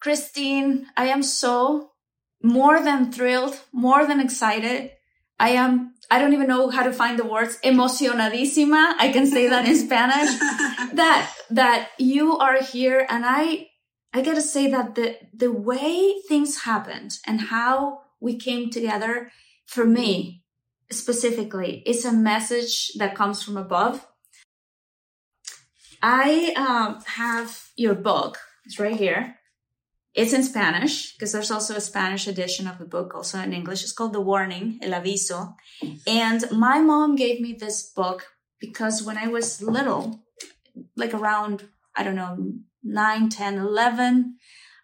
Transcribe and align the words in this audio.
Christine, 0.00 0.86
I 0.96 1.06
am 1.06 1.22
so 1.22 1.90
more 2.42 2.80
than 2.82 3.12
thrilled, 3.12 3.60
more 3.72 4.06
than 4.06 4.20
excited. 4.20 4.92
I 5.38 5.50
am, 5.50 5.94
I 6.10 6.18
don't 6.18 6.32
even 6.32 6.48
know 6.48 6.70
how 6.70 6.82
to 6.82 6.92
find 6.92 7.18
the 7.18 7.24
words, 7.24 7.58
emocionadísima. 7.64 8.94
I 8.98 9.10
can 9.12 9.26
say 9.26 9.48
that 9.48 9.66
in 9.68 9.76
Spanish, 9.76 10.30
that, 10.94 11.32
that 11.50 11.90
you 11.98 12.38
are 12.38 12.62
here. 12.62 13.06
And 13.08 13.24
I, 13.26 13.68
I 14.12 14.22
gotta 14.22 14.42
say 14.42 14.70
that 14.70 14.94
the, 14.94 15.16
the 15.34 15.52
way 15.52 16.14
things 16.28 16.62
happened 16.62 17.18
and 17.26 17.40
how 17.40 18.00
we 18.20 18.36
came 18.36 18.70
together 18.70 19.30
for 19.66 19.84
me 19.84 20.42
specifically 20.90 21.82
is 21.86 22.04
a 22.04 22.12
message 22.12 22.92
that 22.98 23.14
comes 23.14 23.42
from 23.42 23.56
above. 23.56 24.06
I 26.02 26.54
um, 26.56 27.02
have 27.06 27.68
your 27.76 27.94
book. 27.94 28.38
It's 28.64 28.78
right 28.78 28.96
here. 28.96 29.36
It's 30.14 30.32
in 30.32 30.42
Spanish 30.42 31.12
because 31.12 31.32
there's 31.32 31.50
also 31.50 31.76
a 31.76 31.80
Spanish 31.80 32.26
edition 32.26 32.66
of 32.66 32.78
the 32.78 32.84
book, 32.84 33.14
also 33.14 33.38
in 33.38 33.52
English. 33.52 33.82
It's 33.82 33.92
called 33.92 34.12
The 34.12 34.20
Warning, 34.20 34.78
El 34.82 35.00
Aviso. 35.00 35.54
And 36.06 36.44
my 36.50 36.80
mom 36.80 37.14
gave 37.14 37.40
me 37.40 37.52
this 37.52 37.92
book 37.92 38.26
because 38.60 39.02
when 39.02 39.16
I 39.16 39.28
was 39.28 39.62
little, 39.62 40.24
like 40.96 41.14
around, 41.14 41.68
I 41.96 42.02
don't 42.02 42.16
know, 42.16 42.54
9, 42.82 43.28
10, 43.28 43.58
11, 43.58 44.36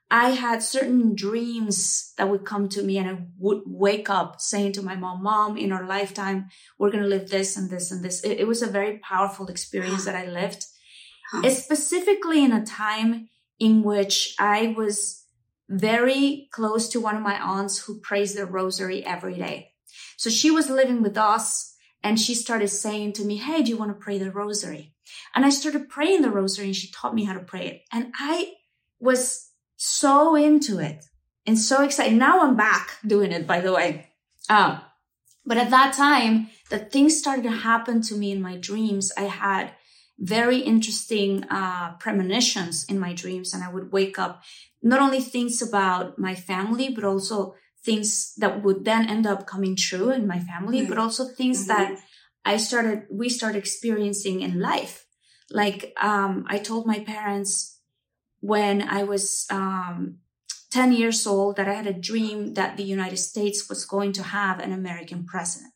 I 0.09 0.31
had 0.31 0.63
certain 0.63 1.17
dreams 1.17 2.13
that 2.17 2.29
would 2.29 2.45
come 2.45 2.69
to 2.69 2.83
me 2.83 2.97
and 2.99 3.11
I 3.11 3.19
would 3.39 3.63
wake 3.67 4.09
up 4.09 4.41
saying 4.41 4.73
to 4.73 4.83
my 4.83 4.95
mom, 4.95 5.25
mom, 5.25 5.57
in 5.57 5.73
our 5.73 5.85
lifetime, 5.85 6.49
we're 6.79 6.93
going 6.93 7.03
to 7.03 7.09
live 7.09 7.31
this 7.31 7.57
and 7.57 7.69
this 7.69 7.91
and 7.91 8.05
this. 8.05 8.23
It, 8.23 8.39
it 8.39 8.47
was 8.47 8.63
a 8.63 8.69
very 8.69 8.99
powerful 8.99 9.49
experience 9.49 10.05
that 10.05 10.15
I 10.15 10.27
lived, 10.27 10.65
specifically 11.49 12.45
in 12.45 12.53
a 12.53 12.65
time 12.65 13.29
in 13.59 13.83
which 13.83 14.35
I 14.39 14.75
was 14.77 15.25
very 15.69 16.49
close 16.53 16.89
to 16.91 17.01
one 17.01 17.17
of 17.17 17.23
my 17.23 17.41
aunts 17.41 17.79
who 17.79 18.01
prays 18.01 18.35
the 18.35 18.47
rosary 18.47 19.05
every 19.05 19.35
day. 19.35 19.73
So 20.17 20.31
she 20.31 20.51
was 20.51 20.71
living 20.71 21.03
with 21.03 21.17
us 21.17 21.75
and 22.03 22.21
she 22.21 22.35
started 22.35 22.69
saying 22.69 23.15
to 23.15 23.25
me, 23.25 23.37
Hey, 23.37 23.63
do 23.63 23.71
you 23.71 23.77
want 23.77 23.91
to 23.91 24.05
pray 24.05 24.19
the 24.19 24.31
rosary? 24.31 24.93
And 25.35 25.45
I 25.45 25.51
started 25.51 25.89
praying 25.89 26.23
the 26.23 26.31
rosary 26.31 26.67
and 26.67 26.77
she 26.77 26.91
taught 26.91 27.15
me 27.15 27.25
how 27.25 27.35
to 27.35 27.41
pray 27.41 27.67
it. 27.67 27.83
And 27.93 28.13
I 28.19 28.53
was 29.01 29.51
so 29.77 30.35
into 30.35 30.79
it 30.79 31.05
and 31.47 31.59
so 31.59 31.83
excited. 31.83 32.17
Now 32.17 32.43
I'm 32.43 32.57
back 32.57 32.99
doing 33.07 33.33
it, 33.33 33.47
by 33.47 33.61
the 33.61 33.73
way. 33.73 34.09
Um, 34.49 34.81
but 35.45 35.59
at 35.59 35.71
that 35.71 35.95
time, 35.95 36.49
that 36.71 36.93
things 36.93 37.17
started 37.17 37.45
to 37.45 37.51
happen 37.51 38.03
to 38.03 38.17
me 38.17 38.33
in 38.33 38.43
my 38.43 38.57
dreams. 38.57 39.13
I 39.17 39.23
had 39.23 39.73
very 40.19 40.59
interesting 40.59 41.45
uh, 41.45 41.95
premonitions 41.99 42.85
in 42.89 42.99
my 42.99 43.13
dreams, 43.13 43.53
and 43.53 43.63
I 43.63 43.73
would 43.73 43.93
wake 43.93 44.19
up 44.19 44.43
not 44.83 45.01
only 45.01 45.21
things 45.21 45.61
about 45.61 46.19
my 46.19 46.35
family, 46.35 46.89
but 46.89 47.05
also 47.05 47.55
things 47.85 48.35
that 48.37 48.63
would 48.63 48.85
then 48.85 49.09
end 49.09 49.27
up 49.27 49.47
coming 49.47 49.77
true 49.77 50.11
in 50.11 50.27
my 50.27 50.41
family, 50.41 50.81
mm-hmm. 50.81 50.89
but 50.89 50.99
also 50.99 51.25
things 51.25 51.69
mm-hmm. 51.69 51.77
that 51.77 52.01
I 52.45 52.57
started, 52.57 53.05
we 53.11 53.29
started 53.29 53.59
experiencing 53.59 54.41
in 54.41 54.61
life. 54.61 55.07
Like, 55.51 55.93
um, 56.01 56.45
I 56.49 56.59
told 56.59 56.87
my 56.87 57.01
parents 57.01 57.81
when 58.41 58.83
I 58.83 59.03
was, 59.05 59.47
um, 59.51 60.19
10 60.73 60.93
years 60.93 61.27
old 61.27 61.57
that 61.57 61.69
I 61.69 61.75
had 61.75 61.87
a 61.87 61.93
dream 61.93 62.55
that 62.55 62.77
the 62.77 62.83
United 62.83 63.17
States 63.19 63.69
was 63.69 63.87
going 63.87 64.13
to 64.13 64.23
have 64.23 64.59
an 64.59 64.73
American 64.73 65.25
president 65.25 65.73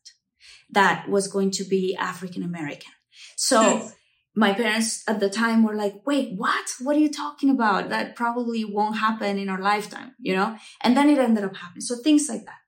that 0.69 1.09
was 1.09 1.27
going 1.27 1.49
to 1.51 1.63
be 1.63 1.95
African 1.95 2.43
American. 2.43 2.91
So 3.35 3.61
yes 3.61 3.95
my 4.33 4.53
parents 4.53 5.03
at 5.07 5.19
the 5.19 5.29
time 5.29 5.63
were 5.63 5.75
like, 5.75 6.05
wait, 6.05 6.33
what? 6.37 6.65
What 6.79 6.95
are 6.95 6.99
you 6.99 7.11
talking 7.11 7.49
about? 7.49 7.89
That 7.89 8.15
probably 8.15 8.63
won't 8.63 8.97
happen 8.97 9.37
in 9.37 9.49
our 9.49 9.59
lifetime, 9.59 10.15
you 10.19 10.35
know? 10.35 10.57
And 10.81 10.95
then 10.95 11.09
it 11.09 11.17
ended 11.17 11.43
up 11.43 11.55
happening. 11.55 11.81
So 11.81 11.97
things 11.97 12.29
like 12.29 12.45
that. 12.45 12.59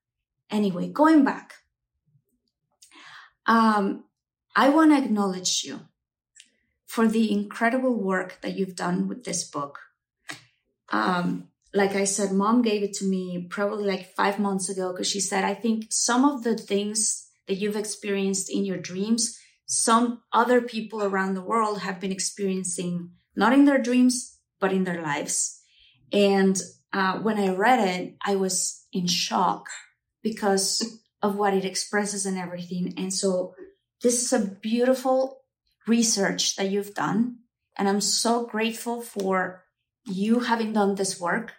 Anyway, 0.51 0.90
going 0.90 1.24
back, 1.24 1.53
um, 3.46 4.03
I 4.56 4.69
want 4.69 4.91
to 4.91 5.03
acknowledge 5.03 5.63
you 5.63 5.81
for 6.85 7.07
the 7.07 7.31
incredible 7.31 7.95
work 7.95 8.40
that 8.41 8.56
you've 8.56 8.75
done 8.75 9.07
with 9.07 9.24
this 9.24 9.44
book. 9.44 9.80
Um, 10.90 11.47
like 11.74 11.95
I 11.95 12.03
said, 12.03 12.31
mom 12.31 12.62
gave 12.62 12.84
it 12.84 12.94
to 12.95 13.06
me 13.06 13.47
probably 13.50 13.85
like 13.85 14.13
five 14.16 14.38
months 14.38 14.69
ago 14.69 14.91
because 14.91 15.09
she 15.09 15.19
said, 15.19 15.44
I 15.44 15.56
think 15.56 15.88
some 15.90 16.24
of 16.24 16.44
the 16.44 16.56
things 16.56 17.30
that 17.47 17.56
you've 17.56 17.75
experienced 17.75 18.51
in 18.51 18.63
your 18.63 18.78
dreams 18.78 19.40
some 19.73 20.22
other 20.31 20.61
people 20.61 21.03
around 21.03 21.34
the 21.34 21.41
world 21.41 21.79
have 21.79 22.00
been 22.00 22.11
experiencing, 22.11 23.09
not 23.35 23.53
in 23.53 23.66
their 23.66 23.81
dreams, 23.81 24.38
but 24.59 24.72
in 24.72 24.84
their 24.84 25.01
lives. 25.01 25.61
And 26.11 26.61
uh, 26.94 27.17
when 27.19 27.39
I 27.39 27.50
read 27.50 27.79
it, 27.79 28.16
I 28.23 28.35
was 28.35 28.85
in 28.94 29.07
shock 29.07 29.67
because 30.22 31.00
of 31.23 31.35
what 31.35 31.56
it 31.56 31.66
expresses 31.66 32.25
and 32.28 32.38
everything. 32.38 32.94
And 32.97 33.12
so 33.12 33.56
this 34.03 34.22
is 34.22 34.31
a 34.31 34.45
beautiful 34.62 35.41
research 35.88 36.56
that 36.57 36.69
you've 36.69 36.94
done. 36.94 37.39
And 37.75 37.89
I'm 37.89 38.01
so 38.01 38.45
grateful 38.45 39.01
for 39.01 39.63
you 40.06 40.41
having 40.41 40.73
done 40.73 40.95
this 40.95 41.19
work. 41.19 41.53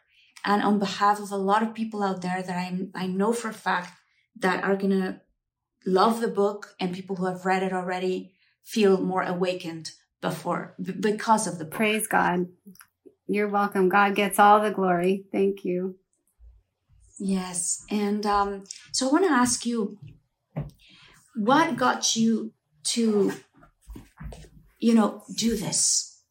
And 0.45 0.63
on 0.63 0.79
behalf 0.79 1.19
of 1.19 1.33
a 1.33 1.37
lot 1.37 1.65
of 1.65 1.75
people 1.75 2.05
out 2.05 2.23
there 2.23 2.43
that 2.43 2.57
I, 2.57 2.79
I 2.95 3.07
know 3.09 3.33
for 3.33 3.49
a 3.49 3.55
fact 3.55 3.93
that 4.39 4.63
are 4.63 4.77
going 4.77 4.91
to 4.91 5.21
love 5.87 6.21
the 6.21 6.29
book 6.29 6.75
and 6.81 6.95
people 6.95 7.17
who 7.17 7.27
have 7.27 7.45
read 7.45 7.63
it 7.63 7.73
already 7.73 8.33
feel 8.63 9.01
more 9.01 9.23
awakened 9.23 9.91
before 10.21 10.75
because 11.01 11.47
of 11.47 11.59
the 11.59 11.65
book. 11.65 11.75
Praise 11.75 12.07
God. 12.07 12.47
You're 13.27 13.49
welcome. 13.49 13.89
God 13.89 14.15
gets 14.15 14.39
all 14.39 14.61
the 14.61 14.71
glory. 14.71 15.25
Thank 15.33 15.65
you. 15.65 15.97
Yes. 17.19 17.85
And 17.91 18.27
um, 18.27 18.65
so 18.93 19.09
I 19.09 19.13
want 19.13 19.25
to 19.25 19.31
ask 19.31 19.65
you 19.65 19.99
what 21.37 21.77
got 21.77 22.17
you 22.17 22.53
to, 22.85 23.33
you 24.79 24.95
know, 24.95 25.23
do 25.37 25.57
this, 25.57 26.23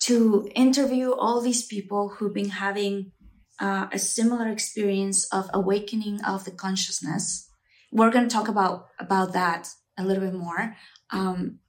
to 0.00 0.48
interview 0.54 1.12
all 1.12 1.40
these 1.40 1.66
people 1.66 2.10
who've 2.10 2.34
been 2.34 2.50
having 2.50 3.12
uh, 3.60 3.86
a 3.92 3.98
similar 3.98 4.48
experience 4.48 5.26
of 5.32 5.48
awakening 5.54 6.22
of 6.24 6.44
the 6.44 6.50
consciousness 6.50 7.48
we're 7.94 8.10
going 8.10 8.28
to 8.28 8.34
talk 8.34 8.48
about 8.48 8.88
about 8.98 9.32
that 9.32 9.68
a 9.96 10.04
little 10.04 10.24
bit 10.24 10.34
more. 10.34 10.76
Um, 11.10 11.60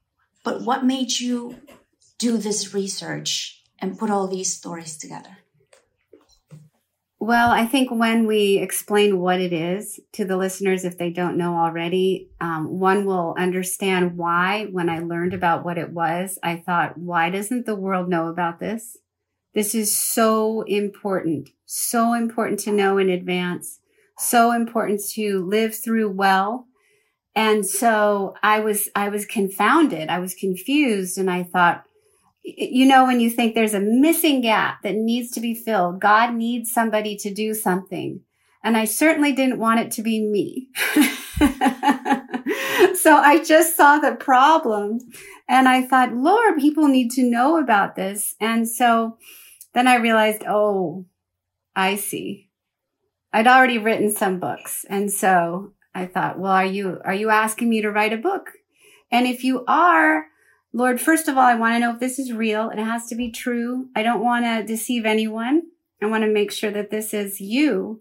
but 0.44 0.64
what 0.64 0.84
made 0.84 1.20
you 1.20 1.56
do 2.18 2.38
this 2.38 2.74
research 2.74 3.64
and 3.80 3.98
put 3.98 4.10
all 4.10 4.28
these 4.28 4.54
stories 4.54 4.98
together? 4.98 5.38
Well, 7.20 7.52
I 7.52 7.66
think 7.66 7.90
when 7.90 8.28
we 8.28 8.58
explain 8.58 9.20
what 9.20 9.40
it 9.40 9.54
is 9.54 10.00
to 10.14 10.26
the 10.26 10.38
listeners, 10.38 10.84
if 10.84 10.98
they 10.98 11.10
don't 11.10 11.38
know 11.38 11.56
already, 11.56 12.30
um, 12.40 12.80
one 12.80 13.06
will 13.06 13.34
understand 13.38 14.18
why. 14.18 14.68
When 14.72 14.90
I 14.90 15.00
learned 15.00 15.34
about 15.34 15.66
what 15.66 15.78
it 15.78 15.92
was, 15.92 16.38
I 16.44 16.58
thought, 16.58 16.98
why 16.98 17.30
doesn't 17.30 17.66
the 17.66 17.76
world 17.76 18.10
know 18.10 18.28
about 18.28 18.60
this? 18.60 18.98
This 19.56 19.74
is 19.74 19.96
so 19.96 20.62
important, 20.64 21.50
so 21.66 22.14
important 22.14 22.60
to 22.62 22.72
know 22.72 22.98
in 22.98 23.10
advance 23.10 23.80
so 24.18 24.52
important 24.52 25.02
to 25.14 25.46
live 25.46 25.76
through 25.76 26.10
well. 26.12 26.68
And 27.36 27.66
so 27.66 28.36
I 28.42 28.60
was, 28.60 28.90
I 28.96 29.10
was 29.10 29.26
confounded. 29.26 30.10
I 30.10 30.20
was 30.20 30.34
confused 30.34 31.18
and 31.18 31.30
I 31.30 31.44
thought, 31.44 31.84
you 32.44 32.86
know, 32.86 33.06
when 33.06 33.20
you 33.20 33.30
think 33.30 33.56
there's 33.56 33.74
a 33.74 33.80
missing 33.80 34.42
gap 34.42 34.84
that 34.84 34.96
needs 34.96 35.32
to 35.32 35.42
be 35.42 35.56
filled, 35.56 36.00
God 36.00 36.36
needs 36.36 36.72
somebody 36.72 37.18
to 37.18 37.34
do 37.34 37.54
something. 37.54 38.22
And 38.64 38.78
I 38.78 38.86
certainly 38.86 39.34
didn't 39.34 39.60
want 39.60 39.80
it 39.80 39.92
to 39.92 40.02
be 40.02 40.22
me. 40.22 40.70
so 42.96 43.16
I 43.16 43.44
just 43.46 43.76
saw 43.76 44.00
the 44.00 44.16
problem 44.20 45.00
and 45.48 45.68
I 45.68 45.84
thought, 45.84 46.14
Lord, 46.14 46.58
people 46.58 46.88
need 46.88 47.12
to 47.12 47.24
know 47.24 47.58
about 47.58 47.96
this. 47.96 48.36
And 48.40 48.68
so 48.70 49.18
then 49.74 49.88
I 49.88 49.96
realized, 49.96 50.44
oh, 50.48 51.06
I 51.76 51.96
see. 51.96 52.50
I'd 53.36 53.48
already 53.48 53.78
written 53.78 54.16
some 54.16 54.40
books. 54.40 54.86
And 54.90 55.12
so 55.12 55.74
I 55.94 56.06
thought, 56.06 56.40
well, 56.40 56.54
are 56.54 56.66
you, 56.66 57.02
are 57.04 57.14
you 57.14 57.30
asking 57.30 57.70
me 57.70 57.82
to 57.82 57.92
write 57.92 58.14
a 58.14 58.18
book? 58.18 58.52
And 59.12 59.28
if 59.28 59.44
you 59.44 59.66
are, 59.68 60.28
Lord, 60.72 61.02
first 61.02 61.28
of 61.28 61.38
all, 61.38 61.44
I 61.44 61.56
want 61.56 61.76
to 61.76 61.80
know 61.80 61.92
if 61.92 62.00
this 62.00 62.18
is 62.18 62.32
real. 62.32 62.70
And 62.70 62.80
it 62.80 62.86
has 62.86 63.08
to 63.08 63.16
be 63.16 63.30
true. 63.30 63.90
I 63.94 64.04
don't 64.04 64.24
want 64.24 64.46
to 64.46 64.64
deceive 64.64 65.06
anyone. 65.06 65.64
I 66.02 66.06
want 66.06 66.24
to 66.24 66.32
make 66.32 66.50
sure 66.50 66.72
that 66.72 66.92
this 66.92 67.14
is 67.14 67.42
you 67.42 68.00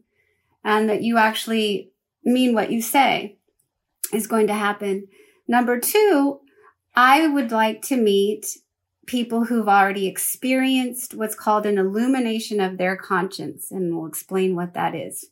and 0.63 0.89
that 0.89 1.03
you 1.03 1.19
actually 1.19 1.91
mean 2.23 2.55
what 2.55 2.71
you 2.71 2.81
say 2.81 3.37
is 4.13 4.29
going 4.29 4.47
to 4.47 4.55
happen. 4.55 5.09
Number 5.49 5.81
two, 5.81 6.43
I 6.95 7.27
would 7.27 7.51
like 7.51 7.83
to 7.87 7.97
meet 7.97 8.47
people 9.07 9.45
who've 9.45 9.69
already 9.69 10.07
experienced 10.07 11.15
what's 11.15 11.35
called 11.35 11.67
an 11.67 11.79
illumination 11.79 12.61
of 12.61 12.79
their 12.79 12.97
conscience. 12.97 13.71
And 13.71 13.97
we'll 13.97 14.07
explain 14.07 14.57
what 14.57 14.75
that 14.75 14.95
is. 14.95 15.27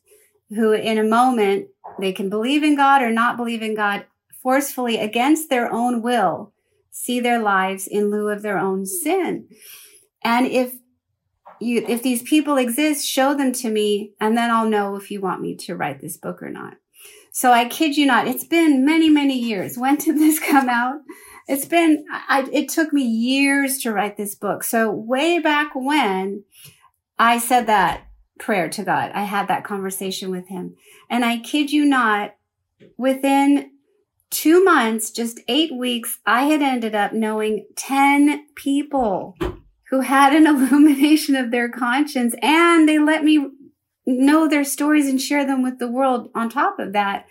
Who 0.49 0.71
in 0.71 0.97
a 0.97 1.03
moment, 1.03 1.67
they 1.99 2.11
can 2.11 2.29
believe 2.29 2.63
in 2.63 2.75
God 2.75 3.01
or 3.01 3.11
not 3.11 3.37
believe 3.37 3.61
in 3.61 3.75
God 3.75 4.05
forcefully 4.41 4.97
against 4.97 5.49
their 5.49 5.71
own 5.71 6.01
will, 6.01 6.53
see 6.91 7.19
their 7.19 7.41
lives 7.41 7.87
in 7.87 8.11
lieu 8.11 8.29
of 8.29 8.41
their 8.41 8.57
own 8.57 8.85
sin. 8.85 9.47
And 10.23 10.45
if 10.45 10.73
you, 11.59 11.85
if 11.87 12.03
these 12.03 12.21
people 12.21 12.57
exist, 12.57 13.07
show 13.07 13.33
them 13.33 13.53
to 13.53 13.69
me 13.69 14.13
and 14.19 14.37
then 14.37 14.51
I'll 14.51 14.69
know 14.69 14.95
if 14.95 15.09
you 15.09 15.21
want 15.21 15.41
me 15.41 15.55
to 15.57 15.75
write 15.75 16.01
this 16.01 16.17
book 16.17 16.43
or 16.43 16.49
not. 16.49 16.75
So 17.31 17.51
I 17.51 17.67
kid 17.67 17.97
you 17.97 18.05
not, 18.05 18.27
it's 18.27 18.43
been 18.43 18.85
many, 18.85 19.09
many 19.09 19.39
years. 19.39 19.77
When 19.77 19.95
did 19.95 20.17
this 20.17 20.39
come 20.51 20.69
out? 20.69 20.99
It's 21.47 21.65
been, 21.65 22.05
I, 22.09 22.47
it 22.51 22.69
took 22.69 22.93
me 22.93 23.03
years 23.03 23.79
to 23.79 23.91
write 23.91 24.17
this 24.17 24.35
book. 24.35 24.63
So 24.63 24.91
way 24.91 25.39
back 25.39 25.71
when 25.75 26.43
I 27.19 27.37
said 27.37 27.67
that 27.67 28.07
prayer 28.39 28.69
to 28.69 28.83
God, 28.83 29.11
I 29.13 29.23
had 29.23 29.47
that 29.47 29.63
conversation 29.63 30.31
with 30.31 30.47
him. 30.47 30.75
And 31.09 31.25
I 31.25 31.37
kid 31.37 31.71
you 31.71 31.85
not, 31.85 32.35
within 32.97 33.71
two 34.29 34.63
months, 34.63 35.11
just 35.11 35.39
eight 35.47 35.73
weeks, 35.73 36.19
I 36.25 36.45
had 36.45 36.61
ended 36.61 36.95
up 36.95 37.13
knowing 37.13 37.67
10 37.75 38.47
people 38.55 39.37
who 39.89 40.01
had 40.01 40.33
an 40.33 40.47
illumination 40.47 41.35
of 41.35 41.51
their 41.51 41.69
conscience 41.69 42.35
and 42.41 42.87
they 42.87 42.99
let 42.99 43.23
me 43.23 43.49
know 44.05 44.47
their 44.47 44.63
stories 44.63 45.07
and 45.07 45.21
share 45.21 45.45
them 45.45 45.61
with 45.61 45.79
the 45.79 45.87
world 45.87 46.29
on 46.35 46.49
top 46.49 46.79
of 46.79 46.93
that. 46.93 47.25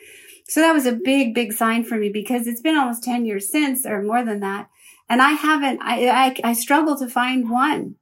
So 0.49 0.61
that 0.61 0.73
was 0.73 0.87
a 0.87 0.93
big, 0.93 1.35
big 1.35 1.53
sign 1.53 1.85
for 1.85 1.97
me 1.97 2.09
because 2.09 2.47
it's 2.47 2.61
been 2.61 2.77
almost 2.77 3.05
10 3.05 3.25
years 3.25 3.51
since 3.51 3.87
or 3.87 4.03
more 4.03 4.25
than 4.25 4.41
that. 4.41 4.69
And 5.09 5.23
I 5.23 5.33
haven't, 5.33 5.81
I, 5.83 6.09
I, 6.09 6.37
I 6.45 6.53
struggle 6.53 6.97
to 6.99 7.09
find 7.09 7.51
one. 7.51 7.97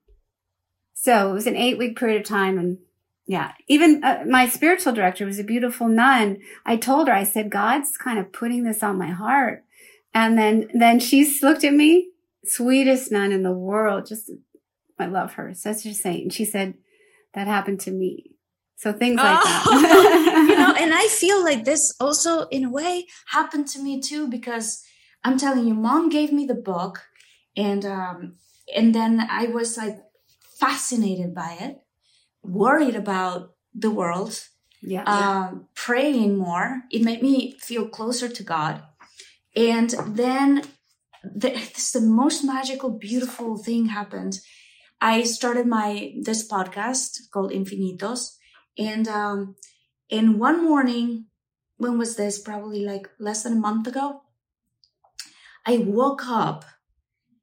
So 0.94 1.30
it 1.30 1.32
was 1.32 1.46
an 1.46 1.56
eight 1.56 1.78
week 1.78 1.98
period 1.98 2.20
of 2.20 2.26
time. 2.26 2.58
And 2.58 2.78
yeah, 3.26 3.52
even 3.68 4.02
uh, 4.04 4.24
my 4.26 4.48
spiritual 4.48 4.92
director 4.92 5.24
was 5.24 5.38
a 5.38 5.44
beautiful 5.44 5.88
nun. 5.88 6.38
I 6.66 6.76
told 6.76 7.08
her, 7.08 7.14
I 7.14 7.24
said, 7.24 7.50
God's 7.50 7.96
kind 7.96 8.18
of 8.18 8.32
putting 8.32 8.64
this 8.64 8.82
on 8.82 8.98
my 8.98 9.08
heart. 9.08 9.64
And 10.12 10.36
then, 10.36 10.68
then 10.74 10.98
she 10.98 11.38
looked 11.42 11.64
at 11.64 11.72
me, 11.72 12.10
sweetest 12.44 13.12
nun 13.12 13.32
in 13.32 13.42
the 13.42 13.52
world. 13.52 14.06
Just, 14.06 14.30
I 14.98 15.06
love 15.06 15.34
her. 15.34 15.54
Such 15.54 15.86
a 15.86 15.94
saint. 15.94 16.32
she 16.32 16.44
said, 16.44 16.74
that 17.34 17.46
happened 17.46 17.80
to 17.80 17.90
me. 17.90 18.32
So 18.80 18.94
things 18.94 19.18
like 19.18 19.38
oh, 19.42 19.80
that. 19.82 20.46
you 20.48 20.56
know, 20.56 20.74
and 20.74 20.94
I 20.94 21.06
feel 21.10 21.44
like 21.44 21.66
this 21.66 21.94
also 22.00 22.48
in 22.48 22.64
a 22.64 22.70
way 22.70 23.06
happened 23.26 23.68
to 23.68 23.78
me 23.78 24.00
too 24.00 24.26
because 24.26 24.82
I'm 25.22 25.36
telling 25.36 25.66
you, 25.66 25.74
mom 25.74 26.08
gave 26.08 26.32
me 26.32 26.46
the 26.46 26.54
book 26.54 27.02
and 27.54 27.84
um 27.84 28.36
and 28.74 28.94
then 28.94 29.20
I 29.20 29.48
was 29.48 29.76
like 29.76 29.98
fascinated 30.58 31.34
by 31.34 31.58
it, 31.60 31.76
worried 32.42 32.96
about 32.96 33.52
the 33.74 33.90
world, 33.90 34.48
yeah, 34.80 35.04
yeah. 35.06 35.48
Um, 35.48 35.68
praying 35.74 36.38
more. 36.38 36.84
It 36.90 37.02
made 37.02 37.22
me 37.22 37.58
feel 37.58 37.86
closer 37.86 38.30
to 38.30 38.42
God. 38.42 38.82
And 39.54 39.90
then 40.06 40.62
the, 41.22 41.50
this 41.50 41.92
the 41.92 42.00
most 42.00 42.44
magical, 42.44 42.88
beautiful 42.88 43.58
thing 43.58 43.86
happened. 43.88 44.40
I 45.02 45.24
started 45.24 45.66
my 45.66 46.14
this 46.22 46.48
podcast 46.48 47.28
called 47.30 47.52
Infinitos 47.52 48.39
and 48.78 49.08
um, 49.08 49.56
and 50.10 50.38
one 50.38 50.64
morning, 50.64 51.26
when 51.76 51.98
was 51.98 52.16
this? 52.16 52.38
Probably 52.38 52.84
like 52.84 53.08
less 53.18 53.42
than 53.42 53.54
a 53.54 53.56
month 53.56 53.86
ago. 53.86 54.22
I 55.66 55.78
woke 55.78 56.26
up 56.26 56.64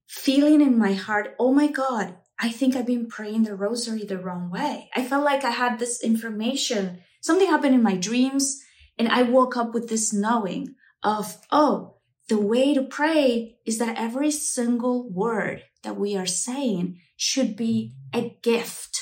feeling 0.08 0.62
in 0.62 0.78
my 0.78 0.94
heart, 0.94 1.36
oh 1.38 1.54
my 1.54 1.68
God, 1.68 2.16
I 2.40 2.50
think 2.50 2.76
I've 2.76 2.86
been 2.86 3.08
praying 3.08 3.44
the 3.44 3.56
rosary 3.56 4.06
the 4.06 4.18
wrong 4.18 4.50
way. 4.50 4.90
I 4.96 5.04
felt 5.04 5.24
like 5.24 5.44
I 5.44 5.52
had 5.52 5.80
this 5.80 6.04
information. 6.04 7.02
Something 7.22 7.48
happened 7.48 7.76
in 7.76 7.84
my 7.84 7.96
dreams, 7.96 8.62
and 8.98 9.08
I 9.08 9.24
woke 9.24 9.58
up 9.58 9.74
with 9.74 9.90
this 9.90 10.14
knowing 10.14 10.76
of, 11.04 11.38
oh, 11.52 11.96
the 12.30 12.38
way 12.38 12.74
to 12.74 12.84
pray 12.84 13.58
is 13.66 13.78
that 13.78 13.98
every 13.98 14.32
single 14.32 15.10
word 15.10 15.64
that 15.84 15.98
we 15.98 16.16
are 16.16 16.26
saying 16.26 17.00
should 17.16 17.56
be 17.56 17.94
a 18.14 18.38
gift 18.42 18.97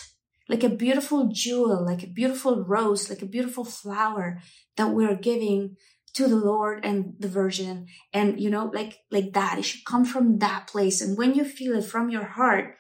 like 0.48 0.64
a 0.64 0.70
beautiful 0.70 1.30
jewel, 1.32 1.86
like 1.86 2.04
a 2.04 2.08
beautiful 2.08 2.64
rose, 2.64 3.10
like 3.10 3.22
a 3.22 3.28
beautiful 3.28 3.66
flower 3.66 4.42
that 4.78 4.92
we're 4.92 5.16
giving 5.16 5.78
to 6.14 6.28
the 6.28 6.36
Lord 6.36 6.86
and 6.86 7.14
the 7.20 7.28
Virgin. 7.28 7.88
And, 8.14 8.40
you 8.40 8.50
know, 8.50 8.72
like, 8.74 9.00
like 9.12 9.34
that. 9.34 9.58
It 9.60 9.64
should 9.64 9.86
come 9.86 10.06
from 10.06 10.40
that 10.40 10.68
place. 10.68 11.02
And 11.02 11.18
when 11.18 11.34
you 11.34 11.44
feel 11.44 11.76
it 11.76 11.84
from 11.84 12.10
your 12.10 12.24
heart, 12.24 12.78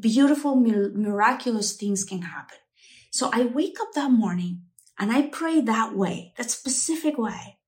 beautiful, 0.00 0.56
miraculous 0.56 1.76
things 1.76 2.04
can 2.04 2.22
happen. 2.22 2.58
So 3.10 3.30
I 3.32 3.44
wake 3.44 3.80
up 3.80 3.92
that 3.94 4.10
morning 4.10 4.62
and 4.98 5.10
I 5.10 5.22
pray 5.22 5.60
that 5.60 5.96
way, 5.96 6.34
that 6.36 6.50
specific 6.50 7.16
way. 7.18 7.58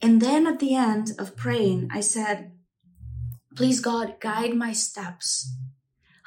And 0.00 0.20
then 0.20 0.46
at 0.46 0.60
the 0.60 0.74
end 0.74 1.12
of 1.18 1.36
praying, 1.36 1.88
I 1.90 2.00
said, 2.00 2.52
please 3.56 3.80
God, 3.80 4.20
guide 4.20 4.54
my 4.54 4.72
steps 4.72 5.56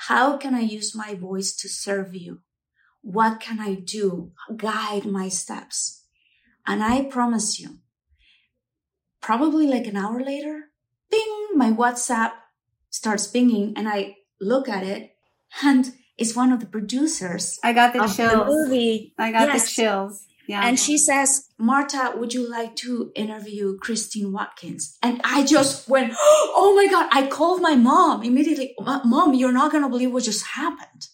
how 0.08 0.36
can 0.36 0.56
I 0.56 0.62
use 0.62 0.96
my 0.96 1.14
voice 1.14 1.54
to 1.58 1.70
serve 1.70 2.16
you? 2.16 2.40
What 3.02 3.40
can 3.40 3.60
I 3.60 3.76
do? 3.76 4.32
Guide 4.56 5.06
my 5.06 5.30
steps. 5.30 6.06
And 6.66 6.84
I 6.84 7.04
promise 7.04 7.60
you, 7.60 7.80
probably 9.22 9.68
like 9.68 9.86
an 9.86 9.98
hour 9.98 10.20
later, 10.20 10.72
ping, 11.12 11.50
my 11.54 11.72
WhatsApp 11.72 12.32
starts 12.90 13.28
pinging 13.28 13.74
and 13.76 13.88
I 13.88 14.18
look 14.40 14.68
at 14.68 14.84
it 14.84 15.16
and 15.64 15.94
it's 16.18 16.36
one 16.36 16.52
of 16.52 16.62
the 16.62 16.66
producers. 16.66 17.60
I 17.64 17.74
got 17.74 17.94
the 17.94 18.08
chills. 18.08 18.18
The 18.18 18.46
movie. 18.46 19.14
I 19.20 19.32
got 19.32 19.50
yes. 19.50 19.66
the 19.66 19.82
chills. 19.82 20.28
Yeah. 20.48 20.66
And 20.66 20.80
she 20.80 20.98
says, 20.98 21.48
Marta, 21.58 22.14
would 22.16 22.34
you 22.34 22.50
like 22.50 22.76
to 22.78 23.12
interview 23.16 23.78
Christine 23.78 24.32
Watkins? 24.32 24.98
And 25.02 25.22
I 25.24 25.46
just 25.46 25.88
went, 25.88 26.14
Oh 26.20 26.74
my 26.76 26.92
God. 26.92 27.08
I 27.12 27.28
called 27.28 27.62
my 27.62 27.76
mom 27.76 28.24
immediately. 28.24 28.76
Mom, 28.80 29.34
you're 29.34 29.52
not 29.52 29.72
going 29.72 29.84
to 29.84 29.90
believe 29.90 30.12
what 30.12 30.24
just 30.24 30.46
happened. 30.46 31.08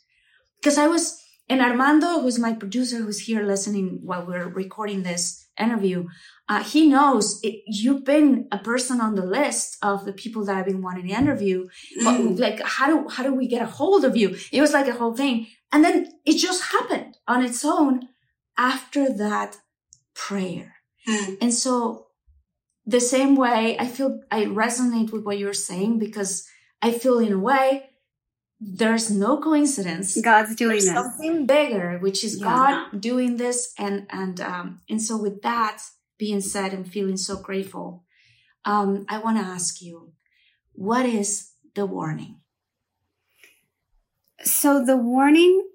Because 0.59 0.77
I 0.77 0.87
was, 0.87 1.21
and 1.49 1.61
Armando, 1.61 2.21
who's 2.21 2.39
my 2.39 2.53
producer, 2.53 2.97
who's 2.97 3.19
here 3.19 3.43
listening 3.43 3.99
while 4.03 4.25
we're 4.25 4.47
recording 4.47 5.03
this 5.03 5.47
interview, 5.59 6.07
uh, 6.49 6.63
he 6.63 6.87
knows 6.87 7.39
it, 7.43 7.61
you've 7.67 8.05
been 8.05 8.47
a 8.51 8.57
person 8.57 9.01
on 9.01 9.15
the 9.15 9.25
list 9.25 9.77
of 9.81 10.05
the 10.05 10.13
people 10.13 10.45
that 10.45 10.55
I've 10.55 10.65
been 10.65 10.81
wanting 10.81 11.07
to 11.07 11.13
interview. 11.13 11.67
But 12.03 12.19
mm. 12.19 12.39
like, 12.39 12.61
how 12.63 12.87
do, 12.87 13.09
how 13.09 13.23
do 13.23 13.33
we 13.33 13.47
get 13.47 13.61
a 13.61 13.65
hold 13.65 14.05
of 14.05 14.15
you? 14.15 14.35
It 14.51 14.61
was 14.61 14.73
like 14.73 14.87
a 14.87 14.93
whole 14.93 15.15
thing. 15.15 15.47
And 15.71 15.83
then 15.83 16.11
it 16.25 16.37
just 16.37 16.71
happened 16.71 17.17
on 17.27 17.43
its 17.43 17.63
own 17.65 18.07
after 18.57 19.11
that 19.13 19.57
prayer. 20.13 20.75
Mm. 21.07 21.37
And 21.41 21.53
so 21.53 22.07
the 22.85 22.99
same 22.99 23.35
way 23.35 23.77
I 23.79 23.87
feel 23.87 24.21
I 24.31 24.45
resonate 24.45 25.11
with 25.11 25.23
what 25.23 25.37
you're 25.37 25.53
saying 25.53 25.99
because 25.99 26.47
I 26.81 26.91
feel 26.91 27.19
in 27.19 27.33
a 27.33 27.39
way 27.39 27.89
there's 28.59 29.11
no 29.11 29.39
coincidence. 29.39 30.19
God's 30.19 30.55
doing 30.55 30.71
there's 30.71 30.85
this. 30.85 30.93
Something 30.93 31.45
bigger, 31.45 31.99
which 31.99 32.23
is 32.23 32.39
yeah. 32.39 32.45
God 32.91 33.01
doing 33.01 33.37
this. 33.37 33.73
And, 33.77 34.07
and, 34.09 34.41
um, 34.41 34.81
and 34.89 35.01
so 35.01 35.17
with 35.17 35.41
that 35.43 35.83
being 36.17 36.41
said 36.41 36.73
and 36.73 36.91
feeling 36.91 37.17
so 37.17 37.37
grateful, 37.37 38.03
um, 38.65 39.05
I 39.09 39.19
want 39.19 39.37
to 39.37 39.43
ask 39.43 39.81
you, 39.81 40.13
what 40.73 41.05
is 41.05 41.51
the 41.75 41.85
warning? 41.85 42.39
So 44.43 44.83
the 44.83 44.97
warning 44.97 45.67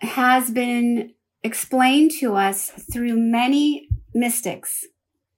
has 0.00 0.50
been 0.50 1.14
explained 1.46 2.10
to 2.20 2.34
us 2.34 2.70
through 2.92 3.16
many 3.16 3.88
mystics, 4.14 4.84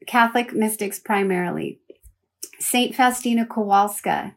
Catholic 0.07 0.53
mystics 0.53 0.99
primarily. 0.99 1.81
Saint 2.59 2.95
Faustina 2.95 3.47
Kowalska 3.47 4.35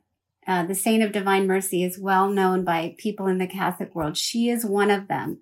uh, 0.48 0.66
the 0.66 0.76
Saint 0.76 1.04
of 1.04 1.12
Divine 1.12 1.48
Mercy, 1.48 1.84
is 1.84 2.00
well 2.00 2.30
known 2.30 2.64
by 2.64 2.96
people 2.98 3.28
in 3.28 3.38
the 3.38 3.48
Catholic 3.48 3.94
world. 3.94 4.18
She 4.18 4.50
is 4.50 4.66
one 4.66 4.90
of 4.90 5.08
them. 5.08 5.40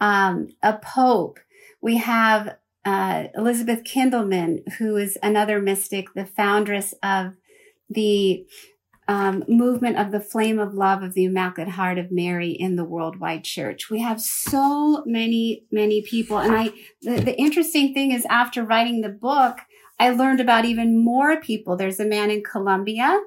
Um, 0.00 0.48
a 0.62 0.78
pope. 0.78 1.38
We 1.80 1.98
have 1.98 2.56
uh, 2.84 3.24
Elizabeth 3.34 3.84
Kindelmann, 3.84 4.72
who 4.78 4.96
is 4.96 5.18
another 5.22 5.60
mystic, 5.60 6.12
the 6.14 6.26
foundress 6.26 6.94
of 7.02 7.34
the 7.88 8.46
um, 9.10 9.42
movement 9.48 9.98
of 9.98 10.12
the 10.12 10.20
flame 10.20 10.60
of 10.60 10.72
love 10.72 11.02
of 11.02 11.14
the 11.14 11.24
Immaculate 11.24 11.72
Heart 11.72 11.98
of 11.98 12.12
Mary 12.12 12.52
in 12.52 12.76
the 12.76 12.84
worldwide 12.84 13.42
church. 13.42 13.90
We 13.90 14.00
have 14.02 14.20
so 14.20 15.02
many, 15.04 15.64
many 15.72 16.00
people. 16.00 16.38
And 16.38 16.54
I, 16.54 16.70
the, 17.02 17.16
the 17.20 17.36
interesting 17.36 17.92
thing 17.92 18.12
is 18.12 18.24
after 18.30 18.62
writing 18.62 19.00
the 19.00 19.08
book, 19.08 19.58
I 19.98 20.10
learned 20.10 20.38
about 20.38 20.64
even 20.64 21.04
more 21.04 21.40
people. 21.40 21.76
There's 21.76 21.98
a 21.98 22.04
man 22.04 22.30
in 22.30 22.44
Colombia 22.44 23.20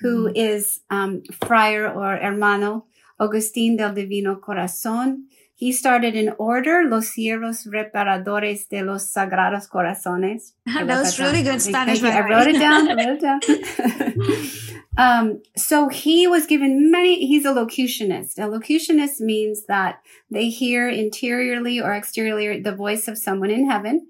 who 0.00 0.28
mm-hmm. 0.28 0.36
is 0.36 0.82
um, 0.88 1.24
Friar 1.44 1.92
or 1.92 2.16
Hermano 2.16 2.86
Agustín 3.20 3.76
del 3.76 3.92
Divino 3.92 4.36
Corazón. 4.36 5.24
He 5.56 5.72
started 5.72 6.16
an 6.16 6.34
order, 6.38 6.84
Los 6.88 7.14
Siervos 7.14 7.66
Reparadores 7.66 8.68
de 8.68 8.82
los 8.82 9.12
Sagrados 9.12 9.68
Corazones. 9.68 10.52
that 10.66 10.86
was 10.86 11.20
really 11.20 11.42
good 11.42 11.62
Spanish. 11.62 12.02
I 12.02 12.28
wrote 12.28 12.48
it 12.48 12.58
down. 12.58 12.90
I 12.90 12.94
wrote 12.94 13.18
it 13.18 14.18
down. 14.18 14.80
um, 14.98 15.42
so 15.56 15.88
he 15.88 16.26
was 16.26 16.46
given 16.46 16.90
many, 16.90 17.24
he's 17.26 17.44
a 17.44 17.52
locutionist. 17.52 18.36
A 18.38 18.48
locutionist 18.48 19.20
means 19.20 19.66
that 19.66 20.00
they 20.28 20.48
hear 20.48 20.88
interiorly 20.88 21.80
or 21.80 21.94
exteriorly 21.94 22.60
the 22.60 22.74
voice 22.74 23.06
of 23.06 23.16
someone 23.16 23.50
in 23.50 23.70
heaven. 23.70 24.08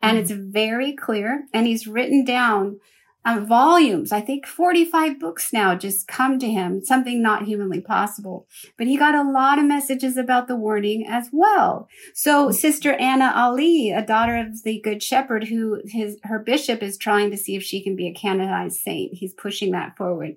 And 0.00 0.16
mm-hmm. 0.16 0.22
it's 0.22 0.30
very 0.30 0.92
clear. 0.92 1.46
And 1.52 1.66
he's 1.66 1.88
written 1.88 2.24
down 2.24 2.78
um, 3.24 3.46
volumes. 3.46 4.12
I 4.12 4.20
think 4.20 4.46
45 4.46 5.18
books 5.18 5.52
now 5.52 5.74
just 5.74 6.06
come 6.06 6.38
to 6.38 6.50
him, 6.50 6.84
something 6.84 7.22
not 7.22 7.44
humanly 7.44 7.80
possible. 7.80 8.46
But 8.76 8.86
he 8.86 8.96
got 8.96 9.14
a 9.14 9.28
lot 9.28 9.58
of 9.58 9.64
messages 9.64 10.16
about 10.16 10.48
the 10.48 10.56
warning 10.56 11.06
as 11.06 11.30
well. 11.32 11.88
So 12.14 12.50
Sister 12.50 12.92
Anna 12.94 13.32
Ali, 13.34 13.90
a 13.90 14.04
daughter 14.04 14.36
of 14.36 14.62
the 14.62 14.80
Good 14.80 15.02
Shepherd, 15.02 15.44
who 15.44 15.80
his, 15.86 16.18
her 16.24 16.38
bishop 16.38 16.82
is 16.82 16.98
trying 16.98 17.30
to 17.30 17.36
see 17.36 17.56
if 17.56 17.62
she 17.62 17.82
can 17.82 17.96
be 17.96 18.08
a 18.08 18.14
canonized 18.14 18.80
saint. 18.80 19.14
He's 19.14 19.32
pushing 19.32 19.72
that 19.72 19.96
forward. 19.96 20.36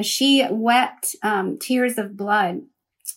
She 0.00 0.46
wept 0.48 1.16
um, 1.22 1.58
tears 1.58 1.98
of 1.98 2.16
blood 2.16 2.60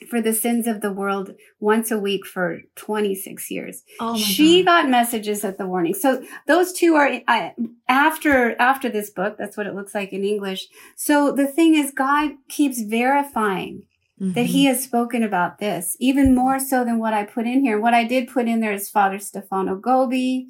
for 0.09 0.21
the 0.21 0.33
sins 0.33 0.67
of 0.67 0.81
the 0.81 0.91
world 0.91 1.35
once 1.59 1.91
a 1.91 1.99
week 1.99 2.25
for 2.25 2.61
26 2.75 3.51
years. 3.51 3.83
Oh 3.99 4.17
she 4.17 4.63
God. 4.63 4.83
got 4.83 4.89
messages 4.89 5.43
at 5.43 5.57
the 5.57 5.67
warning. 5.67 5.93
So 5.93 6.23
those 6.47 6.73
two 6.73 6.95
are 6.95 7.21
uh, 7.27 7.49
after 7.87 8.59
after 8.59 8.89
this 8.89 9.09
book. 9.09 9.37
That's 9.37 9.57
what 9.57 9.67
it 9.67 9.75
looks 9.75 9.95
like 9.95 10.13
in 10.13 10.23
English. 10.23 10.67
So 10.95 11.31
the 11.31 11.47
thing 11.47 11.75
is, 11.75 11.91
God 11.91 12.31
keeps 12.49 12.81
verifying. 12.81 13.83
Mm-hmm. 14.19 14.33
That 14.33 14.45
he 14.45 14.65
has 14.65 14.83
spoken 14.83 15.23
about 15.23 15.57
this 15.57 15.97
even 15.99 16.35
more 16.35 16.59
so 16.59 16.85
than 16.85 16.99
what 16.99 17.11
I 17.11 17.23
put 17.23 17.47
in 17.47 17.61
here. 17.61 17.79
What 17.79 17.95
I 17.95 18.03
did 18.03 18.27
put 18.27 18.47
in 18.47 18.59
there 18.59 18.71
is 18.71 18.87
Father 18.87 19.17
Stefano 19.17 19.75
Gobbi, 19.75 20.45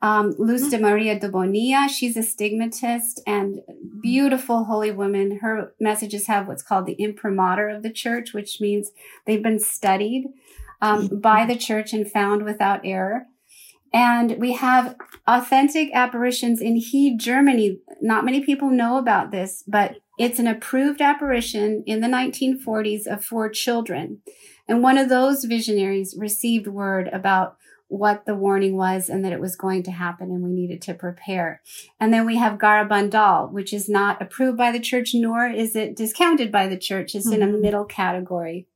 um, 0.00 0.34
Luz 0.38 0.62
mm-hmm. 0.62 0.70
de 0.70 0.78
Maria 0.78 1.18
de 1.18 1.28
Bonilla, 1.28 1.88
she's 1.88 2.16
a 2.16 2.22
stigmatist 2.22 3.20
and 3.26 3.60
beautiful 4.00 4.64
holy 4.64 4.92
woman. 4.92 5.38
Her 5.38 5.74
messages 5.80 6.26
have 6.28 6.46
what's 6.46 6.62
called 6.62 6.86
the 6.86 6.94
imprimatur 6.94 7.68
of 7.68 7.82
the 7.82 7.92
church, 7.92 8.32
which 8.32 8.60
means 8.60 8.92
they've 9.26 9.42
been 9.42 9.58
studied 9.58 10.26
um, 10.80 11.08
mm-hmm. 11.08 11.18
by 11.18 11.44
the 11.44 11.56
church 11.56 11.92
and 11.92 12.10
found 12.10 12.44
without 12.44 12.80
error. 12.84 13.26
And 13.92 14.36
we 14.38 14.52
have 14.52 14.96
authentic 15.26 15.90
apparitions 15.94 16.60
in 16.60 16.76
Heede, 16.76 17.18
Germany. 17.18 17.78
Not 18.00 18.24
many 18.24 18.44
people 18.44 18.70
know 18.70 18.98
about 18.98 19.30
this, 19.30 19.64
but 19.66 19.96
it's 20.18 20.38
an 20.38 20.46
approved 20.46 21.00
apparition 21.00 21.82
in 21.86 22.00
the 22.00 22.06
1940s 22.06 23.06
of 23.06 23.24
four 23.24 23.48
children. 23.48 24.20
And 24.68 24.82
one 24.82 24.98
of 24.98 25.08
those 25.08 25.44
visionaries 25.44 26.14
received 26.18 26.66
word 26.66 27.08
about 27.08 27.56
what 27.88 28.26
the 28.26 28.34
warning 28.34 28.76
was 28.76 29.08
and 29.08 29.24
that 29.24 29.32
it 29.32 29.40
was 29.40 29.56
going 29.56 29.82
to 29.82 29.90
happen 29.90 30.30
and 30.30 30.42
we 30.42 30.50
needed 30.50 30.82
to 30.82 30.94
prepare. 30.94 31.62
And 31.98 32.12
then 32.12 32.26
we 32.26 32.36
have 32.36 32.58
Garabandal, 32.58 33.50
which 33.50 33.72
is 33.72 33.88
not 33.88 34.20
approved 34.20 34.58
by 34.58 34.70
the 34.70 34.80
church, 34.80 35.12
nor 35.14 35.46
is 35.46 35.74
it 35.74 35.96
discounted 35.96 36.52
by 36.52 36.68
the 36.68 36.76
church. 36.76 37.14
It's 37.14 37.26
mm-hmm. 37.26 37.42
in 37.42 37.48
a 37.48 37.52
mm-hmm. 37.52 37.62
middle 37.62 37.84
category. 37.86 38.66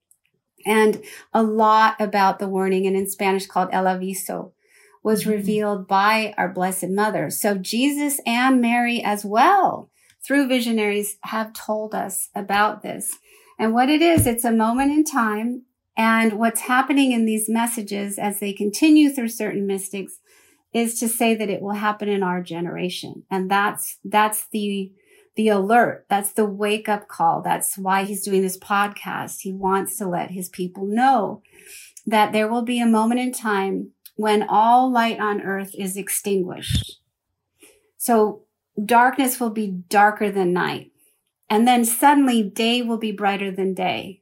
And 0.65 1.03
a 1.35 1.43
lot 1.43 1.97
about 2.01 2.39
the 2.39 2.49
warning 2.49 2.87
and 2.87 2.97
in 2.97 3.09
Spanish 3.09 3.47
called 3.47 3.69
El 3.73 3.85
Aviso 3.85 4.53
was 5.03 5.23
mm-hmm. 5.23 5.31
revealed 5.31 5.89
by 5.89 6.35
our 6.39 6.49
Blessed 6.49 6.89
Mother. 6.89 7.29
So 7.29 7.59
Jesus 7.59 8.19
and 8.25 8.61
Mary 8.61 9.03
as 9.03 9.25
well 9.25 9.91
through 10.25 10.49
visionaries 10.49 11.19
have 11.25 11.53
told 11.53 11.95
us 11.95 12.31
about 12.35 12.83
this. 12.83 13.19
And 13.59 13.75
what 13.75 13.91
it 13.91 14.01
is, 14.01 14.27
it's 14.27 14.45
a 14.45 14.53
moment 14.53 14.93
in 14.93 15.05
time 15.05 15.63
and 15.97 16.39
what's 16.39 16.63
happening 16.63 17.13
in 17.13 17.27
these 17.27 17.49
messages 17.49 18.19
as 18.19 18.41
they 18.41 18.53
continue 18.53 19.11
through 19.11 19.29
certain 19.29 19.67
mystics 19.67 20.21
is 20.73 20.99
to 21.01 21.09
say 21.09 21.35
that 21.35 21.51
it 21.51 21.61
will 21.61 21.75
happen 21.75 22.09
in 22.09 22.23
our 22.23 22.43
generation. 22.43 23.25
And 23.31 23.51
that's, 23.51 23.99
that's 24.05 24.47
the, 24.53 24.91
the 25.37 25.49
alert. 25.49 26.07
That's 26.09 26.33
the 26.33 26.47
wake 26.47 26.89
up 26.89 27.09
call. 27.09 27.43
That's 27.43 27.77
why 27.77 28.05
he's 28.05 28.25
doing 28.25 28.41
this 28.41 28.59
podcast. 28.59 29.41
He 29.41 29.53
wants 29.53 29.97
to 29.99 30.09
let 30.09 30.31
his 30.31 30.49
people 30.49 30.87
know 30.87 31.43
that 32.07 32.33
there 32.33 32.49
will 32.49 32.63
be 32.63 32.81
a 32.81 32.87
moment 32.87 33.21
in 33.21 33.33
time 33.33 33.91
when 34.17 34.43
all 34.49 34.91
light 34.91 35.21
on 35.21 35.43
earth 35.43 35.75
is 35.77 35.97
extinguished. 35.97 37.01
So 37.99 38.45
darkness 38.83 39.39
will 39.39 39.51
be 39.51 39.69
darker 39.69 40.31
than 40.31 40.55
night. 40.55 40.91
And 41.51 41.69
then 41.69 41.85
suddenly 41.85 42.43
day 42.43 42.81
will 42.81 42.97
be 42.97 43.13
brighter 43.13 43.51
than 43.51 43.75
day. 43.75 44.22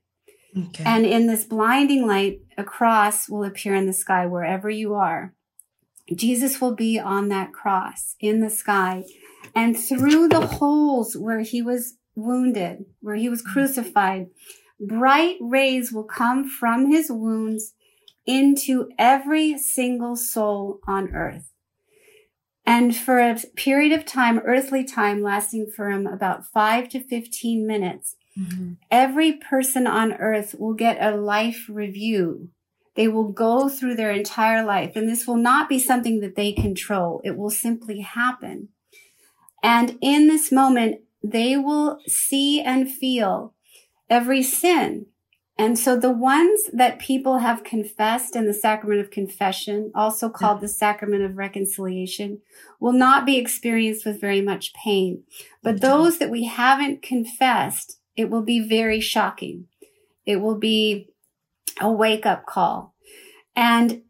Okay. 0.57 0.85
And 0.85 1.07
in 1.07 1.27
this 1.27 1.45
blinding 1.45 2.07
light, 2.07 2.41
a 2.59 2.65
cross 2.65 3.29
will 3.29 3.45
appear 3.45 3.75
in 3.75 3.87
the 3.87 3.93
sky 3.93 4.27
wherever 4.27 4.69
you 4.69 4.95
are. 4.95 5.35
Jesus 6.15 6.61
will 6.61 6.75
be 6.75 6.99
on 6.99 7.29
that 7.29 7.53
cross 7.53 8.17
in 8.19 8.41
the 8.41 8.51
sky. 8.51 9.05
And 9.55 9.79
through 9.79 10.29
the 10.29 10.47
holes 10.47 11.17
where 11.17 11.41
he 11.41 11.63
was 11.63 11.95
wounded, 12.15 12.85
where 13.01 13.17
he 13.17 13.29
was 13.29 13.43
crucified, 13.43 14.29
bright 14.81 15.37
rays 15.41 15.93
will 15.93 16.05
come 16.05 16.49
from 16.49 16.91
his 16.91 17.11
wounds 17.11 17.75
into 18.27 18.91
every 18.99 19.59
single 19.59 20.17
soul 20.17 20.81
on 20.87 21.15
earth. 21.15 21.53
And 22.67 22.95
for 22.95 23.19
a 23.19 23.39
period 23.57 23.93
of 23.93 24.05
time, 24.05 24.41
earthly 24.45 24.85
time 24.85 25.23
lasting 25.23 25.73
from 25.75 26.07
about 26.07 26.47
five 26.47 26.89
to 26.91 27.01
15 27.01 27.67
minutes, 27.67 28.17
Mm-hmm. 28.41 28.73
Every 28.91 29.33
person 29.33 29.87
on 29.87 30.15
earth 30.15 30.55
will 30.59 30.75
get 30.75 30.97
a 31.01 31.17
life 31.17 31.67
review. 31.69 32.49
They 32.95 33.09
will 33.09 33.31
go 33.31 33.69
through 33.69 33.95
their 33.95 34.11
entire 34.11 34.65
life, 34.65 34.97
and 34.97 35.09
this 35.09 35.27
will 35.27 35.37
not 35.37 35.69
be 35.69 35.79
something 35.79 36.21
that 36.21 36.35
they 36.37 36.53
control. 36.53 37.21
It 37.25 37.37
will 37.37 37.51
simply 37.51 38.01
happen. 38.01 38.69
And 39.63 39.99
in 40.01 40.27
this 40.27 40.51
moment, 40.51 41.03
they 41.23 41.57
will 41.57 42.01
see 42.07 42.61
and 42.61 42.91
feel 42.91 43.55
every 44.09 44.43
sin. 44.43 45.07
And 45.59 45.79
so 45.79 45.95
the 45.95 46.11
ones 46.11 46.71
that 46.73 46.99
people 46.99 47.39
have 47.39 47.65
confessed 47.65 48.35
in 48.35 48.47
the 48.47 48.55
sacrament 48.55 49.03
of 49.03 49.11
confession, 49.11 49.93
also 49.95 50.31
called 50.31 50.63
the 50.63 50.69
sacrament 50.69 51.23
of 51.23 51.37
reconciliation, 51.37 52.41
will 52.81 52.95
not 52.95 53.27
be 53.27 53.37
experienced 53.37 54.07
with 54.07 54.21
very 54.21 54.41
much 54.41 54.73
pain. 54.73 55.25
But 55.63 55.83
those 55.83 56.19
that 56.19 56.31
we 56.31 56.45
haven't 56.45 57.03
confessed, 57.03 58.00
it 58.17 58.31
will 58.31 58.43
be 58.43 58.61
very 58.61 59.01
shocking. 59.01 59.67
It 60.27 60.37
will 60.37 60.57
be 60.57 61.09
a 61.81 61.91
wake 61.91 62.27
up 62.27 62.47
call. 62.47 62.95
And 63.57 64.03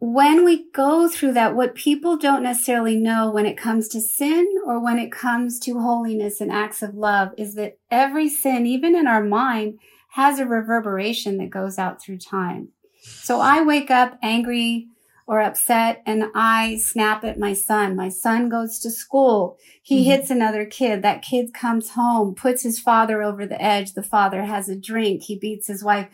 when 0.00 0.44
we 0.44 0.70
go 0.70 1.08
through 1.08 1.32
that, 1.32 1.56
what 1.56 1.74
people 1.74 2.16
don't 2.16 2.42
necessarily 2.42 2.96
know 2.96 3.30
when 3.30 3.46
it 3.46 3.56
comes 3.56 3.88
to 3.88 4.00
sin 4.00 4.46
or 4.64 4.82
when 4.82 4.98
it 4.98 5.10
comes 5.10 5.58
to 5.60 5.80
holiness 5.80 6.40
and 6.40 6.52
acts 6.52 6.82
of 6.82 6.94
love 6.94 7.30
is 7.36 7.54
that 7.54 7.78
every 7.90 8.28
sin, 8.28 8.64
even 8.64 8.94
in 8.94 9.08
our 9.08 9.24
mind, 9.24 9.78
has 10.10 10.38
a 10.38 10.46
reverberation 10.46 11.38
that 11.38 11.50
goes 11.50 11.78
out 11.78 12.00
through 12.00 12.18
time. 12.18 12.68
So 13.02 13.40
I 13.40 13.62
wake 13.62 13.90
up 13.90 14.18
angry 14.22 14.88
or 15.28 15.40
upset 15.40 16.02
and 16.06 16.24
I 16.34 16.78
snap 16.78 17.22
at 17.22 17.38
my 17.38 17.52
son. 17.52 17.94
My 17.94 18.08
son 18.08 18.48
goes 18.48 18.78
to 18.78 18.90
school. 18.90 19.58
He 19.82 20.00
mm-hmm. 20.00 20.10
hits 20.10 20.30
another 20.30 20.64
kid. 20.64 21.02
That 21.02 21.20
kid 21.20 21.52
comes 21.52 21.90
home, 21.90 22.34
puts 22.34 22.62
his 22.62 22.80
father 22.80 23.22
over 23.22 23.44
the 23.44 23.62
edge. 23.62 23.92
The 23.92 24.02
father 24.02 24.44
has 24.44 24.70
a 24.70 24.74
drink. 24.74 25.24
He 25.24 25.38
beats 25.38 25.66
his 25.66 25.84
wife. 25.84 26.08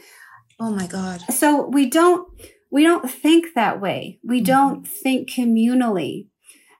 Oh 0.58 0.70
my 0.70 0.88
God. 0.88 1.20
So 1.30 1.64
we 1.68 1.88
don't, 1.88 2.28
we 2.72 2.82
don't 2.82 3.08
think 3.08 3.54
that 3.54 3.80
way. 3.80 4.18
We 4.24 4.38
mm-hmm. 4.38 4.46
don't 4.46 4.88
think 4.88 5.30
communally. 5.30 6.26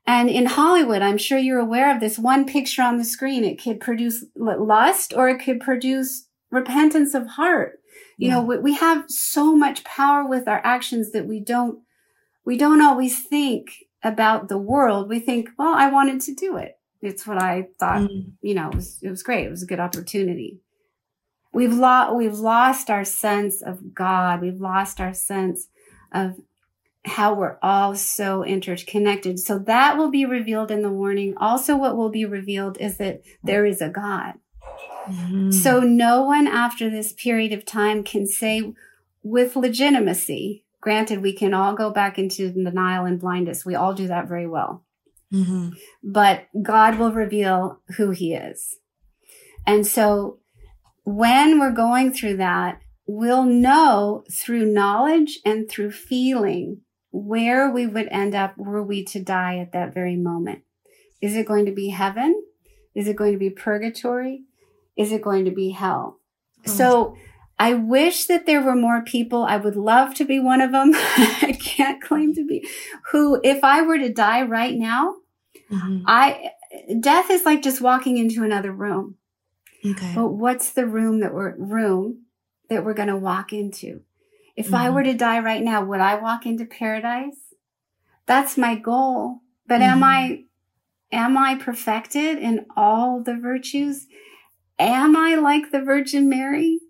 And 0.05 0.29
in 0.29 0.47
Hollywood, 0.47 1.03
I'm 1.03 1.19
sure 1.19 1.39
you're 1.39 1.61
aware 1.61 1.95
of 1.95 2.01
this 2.01 2.19
one 2.19 2.47
picture 2.47 2.83
on 2.83 2.99
the 2.99 3.05
screen. 3.05 3.45
It 3.45 3.63
could 3.63 3.79
produce 3.79 4.25
lust 4.37 5.15
or 5.17 5.29
it 5.29 5.39
could 5.39 5.61
produce 5.61 6.27
repentance 6.51 7.15
of 7.15 7.29
heart. 7.29 7.79
You 8.19 8.29
yeah. 8.29 8.35
know, 8.35 8.43
we, 8.43 8.59
we 8.59 8.75
have 8.75 9.05
so 9.09 9.55
much 9.55 9.85
power 9.85 10.29
with 10.29 10.49
our 10.49 10.61
actions 10.65 11.13
that 11.13 11.27
we 11.27 11.39
don't 11.39 11.79
we 12.45 12.57
don't 12.57 12.83
always 12.83 13.23
think 13.23 13.87
about 14.03 14.49
the 14.49 14.59
world. 14.59 15.09
We 15.09 15.19
think, 15.19 15.51
well, 15.59 15.75
I 15.75 15.91
wanted 15.91 16.21
to 16.23 16.35
do 16.35 16.57
it. 16.57 16.79
It's 17.01 17.27
what 17.27 17.43
I 17.43 17.69
thought, 17.79 18.03
mm. 18.03 18.33
you 18.41 18.55
know, 18.55 18.69
it 18.69 18.75
was, 18.75 18.99
it 19.03 19.11
was 19.11 19.23
great. 19.23 19.47
It 19.47 19.51
was 19.51 19.63
a 19.63 19.67
good 19.67 19.81
opportunity. 19.81 20.61
We've 21.53 21.73
lost, 21.73 22.15
we've 22.15 22.39
lost 22.39 22.91
our 22.91 23.05
sense 23.05 23.63
of 23.63 23.95
God. 23.95 24.41
We've 24.41 24.61
lost 24.61 25.01
our 25.01 25.15
sense 25.15 25.69
of 26.13 26.37
how 27.05 27.35
we're 27.35 27.59
all 27.63 27.95
so 27.95 28.43
interconnected. 28.43 29.39
So 29.39 29.59
that 29.61 29.99
will 29.99 30.11
be 30.11 30.25
revealed 30.25 30.71
in 30.71 30.83
the 30.83 30.91
warning. 30.91 31.35
Also, 31.37 31.77
what 31.77 31.97
will 31.97 32.09
be 32.09 32.25
revealed 32.25 32.79
is 32.81 32.97
that 32.97 33.23
there 33.43 33.67
is 33.67 33.81
a 33.83 33.91
God. 33.91 34.35
Mm-hmm. 35.07 35.51
So 35.51 35.81
no 35.81 36.23
one 36.23 36.47
after 36.47 36.89
this 36.89 37.13
period 37.13 37.53
of 37.53 37.67
time 37.67 38.03
can 38.03 38.27
say 38.27 38.73
with 39.23 39.55
legitimacy, 39.55 40.65
granted, 40.85 41.23
we 41.23 41.33
can 41.33 41.55
all 41.55 41.75
go 41.75 41.91
back 41.91 42.19
into 42.19 42.53
denial 42.53 43.07
and 43.07 43.19
blindness. 43.19 43.65
We 43.65 43.75
all 43.75 43.95
do 43.95 44.07
that 44.09 44.29
very 44.29 44.47
well. 44.47 44.85
Mm-hmm. 45.33 45.71
But 46.03 46.47
God 46.63 46.99
will 46.99 47.11
reveal 47.11 47.81
who 47.97 48.11
he 48.11 48.35
is. 48.35 48.77
And 49.67 49.87
so 49.87 50.41
when 51.05 51.59
we're 51.59 51.73
going 51.73 52.13
through 52.13 52.37
that, 52.37 52.83
we'll 53.07 53.45
know 53.45 54.25
through 54.31 54.67
knowledge 54.67 55.39
and 55.43 55.71
through 55.71 55.93
feeling 55.93 56.83
where 57.11 57.71
we 57.71 57.87
would 57.87 58.09
end 58.11 58.35
up 58.35 58.55
were 58.59 58.83
we 58.83 59.05
to 59.07 59.23
die 59.23 59.57
at 59.57 59.73
that 59.73 59.95
very 59.95 60.17
moment. 60.17 60.65
Is 61.23 61.35
it 61.35 61.47
going 61.47 61.65
to 61.65 61.73
be 61.73 61.89
heaven? 61.89 62.45
Is 62.95 63.09
it 63.09 63.17
going 63.17 63.33
to 63.33 63.39
be 63.39 63.49
purgatory? 63.49 64.43
Is 64.99 65.13
it 65.13 65.23
going 65.23 65.47
to 65.47 65.51
be 65.51 65.71
hell? 65.71 66.21
Oh. 66.67 66.71
So 66.71 67.17
I 67.59 67.75
wish 67.75 68.27
that 68.27 68.47
there 68.47 68.63
were 68.63 68.75
more 68.75 69.03
people. 69.03 69.45
I 69.45 69.57
would 69.57 69.77
love 69.77 70.15
to 70.15 70.25
be 70.25 70.41
one 70.41 70.61
of 70.61 70.73
them. 70.73 70.91
I 70.95 71.57
can't 71.61 72.03
claim 72.03 72.35
to 72.35 72.45
be 72.45 72.67
who, 73.13 73.41
if 73.45 73.63
I 73.63 73.83
were 73.83 73.99
to 73.99 74.13
die 74.13 74.43
right 74.43 74.75
now, 74.75 75.17
mm-hmm. 75.71 76.03
I, 76.07 76.51
death 76.99 77.31
is 77.31 77.45
like 77.45 77.63
just 77.63 77.81
walking 77.81 78.19
into 78.19 78.43
another 78.43 78.73
room. 78.73 79.17
Okay. 79.87 80.13
But 80.15 80.31
what's 80.31 80.73
the 80.73 80.87
room 80.87 81.21
that 81.21 81.33
we're, 81.33 81.55
room 81.57 82.25
that 82.71 82.85
we're 82.85 82.95
going 82.95 83.09
to 83.09 83.17
walk 83.17 83.53
into? 83.53 84.01
If 84.57 84.67
mm-hmm. 84.67 84.75
I 84.75 84.91
were 84.91 85.05
to 85.05 85.15
die 85.15 85.39
right 85.39 85.63
now, 85.63 85.85
would 85.85 86.01
I 86.01 86.17
walk 86.17 86.47
into 86.47 86.65
paradise? 86.65 87.37
That's 88.27 88.57
my 88.57 88.75
goal. 88.75 89.43
But 89.67 89.81
mm-hmm. 89.81 89.93
am 89.93 90.05
I, 90.05 90.45
am 91.13 91.39
I 91.39 91.55
perfected 91.55 92.39
in 92.39 92.67
all 92.77 93.23
the 93.23 93.37
virtues? 93.37 94.07
Am 94.79 95.17
I 95.17 95.37
like 95.37 95.71
the 95.71 95.81
Virgin 95.81 96.29
Mary? 96.29 96.81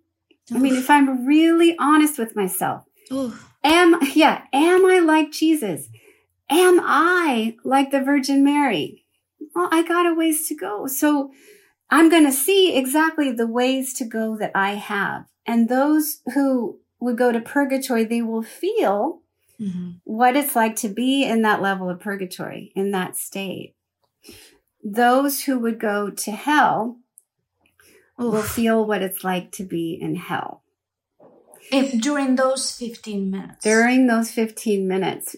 I 0.53 0.59
mean, 0.59 0.77
if 0.77 0.91
I'm 0.91 1.27
really 1.27 1.77
honest 1.79 2.19
with 2.19 2.37
myself, 2.37 2.85
am, 3.63 3.99
yeah, 4.15 4.43
am 4.53 4.85
I 4.85 4.99
like 4.99 5.33
Jesus? 5.33 5.89
Am 6.51 6.81
I 6.83 7.57
like 7.65 7.91
the 7.91 8.03
Virgin 8.03 8.45
Mary? 8.45 9.05
Well, 9.55 9.69
I 9.71 9.83
got 9.87 10.07
a 10.07 10.15
ways 10.15 10.47
to 10.49 10.55
go. 10.55 10.87
So 10.87 11.33
I'm 11.91 12.11
going 12.11 12.25
to 12.25 12.33
see 12.33 12.77
exactly 12.77 13.33
the 13.33 13.47
ways 13.47 13.95
to 13.95 14.05
go 14.05 14.37
that 14.37 14.53
I 14.55 14.73
have. 14.73 15.27
And 15.47 15.69
those 15.69 16.21
who 16.35 16.81
would 17.01 17.17
go 17.17 17.33
to 17.33 17.41
purgatory, 17.41 18.05
they 18.05 18.23
will 18.23 18.43
feel 18.43 19.23
mm-hmm. 19.61 19.93
what 20.05 20.37
it's 20.37 20.57
like 20.57 20.77
to 20.77 20.89
be 20.89 21.25
in 21.25 21.43
that 21.43 21.63
level 21.63 21.89
of 21.89 22.01
purgatory, 22.01 22.73
in 22.75 22.91
that 22.91 23.17
state. 23.17 23.75
Those 24.83 25.45
who 25.45 25.59
would 25.59 25.79
go 25.79 26.11
to 26.11 26.31
hell 26.33 26.99
Oof. 28.21 28.33
will 28.33 28.43
feel 28.43 28.85
what 28.87 29.03
it's 29.03 29.25
like 29.25 29.53
to 29.53 29.65
be 29.65 29.99
in 30.01 30.17
hell. 30.17 30.63
If 31.71 32.01
during 32.01 32.37
those 32.37 32.71
15 32.73 33.31
minutes. 33.31 33.65
During 33.65 34.07
those 34.07 34.31
15 34.31 34.87
minutes. 34.87 35.37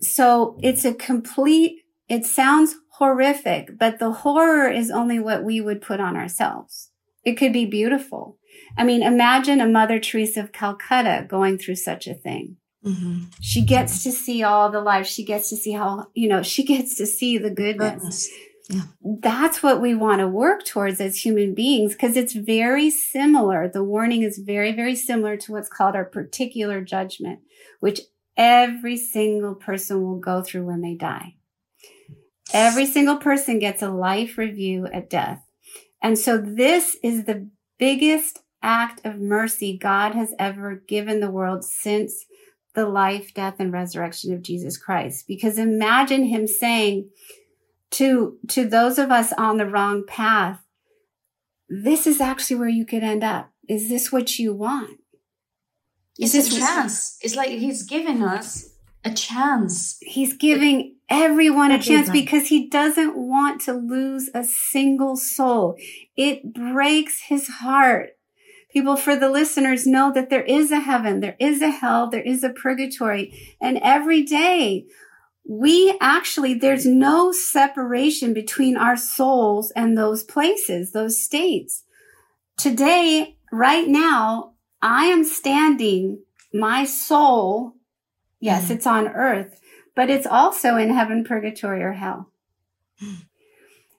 So 0.00 0.58
it's 0.62 0.84
a 0.84 0.94
complete, 0.94 1.82
it 2.08 2.24
sounds 2.24 2.76
horrific, 2.98 3.78
but 3.78 3.98
the 3.98 4.12
horror 4.12 4.68
is 4.70 4.90
only 4.90 5.18
what 5.18 5.44
we 5.44 5.60
would 5.60 5.82
put 5.82 6.00
on 6.00 6.16
ourselves. 6.16 6.90
It 7.24 7.34
could 7.34 7.52
be 7.52 7.66
beautiful. 7.66 8.38
I 8.76 8.84
mean, 8.84 9.02
imagine 9.02 9.60
a 9.60 9.66
Mother 9.66 9.98
Teresa 9.98 10.40
of 10.40 10.52
Calcutta 10.52 11.26
going 11.28 11.58
through 11.58 11.76
such 11.76 12.06
a 12.06 12.14
thing. 12.14 12.56
Mm-hmm. 12.84 13.24
She 13.40 13.62
gets 13.62 14.02
to 14.04 14.12
see 14.12 14.42
all 14.42 14.70
the 14.70 14.80
life. 14.80 15.06
She 15.06 15.24
gets 15.24 15.48
to 15.50 15.56
see 15.56 15.72
how, 15.72 16.08
you 16.14 16.28
know, 16.28 16.42
she 16.42 16.64
gets 16.64 16.96
to 16.96 17.06
see 17.06 17.38
the 17.38 17.50
goodness. 17.50 17.94
goodness. 17.94 18.30
That's 19.02 19.62
what 19.62 19.80
we 19.80 19.94
want 19.94 20.20
to 20.20 20.28
work 20.28 20.64
towards 20.64 21.00
as 21.00 21.24
human 21.24 21.54
beings 21.54 21.92
because 21.92 22.16
it's 22.16 22.32
very 22.32 22.88
similar. 22.90 23.68
The 23.68 23.84
warning 23.84 24.22
is 24.22 24.38
very, 24.38 24.72
very 24.72 24.96
similar 24.96 25.36
to 25.38 25.52
what's 25.52 25.68
called 25.68 25.94
our 25.94 26.04
particular 26.04 26.80
judgment, 26.80 27.40
which 27.80 28.00
every 28.36 28.96
single 28.96 29.54
person 29.54 30.02
will 30.02 30.18
go 30.18 30.42
through 30.42 30.64
when 30.64 30.80
they 30.80 30.94
die. 30.94 31.36
Every 32.52 32.86
single 32.86 33.16
person 33.16 33.58
gets 33.58 33.82
a 33.82 33.90
life 33.90 34.38
review 34.38 34.86
at 34.86 35.10
death. 35.10 35.44
And 36.02 36.18
so 36.18 36.38
this 36.38 36.96
is 37.02 37.24
the 37.24 37.48
biggest 37.78 38.40
act 38.62 39.04
of 39.04 39.18
mercy 39.18 39.76
God 39.76 40.14
has 40.14 40.34
ever 40.38 40.76
given 40.86 41.20
the 41.20 41.30
world 41.30 41.64
since 41.64 42.24
the 42.74 42.86
life, 42.86 43.32
death, 43.34 43.56
and 43.58 43.72
resurrection 43.72 44.32
of 44.32 44.42
Jesus 44.42 44.76
Christ. 44.76 45.26
Because 45.28 45.58
imagine 45.58 46.24
him 46.24 46.46
saying, 46.46 47.08
to 47.94 48.38
to 48.48 48.68
those 48.68 48.98
of 48.98 49.10
us 49.10 49.32
on 49.32 49.56
the 49.56 49.66
wrong 49.66 50.04
path 50.06 50.64
this 51.68 52.06
is 52.06 52.20
actually 52.20 52.56
where 52.56 52.68
you 52.68 52.84
could 52.84 53.02
end 53.02 53.24
up. 53.24 53.50
Is 53.68 53.88
this 53.88 54.12
what 54.12 54.38
you 54.38 54.54
want? 54.54 55.00
Is 56.18 56.34
it's 56.34 56.54
a 56.54 56.60
chance. 56.60 57.18
It's 57.22 57.34
like 57.34 57.48
he's 57.48 57.82
giving 57.82 58.22
us 58.22 58.74
a 59.04 59.12
chance. 59.12 59.98
He's 60.00 60.34
giving 60.34 60.96
everyone 61.08 61.72
a 61.72 61.82
chance 61.82 62.10
because 62.10 62.48
he 62.48 62.68
doesn't 62.68 63.16
want 63.16 63.60
to 63.62 63.72
lose 63.72 64.30
a 64.34 64.44
single 64.44 65.16
soul. 65.16 65.76
It 66.16 66.54
breaks 66.54 67.22
his 67.22 67.48
heart. 67.48 68.10
People 68.70 68.96
for 68.96 69.16
the 69.16 69.30
listeners 69.30 69.86
know 69.86 70.12
that 70.12 70.30
there 70.30 70.42
is 70.42 70.72
a 70.72 70.80
heaven 70.80 71.20
there 71.20 71.36
is 71.38 71.62
a 71.62 71.70
hell 71.70 72.10
there 72.10 72.22
is 72.22 72.44
a 72.44 72.50
purgatory. 72.50 73.56
And 73.60 73.78
every 73.82 74.22
day 74.22 74.86
we 75.46 75.96
actually, 76.00 76.54
there's 76.54 76.86
no 76.86 77.30
separation 77.32 78.32
between 78.32 78.76
our 78.76 78.96
souls 78.96 79.70
and 79.72 79.96
those 79.96 80.22
places, 80.22 80.92
those 80.92 81.20
states. 81.20 81.84
Today, 82.56 83.36
right 83.52 83.86
now, 83.86 84.52
I 84.80 85.06
am 85.06 85.24
standing, 85.24 86.22
my 86.52 86.84
soul, 86.84 87.74
yes, 88.40 88.68
mm. 88.68 88.70
it's 88.72 88.86
on 88.86 89.08
earth, 89.08 89.60
but 89.94 90.08
it's 90.08 90.26
also 90.26 90.76
in 90.76 90.90
heaven, 90.90 91.24
purgatory, 91.24 91.82
or 91.82 91.92
hell. 91.92 92.30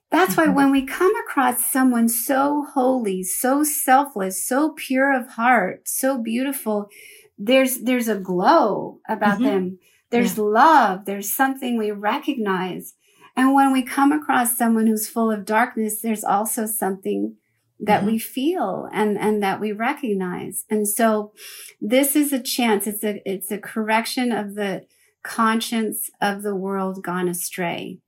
That's 0.10 0.38
why 0.38 0.48
when 0.48 0.72
we 0.72 0.86
come 0.86 1.14
across 1.18 1.66
someone 1.66 2.10
so 2.10 2.66
holy, 2.74 3.22
so 3.24 3.64
selfless, 3.64 4.44
so 4.48 4.72
pure 4.72 5.14
of 5.14 5.32
heart, 5.32 5.88
so 5.88 6.18
beautiful, 6.18 6.90
there's, 7.38 7.82
there's 7.82 8.08
a 8.08 8.16
glow 8.16 9.00
about 9.08 9.36
mm-hmm. 9.36 9.44
them 9.44 9.80
there's 10.12 10.38
yeah. 10.38 10.44
love. 10.44 11.06
There's 11.06 11.32
something 11.32 11.78
we 11.78 11.92
recognize. 11.92 12.94
And 13.36 13.54
when 13.54 13.74
we 13.74 13.82
come 13.82 14.12
across 14.12 14.58
someone 14.58 14.88
who's 14.88 15.10
full 15.10 15.32
of 15.32 15.46
darkness, 15.46 16.02
there's 16.02 16.24
also 16.24 16.66
something 16.66 17.36
that 17.80 18.00
mm-hmm. 18.00 18.12
we 18.12 18.20
feel 18.20 18.88
and, 18.94 19.18
and 19.18 19.44
that 19.44 19.60
we 19.60 19.72
recognize. 19.72 20.64
And 20.70 20.88
so 20.88 21.34
this 21.82 22.16
is 22.16 22.32
a 22.32 22.42
chance. 22.42 22.88
It's 22.88 23.04
a, 23.04 23.22
it's 23.30 23.52
a 23.52 23.58
correction 23.58 24.32
of 24.32 24.56
the 24.56 24.86
conscience 25.24 26.10
of 26.22 26.44
the 26.44 26.56
world 26.56 27.04
gone 27.04 27.28
astray. 27.28 28.00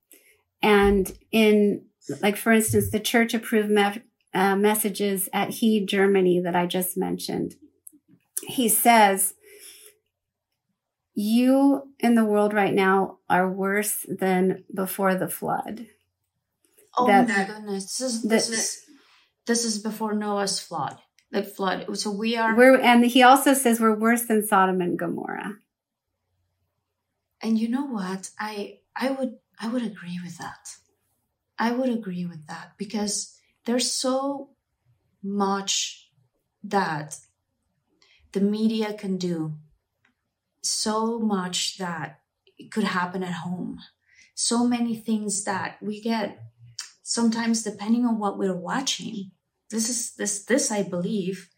And 0.61 1.11
in, 1.31 1.83
like, 2.21 2.37
for 2.37 2.53
instance, 2.53 2.89
the 2.89 2.99
church 2.99 3.33
approved 3.33 3.69
me- 3.69 4.03
uh, 4.33 4.55
messages 4.55 5.27
at 5.33 5.49
Heede, 5.49 5.87
Germany 5.87 6.39
that 6.39 6.55
I 6.55 6.65
just 6.65 6.95
mentioned. 6.95 7.55
He 8.43 8.69
says, 8.69 9.33
you 11.19 11.91
in 11.99 12.13
the 12.13 12.23
world 12.23 12.53
right 12.53 12.75
now 12.75 13.17
are 13.27 13.51
worse 13.51 14.05
than 14.07 14.63
before 14.71 15.15
the 15.15 15.27
flood. 15.27 15.87
Oh 16.95 17.07
that, 17.07 17.27
my 17.27 17.43
goodness. 17.43 17.97
This 17.97 18.01
is, 18.01 18.21
this, 18.21 18.49
is, 18.49 18.85
this 19.47 19.65
is 19.65 19.79
before 19.79 20.13
Noah's 20.13 20.59
flood. 20.59 20.99
The 21.31 21.41
flood. 21.41 21.97
So 21.97 22.11
we 22.11 22.37
are 22.37 22.55
we're 22.55 22.79
and 22.79 23.03
he 23.03 23.23
also 23.23 23.55
says 23.55 23.79
we're 23.79 23.97
worse 23.97 24.25
than 24.25 24.45
Sodom 24.45 24.79
and 24.79 24.97
Gomorrah. 24.97 25.55
And 27.41 27.57
you 27.57 27.67
know 27.67 27.87
what? 27.87 28.29
I 28.39 28.77
I 28.95 29.09
would 29.09 29.37
I 29.59 29.69
would 29.69 29.83
agree 29.83 30.19
with 30.23 30.37
that. 30.37 30.75
I 31.57 31.71
would 31.71 31.89
agree 31.89 32.27
with 32.27 32.45
that 32.45 32.73
because 32.77 33.39
there's 33.65 33.91
so 33.91 34.51
much 35.23 36.11
that 36.63 37.17
the 38.33 38.39
media 38.39 38.93
can 38.93 39.17
do 39.17 39.55
so 40.69 41.19
much 41.19 41.77
that 41.77 42.19
could 42.71 42.83
happen 42.83 43.23
at 43.23 43.33
home. 43.33 43.79
So 44.35 44.67
many 44.67 44.95
things 44.95 45.43
that 45.45 45.77
we 45.81 46.01
get 46.01 46.39
sometimes 47.03 47.63
depending 47.63 48.05
on 48.05 48.19
what 48.19 48.37
we're 48.37 48.55
watching. 48.55 49.31
This 49.69 49.89
is 49.89 50.15
this 50.15 50.43
this 50.45 50.71
I 50.71 50.83
believe 50.83 51.49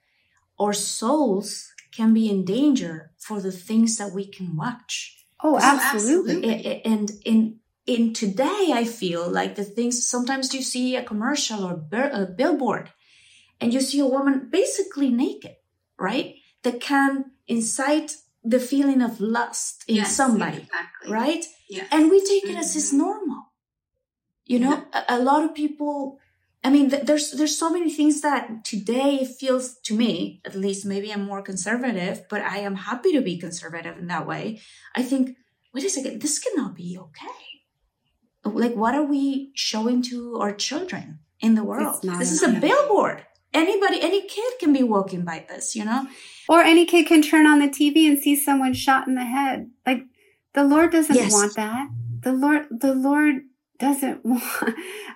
our 0.60 0.74
souls 0.74 1.72
can 1.92 2.14
be 2.14 2.30
in 2.30 2.46
danger 2.46 3.12
for 3.18 3.42
the 3.42 3.52
things 3.52 3.98
that 3.98 4.14
we 4.14 4.26
can 4.26 4.56
watch. 4.56 5.18
Oh, 5.44 5.58
absolutely. 5.60 6.84
And 6.84 7.12
in 7.26 7.60
in 7.86 8.14
today, 8.14 8.72
I 8.74 8.86
feel 8.86 9.28
like 9.30 9.56
the 9.56 9.64
things 9.64 10.06
sometimes 10.06 10.54
you 10.54 10.62
see 10.62 10.96
a 10.96 11.04
commercial 11.04 11.66
or 11.66 11.82
a 11.94 12.26
billboard 12.26 12.92
and 13.60 13.74
you 13.74 13.82
see 13.82 14.00
a 14.00 14.06
woman 14.06 14.50
basically 14.52 15.10
naked, 15.10 15.56
right? 15.98 16.36
That 16.64 16.82
can 16.82 17.32
incite 17.48 18.18
the 18.44 18.60
feeling 18.60 19.02
of 19.02 19.20
lust 19.20 19.84
in 19.88 19.98
yes, 19.98 20.16
somebody, 20.16 20.60
exactly. 20.60 21.12
right? 21.12 21.46
Yeah. 21.70 21.86
And 21.92 22.10
we 22.10 22.20
take 22.22 22.44
it 22.44 22.52
mm-hmm. 22.52 22.58
as 22.58 22.76
is 22.76 22.94
normal. 22.94 23.44
You 24.46 24.60
know, 24.60 24.86
yeah. 24.94 25.04
a, 25.10 25.18
a, 25.18 25.20
lot 25.20 25.44
of 25.44 25.54
people, 25.54 26.20
I 26.64 26.70
mean, 26.70 26.90
th- 26.90 27.04
there's, 27.04 27.32
there's 27.32 27.58
so 27.58 27.70
many 27.70 27.92
things 27.92 28.22
that 28.22 28.66
today 28.66 29.26
feels 29.26 29.78
to 29.84 29.94
me, 29.94 30.42
at 30.46 30.56
least 30.56 30.86
maybe 30.86 31.12
I'm 31.12 31.24
more 31.24 31.42
conservative, 31.42 32.24
but 32.30 32.42
I 32.42 32.60
am 32.60 32.76
happy 32.76 33.12
to 33.12 33.22
be 33.22 33.38
conservative 33.38 33.98
in 33.98 34.08
that 34.08 34.26
way. 34.26 34.62
I 34.96 35.04
think, 35.04 35.38
wait 35.74 35.86
a 35.86 35.90
second, 35.90 36.22
this 36.22 36.40
cannot 36.40 36.76
be 36.76 36.98
okay. 36.98 37.28
Like, 38.44 38.76
what 38.76 38.96
are 38.96 39.04
we 39.04 39.52
showing 39.54 40.02
to 40.04 40.40
our 40.40 40.54
children 40.54 41.20
in 41.40 41.54
the 41.54 41.64
world? 41.64 42.02
This 42.02 42.32
is 42.32 42.42
a 42.42 42.50
billboard 42.60 43.26
anybody 43.54 44.02
any 44.02 44.22
kid 44.28 44.54
can 44.60 44.74
be 44.74 44.84
walking 44.84 45.24
by 45.24 45.46
this 45.50 45.76
you 45.76 45.84
know 45.84 46.08
or 46.50 46.62
any 46.62 46.84
kid 46.84 47.06
can 47.06 47.22
turn 47.22 47.46
on 47.46 47.60
the 47.60 47.70
tv 47.70 48.10
and 48.10 48.20
see 48.20 48.36
someone 48.36 48.74
shot 48.74 49.08
in 49.08 49.16
the 49.16 49.24
head. 49.24 49.70
Like 49.86 50.04
the 50.54 50.66
lord 50.66 50.92
doesn't 50.92 51.16
yes. 51.16 51.32
want 51.32 51.56
that. 51.56 51.90
The 52.24 52.34
lord 52.34 52.66
the 52.72 52.94
lord 52.94 53.44
doesn't 53.80 54.24
want 54.26 54.44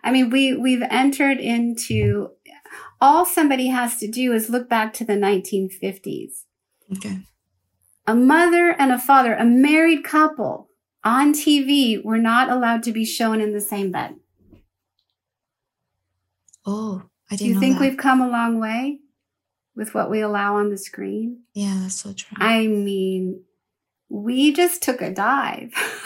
i 0.04 0.12
mean 0.12 0.30
we 0.30 0.56
we've 0.56 0.84
entered 0.90 1.38
into 1.38 2.30
all 3.00 3.26
somebody 3.26 3.68
has 3.68 3.98
to 3.98 4.08
do 4.08 4.32
is 4.34 4.50
look 4.50 4.70
back 4.70 4.94
to 4.94 5.04
the 5.06 5.14
1950s 5.14 6.44
okay. 6.94 7.20
A 8.06 8.16
mother 8.16 8.76
and 8.78 8.92
a 8.92 9.00
father 9.00 9.34
a 9.34 9.46
married 9.46 10.04
couple 10.04 10.70
on 11.04 11.34
tv 11.34 12.04
were 12.04 12.18
not 12.18 12.50
allowed 12.50 12.84
to 12.84 12.92
be 12.92 13.06
shown 13.06 13.42
in 13.42 13.54
the 13.54 13.62
same 13.62 13.92
bed. 13.92 14.16
Oh 16.66 17.04
I 17.30 17.36
Do 17.36 17.46
you 17.46 17.60
think 17.60 17.80
that. 17.80 17.82
we've 17.82 17.98
come 17.98 18.22
a 18.22 18.30
long 18.30 18.60
way 18.60 19.00
with 19.76 19.94
what 19.94 20.10
we 20.10 20.22
allow 20.22 20.58
on 20.58 20.70
the 20.70 20.78
screen? 20.78 21.42
Yeah, 21.54 21.80
that's 21.82 21.96
so 21.96 22.14
true. 22.14 22.38
I 22.40 22.68
mean, 22.68 23.44
we 24.10 24.54
just 24.54 24.84
took 24.84 25.02
a 25.02 25.12
dive. 25.12 25.74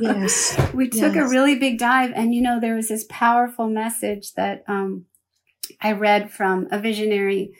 yes. 0.00 0.56
we 0.72 0.88
took 0.88 1.14
yes. 1.14 1.26
a 1.26 1.28
really 1.28 1.58
big 1.58 1.78
dive. 1.78 2.12
And, 2.14 2.34
you 2.34 2.42
know, 2.42 2.60
there 2.60 2.76
was 2.76 2.88
this 2.88 3.04
powerful 3.08 3.68
message 3.68 4.34
that 4.34 4.62
um, 4.68 5.06
I 5.80 5.92
read 5.92 6.30
from 6.30 6.68
a 6.70 6.78
visionary 6.78 7.52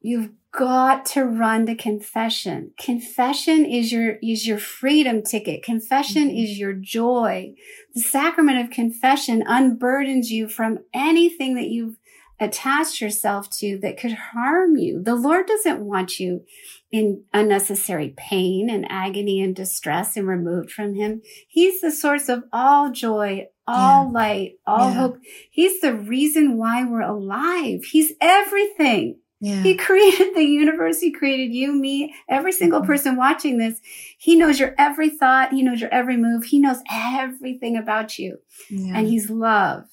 you've 0.01 0.31
got 0.57 1.05
to 1.05 1.23
run 1.23 1.66
to 1.66 1.75
confession. 1.75 2.73
Confession 2.79 3.66
is 3.66 3.92
your, 3.92 4.16
is 4.23 4.47
your 4.47 4.59
freedom 4.59 5.23
ticket. 5.23 5.62
Confession 5.62 6.29
mm-hmm. 6.29 6.38
is 6.38 6.59
your 6.59 6.73
joy. 6.73 7.53
The 7.95 8.01
sacrament 8.01 8.59
of 8.64 8.71
confession 8.71 9.45
unburdens 9.47 10.29
you 10.29 10.49
from 10.49 10.79
anything 10.95 11.55
that 11.57 11.69
you've 11.69 11.99
attached 12.40 13.01
yourself 13.01 13.51
to 13.51 13.79
that 13.83 13.99
could 13.99 14.12
harm 14.12 14.77
you. 14.77 15.03
The 15.03 15.14
Lord 15.14 15.47
doesn't 15.47 15.81
want 15.81 16.19
you 16.19 16.45
in 16.90 17.25
unnecessary 17.33 18.14
pain 18.16 18.71
and 18.71 18.87
agony 18.90 19.42
and 19.42 19.55
distress 19.55 20.16
and 20.16 20.27
removed 20.27 20.71
from 20.71 20.95
him. 20.95 21.23
He's 21.49 21.81
the 21.81 21.92
source 21.92 22.29
of 22.29 22.45
all 22.53 22.90
joy, 22.90 23.49
all 23.66 24.07
yeah. 24.07 24.11
light, 24.11 24.53
all 24.66 24.90
yeah. 24.90 24.97
hope. 24.97 25.19
He's 25.51 25.81
the 25.81 25.95
reason 25.95 26.57
why 26.57 26.85
we're 26.85 27.01
alive. 27.01 27.85
He's 27.85 28.12
everything. 28.21 29.19
Yeah. 29.40 29.62
He 29.62 29.77
created 29.77 30.33
the 30.35 30.44
universe. 30.44 31.01
He 31.01 31.12
created 31.12 31.55
you, 31.55 31.72
me, 31.72 32.14
every 32.29 32.53
single 32.53 32.81
mm-hmm. 32.81 32.87
person 32.87 33.16
watching 33.16 33.59
this. 33.59 33.81
He 34.18 34.37
knows 34.37 34.59
your 34.59 34.75
every 34.79 35.11
thought. 35.11 35.53
He 35.53 35.62
knows 35.62 35.81
your 35.81 35.92
every 35.92 36.16
move. 36.16 36.44
He 36.44 36.59
knows 36.59 36.79
everything 36.90 37.77
about 37.77 38.18
you. 38.18 38.38
Yeah. 38.70 38.99
And 38.99 39.09
he's 39.09 39.31
love. 39.31 39.85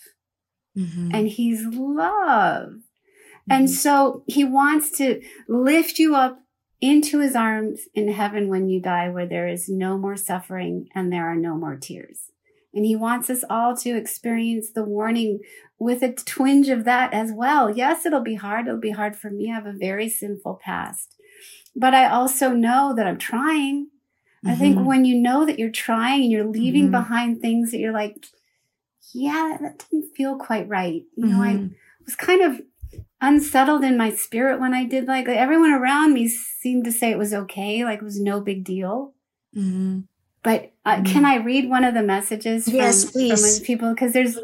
Mm-hmm. 0.78 1.12
And 1.14 1.28
he's 1.28 1.66
love. 1.66 2.70
Mm-hmm. 2.70 3.52
And 3.52 3.70
so 3.70 4.24
he 4.28 4.44
wants 4.44 4.92
to 4.98 5.22
lift 5.48 6.00
you 6.00 6.16
up 6.16 6.40
into 6.82 7.20
his 7.20 7.36
arms 7.36 7.82
in 7.94 8.12
heaven 8.12 8.50
when 8.50 8.68
you 8.68 8.82
die, 8.82 9.10
where 9.10 9.26
there 9.26 9.48
is 9.48 9.70
no 9.70 9.98
more 9.98 10.18
suffering 10.18 10.88
and 10.94 11.12
there 11.12 11.32
are 11.32 11.36
no 11.36 11.56
more 11.56 11.78
tears. 11.78 12.33
And 12.74 12.86
he 12.86 12.96
wants 12.96 13.30
us 13.30 13.44
all 13.50 13.76
to 13.78 13.96
experience 13.96 14.72
the 14.72 14.84
warning 14.84 15.42
with 15.78 16.02
a 16.02 16.12
twinge 16.12 16.70
of 16.70 16.86
that 16.86 17.14
as 17.14 17.32
well. 17.32 17.70
Yes, 17.70 18.06
it'll 18.06 18.22
be 18.22 18.36
hard. 18.36 18.68
It'll 18.68 18.80
be 18.80 18.92
hard 18.92 19.16
for 19.16 19.30
me. 19.30 19.52
I 19.52 19.56
have 19.56 19.66
a 19.66 19.74
very 19.74 20.10
sinful 20.10 20.60
past. 20.64 21.16
But 21.76 21.94
I 21.94 22.08
also 22.08 22.50
know 22.50 22.94
that 22.96 23.06
I'm 23.06 23.18
trying. 23.18 23.88
Mm-hmm. 24.44 24.50
I 24.50 24.56
think 24.56 24.76
mm-hmm. 24.78 24.86
when 24.86 25.06
you 25.06 25.16
know 25.16 25.46
that 25.46 25.60
you're 25.60 25.70
trying 25.70 26.24
and 26.24 26.32
you're 26.32 26.46
leaving 26.46 26.84
mm-hmm. 26.84 26.92
behind 26.92 27.42
things 27.42 27.72
that 27.72 27.80
you're 27.80 27.94
like, 27.94 28.26
yeah, 29.14 29.58
that 29.62 29.86
didn't 29.90 30.16
feel 30.16 30.38
quite 30.38 30.68
right. 30.68 31.04
You 31.16 31.28
know, 31.28 31.40
mm-hmm. 31.40 31.74
I 31.74 31.76
was 32.06 32.16
kind 32.16 32.42
of 32.42 32.62
unsettled 33.22 33.84
in 33.84 33.98
my 33.98 34.12
spirit 34.12 34.60
when 34.60 34.74
I 34.74 34.86
did 34.86 35.06
like, 35.08 35.28
like, 35.28 35.38
everyone 35.38 35.72
around 35.72 36.14
me 36.14 36.28
seemed 36.28 36.86
to 36.86 36.92
say 36.92 37.12
it 37.12 37.18
was 37.18 37.34
okay. 37.34 37.84
Like 37.86 38.00
it 38.00 38.06
was 38.06 38.20
no 38.20 38.42
big 38.42 38.64
deal. 38.64 39.14
Mm-hmm. 39.56 40.02
But 40.44 40.74
uh, 40.86 40.98
mm-hmm. 40.98 41.06
can 41.06 41.26
I 41.26 41.38
read 41.38 41.70
one 41.70 41.86
of 41.86 41.94
the 41.94 42.04
messages 42.04 42.66
from, 42.66 42.76
yes, 42.76 43.10
please. 43.10 43.58
from 43.58 43.66
people? 43.66 43.94
Because 43.94 44.14
there's 44.14 44.38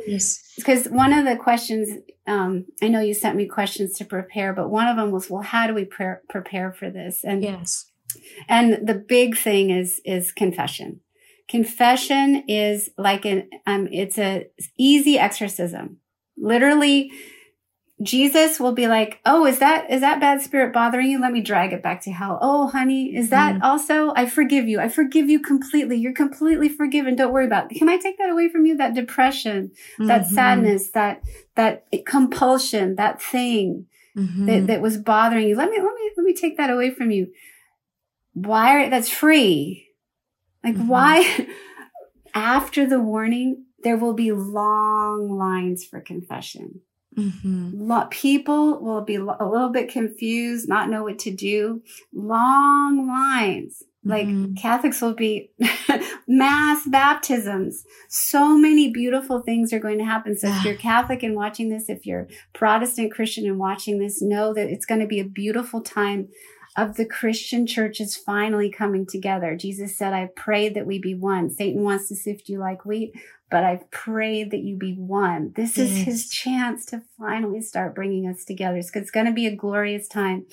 because 0.55 0.88
one 0.88 1.13
of 1.13 1.25
the 1.25 1.35
questions 1.35 1.89
um, 2.29 2.65
I 2.81 2.88
know 2.88 3.01
you 3.01 3.13
sent 3.13 3.35
me 3.35 3.47
questions 3.47 3.97
to 3.97 4.05
prepare, 4.05 4.53
but 4.53 4.69
one 4.69 4.88
of 4.88 4.95
them 4.97 5.12
was, 5.12 5.29
well, 5.29 5.41
how 5.41 5.67
do 5.67 5.73
we 5.73 5.85
pre- 5.85 6.21
prepare 6.29 6.71
for 6.71 6.89
this? 6.89 7.23
And 7.23 7.43
yes, 7.43 7.91
and 8.47 8.88
the 8.88 8.93
big 8.93 9.38
thing 9.38 9.71
is 9.71 9.99
is 10.05 10.31
confession. 10.31 11.01
Confession 11.47 12.43
is 12.47 12.91
like 12.97 13.25
an 13.25 13.49
um, 13.65 13.88
it's 13.91 14.17
a 14.17 14.47
easy 14.77 15.17
exorcism. 15.17 15.97
Literally, 16.38 17.12
Jesus 18.01 18.59
will 18.59 18.71
be 18.71 18.88
like, 18.88 19.19
"Oh, 19.25 19.45
is 19.45 19.59
that 19.59 19.91
is 19.91 20.01
that 20.01 20.21
bad 20.21 20.41
spirit 20.41 20.73
bothering 20.73 21.07
you? 21.07 21.19
Let 21.19 21.33
me 21.33 21.41
drag 21.41 21.73
it 21.73 21.83
back 21.83 22.01
to 22.03 22.12
hell." 22.12 22.39
"Oh, 22.41 22.67
honey, 22.67 23.15
is 23.15 23.29
that 23.29 23.55
mm. 23.55 23.63
also 23.63 24.13
I 24.15 24.25
forgive 24.25 24.67
you. 24.67 24.79
I 24.79 24.88
forgive 24.88 25.29
you 25.29 25.39
completely. 25.39 25.97
You're 25.97 26.13
completely 26.13 26.69
forgiven. 26.69 27.15
Don't 27.15 27.33
worry 27.33 27.45
about. 27.45 27.71
It. 27.71 27.77
Can 27.77 27.89
I 27.89 27.97
take 27.97 28.17
that 28.17 28.29
away 28.29 28.47
from 28.49 28.65
you? 28.65 28.77
That 28.77 28.93
depression, 28.93 29.71
mm-hmm. 29.93 30.07
that 30.07 30.27
sadness, 30.27 30.91
that 30.91 31.23
that 31.55 31.88
compulsion, 32.05 32.95
that 32.95 33.21
thing. 33.21 33.88
Mhm. 34.17 34.47
that, 34.47 34.67
that 34.67 34.81
was 34.81 34.97
bothering 34.97 35.47
you. 35.47 35.55
Let 35.55 35.69
me, 35.69 35.77
let 35.77 35.93
me, 35.93 36.12
let 36.17 36.23
me 36.23 36.33
take 36.33 36.57
that 36.57 36.71
away 36.71 36.89
from 36.89 37.12
you. 37.12 37.27
Why 38.33 38.85
are, 38.85 38.89
that's 38.89 39.09
free. 39.09 39.88
Like 40.63 40.75
Mhm. 40.75 40.88
why, 40.88 41.47
after 42.33 42.88
the 42.88 42.99
warning, 42.99 43.65
there 43.83 43.97
will 43.97 44.13
be 44.13 44.31
long 44.31 45.29
lines 45.38 45.85
for 45.85 46.01
confession. 46.01 46.81
Mhm. 47.19 48.10
People 48.12 48.82
will 48.82 49.01
be 49.01 49.15
a 49.15 49.23
little 49.23 49.69
bit 49.69 49.91
confused, 49.91 50.67
not 50.69 50.89
know 50.89 51.03
what 51.03 51.19
to 51.19 51.32
do. 51.32 51.82
Long 52.13 53.08
lines. 53.08 53.84
Like 54.05 54.27
Mhm. 54.27 54.58
Catholics 54.58 55.01
will 55.01 55.13
be 55.13 55.51
mass 56.27 56.88
baptisms. 56.88 57.84
So 58.08 58.58
many 58.58 58.89
beautiful 58.91 59.41
things 59.41 59.73
are 59.73 59.79
going 59.79 59.97
to 59.97 60.05
happen. 60.05 60.38
So 60.38 60.47
if 60.47 60.63
you're 60.63 60.75
Catholic 60.75 61.21
and 61.21 61.36
watching 61.36 61.69
this, 61.69 61.89
if 61.89 62.05
you're 62.05 62.27
Protestant 62.53 63.12
Christian 63.12 63.45
and 63.45 63.60
watching 63.60 63.99
this, 63.99 64.21
know 64.21 64.53
that 64.53 64.69
it's 64.69 64.86
going 64.86 65.01
to 65.01 65.08
be 65.08 65.19
a 65.19 65.25
beautiful 65.25 65.82
time 65.82 66.29
of 66.79 66.95
the 66.95 67.05
Christian 67.05 67.67
churches 67.67 68.15
finally 68.15 68.69
coming 68.71 69.05
together. 69.05 69.55
Jesus 69.57 69.97
said, 69.97 70.13
I 70.13 70.29
prayed 70.35 70.75
that 70.75 70.85
we 70.85 70.97
be 70.97 71.13
one. 71.13 71.49
Satan 71.49 71.83
wants 71.83 72.07
to 72.07 72.15
sift 72.15 72.47
you 72.47 72.59
like 72.59 72.85
wheat, 72.85 73.13
but 73.51 73.65
I've 73.65 73.91
prayed 73.91 74.51
that 74.51 74.61
you 74.61 74.77
be 74.77 74.93
one. 74.93 75.51
This 75.55 75.77
is 75.77 75.97
his 76.05 76.29
chance 76.29 76.85
to 76.87 77.01
finally 77.17 77.61
start 77.61 77.95
bringing 77.95 78.27
us 78.29 78.45
together. 78.45 78.77
It's, 78.77 78.95
it's 78.95 79.11
going 79.11 79.25
to 79.25 79.33
be 79.33 79.45
a 79.45 79.55
glorious 79.55 80.07
time. 80.07 80.45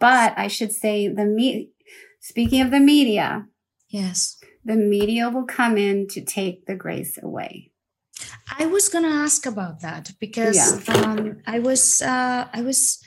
But 0.00 0.34
I 0.36 0.48
should 0.48 0.72
say 0.72 1.06
the 1.06 1.24
me, 1.24 1.70
speaking 2.18 2.62
of 2.62 2.72
the 2.72 2.80
media, 2.80 3.46
Yes. 3.88 4.38
the 4.64 4.76
media 4.76 5.28
will 5.28 5.44
come 5.46 5.76
in 5.76 6.08
to 6.08 6.24
take 6.24 6.66
the 6.66 6.74
grace 6.74 7.16
away. 7.22 7.70
I 8.58 8.66
was 8.66 8.88
gonna 8.90 9.08
ask 9.08 9.46
about 9.46 9.80
that 9.80 10.12
because 10.20 10.86
um, 10.90 11.40
I 11.46 11.58
was 11.58 12.02
uh, 12.02 12.48
I 12.52 12.60
was 12.60 13.02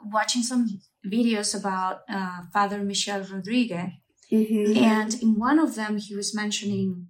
Watching 0.00 0.42
some 0.42 0.80
videos 1.10 1.58
about 1.58 2.02
uh, 2.08 2.42
Father 2.52 2.78
Michel 2.82 3.22
Rodriguez, 3.22 3.90
Mhm. 4.30 4.76
and 4.76 5.14
in 5.22 5.38
one 5.38 5.58
of 5.58 5.74
them, 5.74 5.96
he 5.96 6.14
was 6.14 6.34
mentioning, 6.34 7.08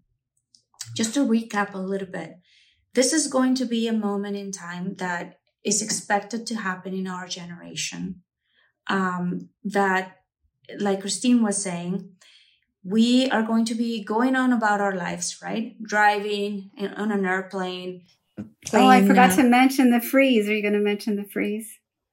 just 0.95 1.15
to 1.15 1.21
recap 1.27 1.75
a 1.75 1.79
little 1.79 2.07
bit, 2.19 2.39
this 2.95 3.13
is 3.13 3.27
going 3.27 3.55
to 3.57 3.65
be 3.65 3.89
a 3.89 3.93
moment 3.93 4.37
in 4.37 4.51
time 4.53 4.95
that 4.97 5.39
is 5.65 5.83
expected 5.83 6.47
to 6.47 6.55
happen 6.57 6.95
in 6.95 7.07
our 7.07 7.27
generation. 7.27 8.23
Um, 8.89 9.51
that, 9.65 10.05
like 10.79 11.01
Christine 11.01 11.43
was 11.43 11.63
saying, 11.63 11.95
we 12.85 13.29
are 13.31 13.43
going 13.43 13.65
to 13.67 13.75
be 13.75 14.03
going 14.03 14.35
on 14.37 14.53
about 14.53 14.81
our 14.81 14.95
lives, 14.95 15.39
right? 15.43 15.77
Driving 15.83 16.71
in, 16.77 16.89
on 16.95 17.11
an 17.13 17.27
airplane. 17.27 18.03
Oh, 18.73 18.87
I 18.87 19.05
forgot 19.07 19.33
uh, 19.33 19.37
to 19.37 19.43
mention 19.43 19.91
the 19.91 20.01
freeze. 20.01 20.49
Are 20.49 20.55
you 20.55 20.63
going 20.63 20.75
to 20.75 20.81
mention 20.81 21.17
the 21.17 21.25
freeze? 21.25 21.69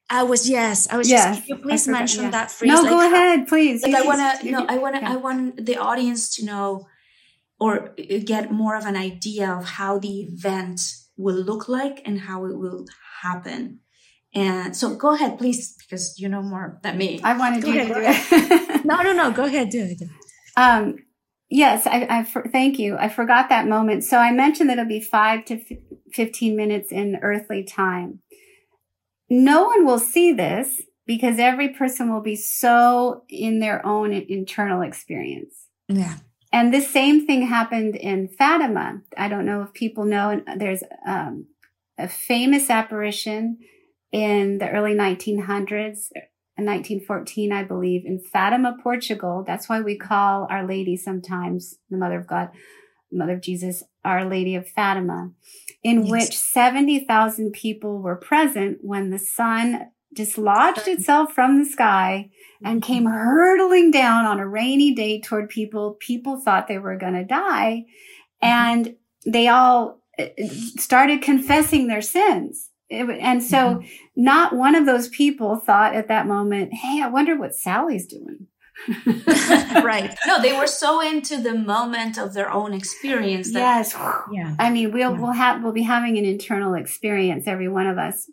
I 0.10 0.24
was 0.24 0.48
yes. 0.50 0.88
I 0.90 0.98
was 0.98 1.10
Yes, 1.10 1.38
just. 1.38 1.48
Can 1.48 1.58
you 1.58 1.64
please 1.64 1.86
forgot, 1.86 2.00
mention 2.00 2.24
yeah. 2.26 2.30
that 2.32 2.52
phrase? 2.52 2.70
No, 2.72 2.82
like 2.82 2.90
go 2.90 3.00
ahead, 3.06 3.48
please. 3.48 3.84
Like 3.84 3.96
I 3.96 4.02
want 4.04 4.40
to, 4.42 4.46
you- 4.46 4.52
no, 4.52 4.66
I 4.68 4.78
want 4.78 4.96
to, 4.96 5.02
yeah. 5.02 5.14
I 5.14 5.16
want 5.16 5.66
the 5.66 5.78
audience 5.78 6.36
to 6.36 6.46
know 6.46 6.88
or 7.60 7.96
get 8.26 8.52
more 8.52 8.76
of 8.76 8.86
an 8.86 8.96
idea 8.96 9.50
of 9.52 9.66
how 9.66 9.98
the 10.00 10.22
event 10.22 10.82
will 11.18 11.36
look 11.36 11.68
like 11.70 12.02
and 12.06 12.20
how 12.20 12.46
it 12.46 12.58
will 12.58 12.86
happen. 13.22 13.80
And 14.34 14.76
so 14.76 14.96
go 14.96 15.14
ahead, 15.14 15.38
please, 15.38 15.76
because 15.80 16.20
you 16.20 16.28
know 16.28 16.42
more 16.42 16.78
than 16.84 16.98
me. 16.98 17.22
I 17.24 17.38
wanted 17.38 17.64
Go 17.64 17.70
you 17.72 17.80
ahead, 17.82 17.88
to 18.30 18.38
do 18.38 18.74
it. 18.74 18.86
No, 18.86 19.02
no, 19.02 19.14
no. 19.14 19.32
Go 19.32 19.46
ahead. 19.46 19.70
Do 19.70 19.80
it. 19.82 20.02
Um, 20.58 20.98
yes, 21.50 21.88
I, 21.88 22.06
I 22.10 22.24
for, 22.26 22.44
thank 22.52 22.78
you. 22.78 22.98
I 22.98 23.08
forgot 23.08 23.48
that 23.50 23.66
moment. 23.68 24.04
So 24.04 24.18
I 24.18 24.32
mentioned 24.34 24.70
that 24.70 24.78
it'll 24.78 24.90
be 24.90 25.00
five 25.00 25.46
to 25.46 25.54
f- 25.56 25.78
15 26.14 26.56
minutes 26.56 26.92
in 26.92 27.16
earthly 27.22 27.64
time. 27.64 28.20
No 29.30 29.66
one 29.66 29.86
will 29.86 30.00
see 30.00 30.34
this 30.34 30.82
because 31.06 31.40
every 31.40 31.70
person 31.70 32.12
will 32.12 32.22
be 32.22 32.36
so 32.36 33.24
in 33.30 33.60
their 33.60 33.86
own 33.86 34.12
internal 34.12 34.82
experience. 34.82 35.68
Yeah. 35.88 36.18
And 36.52 36.74
this 36.74 36.90
same 36.90 37.28
thing 37.28 37.48
happened 37.48 37.96
in 37.96 38.28
Fatima. 38.28 39.02
I 39.18 39.28
don't 39.28 39.46
know 39.46 39.64
if 39.64 39.74
people 39.74 40.06
know, 40.06 40.30
and 40.30 40.62
there's 40.62 40.84
um, 41.06 41.48
a 41.98 42.08
famous 42.08 42.70
apparition 42.70 43.58
in 44.12 44.60
the 44.60 44.70
early 44.70 44.94
1900s, 44.94 46.12
1914, 46.58 47.52
I 47.52 47.64
believe, 47.64 48.06
in 48.06 48.20
Fatima, 48.20 48.78
Portugal. 48.82 49.44
That's 49.46 49.68
why 49.68 49.82
we 49.82 49.98
call 49.98 50.48
Our 50.50 50.66
Lady 50.66 50.96
sometimes 50.96 51.76
the 51.90 51.98
Mother 51.98 52.20
of 52.20 52.28
God, 52.28 52.52
Mother 53.12 53.34
of 53.34 53.42
Jesus, 53.42 53.84
Our 54.04 54.26
Lady 54.26 54.56
of 54.56 54.68
Fatima, 54.68 55.32
in 55.84 56.06
Yes. 56.06 56.12
which 56.12 56.38
70,000 56.38 57.52
people 57.52 58.02
were 58.02 58.16
present 58.16 58.80
when 58.82 59.10
the 59.10 59.20
sun 59.20 59.88
dislodged 60.14 60.88
itself 60.88 61.34
from 61.34 61.60
the 61.60 61.66
sky 61.66 62.30
and 62.64 62.82
mm-hmm. 62.82 62.94
came 62.94 63.06
hurtling 63.06 63.92
down 63.92 64.26
on 64.26 64.40
a 64.40 64.48
rainy 64.48 64.94
day 64.94 65.20
toward 65.20 65.50
people. 65.50 65.98
People 66.00 66.40
thought 66.40 66.68
they 66.68 66.80
were 66.80 66.98
going 66.98 67.14
to 67.14 67.24
die. 67.24 67.86
Mm-hmm. 68.42 68.48
And 68.48 68.96
they 69.26 69.48
all 69.48 70.02
uh, 70.18 70.26
started 70.78 71.22
confessing 71.22 71.88
their 71.88 72.02
sins. 72.02 72.70
And 72.90 73.44
so 73.44 73.58
mm-hmm. 73.58 73.88
not 74.16 74.56
one 74.56 74.76
of 74.76 74.86
those 74.86 75.10
people 75.10 75.58
thought 75.58 75.96
at 75.96 76.08
that 76.08 76.28
moment, 76.28 76.74
Hey, 76.74 77.02
I 77.02 77.08
wonder 77.08 77.38
what 77.38 77.56
Sally's 77.56 78.06
doing. 78.06 78.48
right. 79.84 80.16
no, 80.28 80.42
they 80.42 80.56
were 80.58 80.68
so 80.68 81.02
into 81.02 81.42
the 81.42 81.54
moment 81.56 82.18
of 82.18 82.34
their 82.34 82.52
own 82.52 82.74
experience 82.74 83.52
that 83.54 83.60
yes. 83.60 83.96
Yeah. 84.32 84.56
I 84.60 84.70
mean, 84.70 84.92
we'll 84.92 85.14
Yeah. 85.14 85.20
we'll 85.20 85.32
have 85.32 85.64
we'll 85.64 85.74
be 85.74 85.84
having 85.84 86.18
an 86.18 86.26
internal 86.26 86.74
experience, 86.76 87.48
every 87.48 87.68
one 87.70 87.88
of 87.88 87.98
us. 87.98 88.30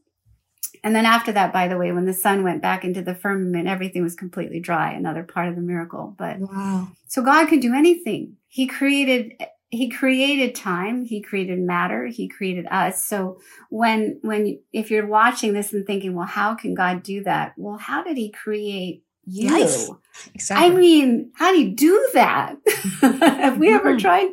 And 0.84 0.96
then 0.96 1.06
after 1.06 1.30
that, 1.32 1.52
by 1.52 1.68
the 1.68 1.78
way, 1.78 1.92
when 1.92 2.06
the 2.06 2.12
sun 2.12 2.42
went 2.42 2.60
back 2.60 2.84
into 2.84 3.02
the 3.02 3.14
firmament, 3.14 3.68
everything 3.68 4.02
was 4.02 4.16
completely 4.16 4.58
dry. 4.58 4.92
Another 4.92 5.22
part 5.22 5.48
of 5.48 5.54
the 5.54 5.60
miracle. 5.62 6.14
But 6.18 6.40
Wow. 6.40 6.88
so 7.06 7.22
God 7.22 7.46
can 7.48 7.60
do 7.60 7.74
anything. 7.74 8.36
He 8.48 8.66
created 8.66 9.32
he 9.74 9.88
created 9.88 10.54
time, 10.54 11.02
he 11.06 11.22
created 11.22 11.58
matter, 11.58 12.04
he 12.06 12.28
created 12.28 12.66
us. 12.70 13.02
So 13.06 13.38
when 13.70 14.18
when 14.22 14.58
if 14.72 14.90
you're 14.90 15.06
watching 15.06 15.54
this 15.54 15.72
and 15.72 15.86
thinking, 15.86 16.14
well, 16.14 16.26
how 16.26 16.54
can 16.54 16.74
God 16.74 17.02
do 17.02 17.22
that? 17.24 17.54
Well, 17.56 17.78
how 17.78 18.02
did 18.02 18.16
he 18.18 18.30
create 18.30 19.02
you? 19.24 19.50
Life. 19.50 19.88
Exactly. 20.34 20.66
I 20.66 20.74
mean, 20.74 21.30
how 21.34 21.52
do 21.52 21.60
you 21.60 21.74
do 21.74 22.10
that? 22.14 22.56
Have 23.00 23.58
we 23.58 23.72
ever 23.72 23.94
Mhm. 23.94 24.00
tried? 24.00 24.28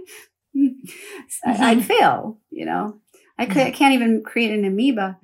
I- 1.46 1.72
I'd 1.72 1.78
Mhm. 1.80 1.84
fail, 1.84 2.40
you 2.50 2.66
know. 2.66 3.00
I, 3.38 3.46
could, 3.46 3.58
I 3.58 3.72
can't 3.72 3.94
even 3.94 4.22
create 4.24 4.52
an 4.52 4.66
amoeba. 4.66 5.18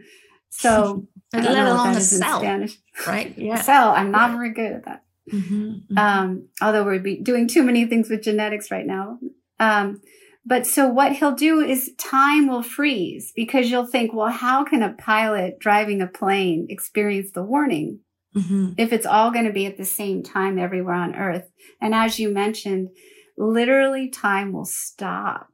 So, 0.50 1.06
Let 1.34 1.46
alone 1.46 1.96
a 1.96 2.00
cell. 2.00 2.40
Spanish. 2.40 2.78
right. 3.06 3.34
Yeah. 3.38 3.62
Cell, 3.62 3.90
I'm 3.90 4.12
not 4.12 4.32
very 4.32 4.52
good 4.52 4.72
at 4.72 4.86
that. 4.86 5.04
Mhm, 5.34 5.82
mhm. 5.92 5.98
Um, 5.98 6.48
although 6.62 6.86
we're 6.86 7.00
be 7.00 7.18
doing 7.20 7.48
too 7.48 7.64
many 7.64 7.86
things 7.86 8.10
with 8.10 8.22
genetics 8.24 8.72
right 8.72 8.86
now. 8.86 9.20
Um, 9.60 10.00
but 10.46 10.66
so 10.68 10.88
what 10.88 11.14
he'll 11.14 11.34
do 11.34 11.60
is 11.60 11.92
time 11.98 12.48
will 12.48 12.62
freeze 12.62 13.34
because 13.36 13.70
you'll 13.72 13.88
think, 13.88 14.14
well, 14.14 14.30
how 14.30 14.64
can 14.64 14.84
a 14.84 14.94
pilot 14.94 15.60
driving 15.60 16.02
a 16.02 16.08
plane 16.08 16.68
experience 16.70 17.32
the 17.32 17.44
warning? 17.44 18.00
Mhm. 18.36 18.76
if 18.78 18.92
it's 18.92 19.06
all 19.06 19.32
going 19.32 19.46
to 19.46 19.54
be 19.54 19.66
at 19.66 19.78
the 19.78 19.86
same 19.86 20.22
time 20.24 20.60
everywhere 20.60 20.96
on 20.96 21.16
earth. 21.16 21.50
And 21.80 21.96
as 21.96 22.20
you 22.20 22.30
mentioned, 22.30 22.90
literally 23.38 24.10
time 24.10 24.52
will 24.52 24.66
stop 24.66 25.50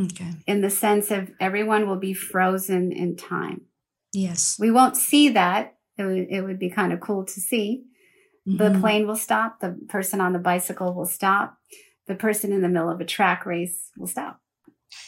Okay. 0.00 0.32
in 0.46 0.60
the 0.60 0.70
sense 0.70 1.10
of 1.10 1.30
everyone 1.40 1.86
will 1.88 1.98
be 1.98 2.12
frozen 2.14 2.92
in 2.92 3.16
time. 3.16 3.62
Yes. 4.12 4.56
We 4.58 4.70
won't 4.70 4.96
see 4.96 5.28
that. 5.30 5.76
It 5.98 6.04
would, 6.04 6.26
it 6.30 6.42
would 6.42 6.58
be 6.58 6.70
kind 6.70 6.92
of 6.92 7.00
cool 7.00 7.24
to 7.24 7.40
see. 7.40 7.84
The 8.46 8.70
Mhm. 8.70 8.80
plane 8.80 9.06
will 9.06 9.16
stop. 9.16 9.60
The 9.60 9.78
person 9.88 10.20
on 10.20 10.32
the 10.32 10.38
bicycle 10.38 10.94
will 10.94 11.06
stop. 11.06 11.58
The 12.06 12.14
person 12.14 12.52
in 12.52 12.62
the 12.62 12.68
middle 12.68 12.90
of 12.90 13.00
a 13.00 13.04
track 13.04 13.44
race 13.46 13.90
will 13.96 14.06
stop. 14.06 14.40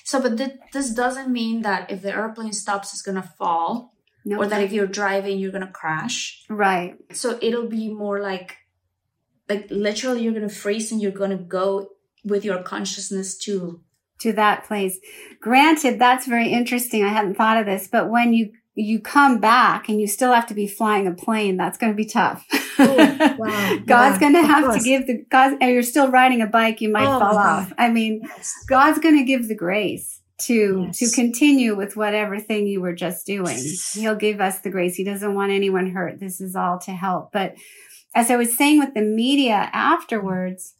So, 0.05 0.20
but 0.20 0.37
th- 0.38 0.59
this 0.72 0.90
doesn't 0.94 1.33
mean 1.33 1.62
that 1.62 1.90
if 1.90 2.03
the 2.03 2.11
airplane 2.14 2.53
stops, 2.53 2.92
it's 2.92 3.03
gonna 3.03 3.22
fall, 3.38 3.91
No, 4.24 4.38
or 4.38 4.46
that 4.46 4.62
if 4.62 4.72
you're 4.72 4.87
driving, 4.87 5.38
you're 5.38 5.52
gonna 5.52 5.70
crash. 5.72 6.42
right. 6.48 6.96
So 7.12 7.38
it'll 7.42 7.68
be 7.68 7.92
more 7.92 8.20
like, 8.20 8.56
like 9.48 9.66
literally, 9.70 10.22
you're 10.22 10.32
gonna 10.35 10.48
freeze 10.48 10.92
and 10.92 11.00
you're 11.02 11.11
gonna 11.12 11.37
go 11.38 11.90
with 12.24 12.44
your 12.44 12.62
consciousness 12.62 13.37
to. 13.38 13.80
to 14.20 14.32
that 14.35 14.64
place. 14.64 14.98
Granted, 15.40 15.98
that's 15.98 16.26
very 16.26 16.48
interesting. 16.52 17.04
I 17.04 17.08
hadn't 17.08 17.35
thought 17.37 17.56
of 17.58 17.66
this, 17.66 17.88
but 17.88 18.08
when 18.08 18.32
you 18.32 18.52
you 18.74 19.00
come 19.00 19.38
back 19.38 19.88
and 19.90 20.00
you 20.00 20.06
still 20.06 20.32
have 20.32 20.46
to 20.46 20.54
be 20.54 20.66
flying 20.66 21.06
a 21.06 21.12
plane, 21.12 21.58
that's 21.58 21.76
going 21.76 21.92
to 21.92 21.96
be 21.96 22.06
tough. 22.06 22.44
Oh, 22.78 22.96
wow. 23.38 23.76
God's 23.87 24.14
Yeah, 24.16 24.18
going 24.18 24.32
to 24.32 24.46
have 24.46 24.72
to 24.74 24.80
give 24.82 25.06
the 25.06 25.26
God. 25.30 25.58
And 25.61 25.70
you're 25.72 25.82
still 25.82 26.11
riding 26.11 26.40
a 26.40 26.46
bike, 26.46 26.80
you 26.80 26.90
might 26.90 27.04
Oh, 27.06 27.18
fall 27.20 27.37
off. 27.37 27.70
I 27.76 27.90
mean, 27.90 28.22
Yes. 28.24 28.54
God's 28.66 28.98
going 28.98 29.18
to 29.18 29.24
give 29.24 29.46
the 29.46 29.54
grace 29.54 30.21
to 30.46 30.85
Yes. 30.87 30.98
to 30.98 31.11
continue 31.11 31.76
with 31.76 31.96
whatever 31.96 32.40
thing 32.40 32.66
you 32.66 32.81
were 32.81 32.94
just 32.94 33.26
doing. 33.26 33.59
He'll 33.94 34.16
give 34.16 34.40
us 34.40 34.61
the 34.61 34.70
grace. 34.70 34.94
He 34.96 35.05
doesn't 35.05 35.35
want 35.35 35.52
anyone 35.52 35.90
hurt. 35.90 36.20
This 36.20 36.40
is 36.40 36.57
all 36.57 36.78
to 36.81 36.92
help. 36.92 37.33
But 37.33 37.55
as 38.14 38.31
I 38.31 38.37
was 38.37 38.57
saying 38.57 38.78
with 38.78 38.94
the 38.94 39.02
media 39.02 39.70
afterwards, 39.72 40.74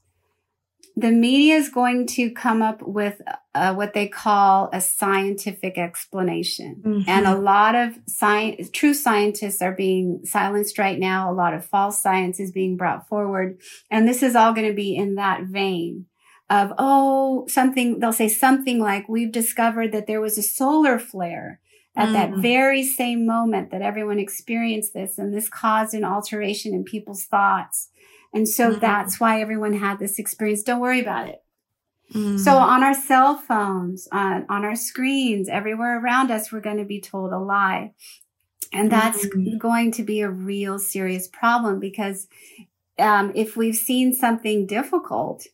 the 0.95 1.11
media 1.11 1.57
is 1.57 1.71
going 1.71 2.07
to 2.07 2.31
come 2.31 2.61
up 2.61 2.83
with 2.83 3.23
uh, 3.55 3.75
what 3.75 3.95
they 3.95 4.07
call 4.07 4.69
a 4.75 4.81
scientific 4.81 5.79
explanation. 5.79 6.83
Mm-hmm. 6.85 7.09
And 7.09 7.27
a 7.27 7.39
lot 7.39 7.75
of 7.75 7.99
science, 8.07 8.69
true 8.71 8.93
scientists 8.93 9.63
are 9.63 9.73
being 9.73 10.21
silenced 10.25 10.79
right 10.79 10.99
now. 10.99 11.31
A 11.31 11.35
lot 11.35 11.55
of 11.55 11.65
false 11.65 11.99
science 12.01 12.39
is 12.39 12.53
being 12.53 12.77
brought 12.77 13.09
forward. 13.09 13.59
And 13.91 14.07
this 14.07 14.23
is 14.23 14.37
all 14.37 14.53
going 14.53 14.69
to 14.69 14.75
be 14.75 14.95
in 14.95 15.15
that 15.15 15.45
vein 15.45 16.07
of, 16.53 16.75
oh, 16.77 17.47
something, 17.49 17.99
they'll 17.99 18.13
say 18.13 18.29
something 18.29 18.79
like, 18.79 19.09
we've 19.09 19.33
discovered 19.33 19.91
that 19.93 20.07
there 20.07 20.21
was 20.21 20.37
a 20.37 20.43
solar 20.43 20.99
flare 20.99 21.61
at 21.97 22.11
mm. 22.11 22.13
that 22.13 22.37
very 22.37 22.83
same 22.85 23.25
moment 23.25 23.71
that 23.71 23.81
everyone 23.81 24.19
experienced 24.19 24.93
this. 24.93 25.17
And 25.17 25.33
this 25.33 25.49
caused 25.49 25.95
an 25.95 26.05
alteration 26.05 26.75
in 26.75 26.85
people's 26.85 27.25
thoughts. 27.25 27.89
And 28.35 28.47
so 28.47 28.71
mm-hmm. 28.71 28.81
that's 28.81 29.19
why 29.19 29.41
everyone 29.41 29.73
had 29.73 29.99
this 29.99 30.19
experience. 30.19 30.63
Don't 30.63 30.81
worry 30.81 31.01
about 31.01 31.29
it. 31.29 31.43
Mm-hmm. 32.13 32.37
So 32.37 32.59
on 32.59 32.83
our 32.83 32.95
cell 32.95 33.39
phones, 33.39 34.07
on, 34.13 34.45
on 34.51 34.63
our 34.63 34.77
screens, 34.77 35.49
everywhere 35.49 35.99
around 35.99 36.31
us, 36.31 36.53
we're 36.53 36.61
going 36.61 36.77
to 36.77 36.85
be 36.85 37.01
told 37.01 37.33
a 37.33 37.39
lie. 37.39 37.95
And 38.75 38.93
that's 38.93 39.25
mm-hmm. 39.25 39.57
going 39.57 39.91
to 39.93 40.03
be 40.03 40.21
a 40.21 40.29
real 40.29 40.79
serious 40.79 41.29
problem 41.29 41.81
because 41.81 42.29
um, 42.99 43.33
if 43.35 43.57
we've 43.57 43.77
seen 43.77 44.15
something 44.15 44.67
difficult, 44.67 45.47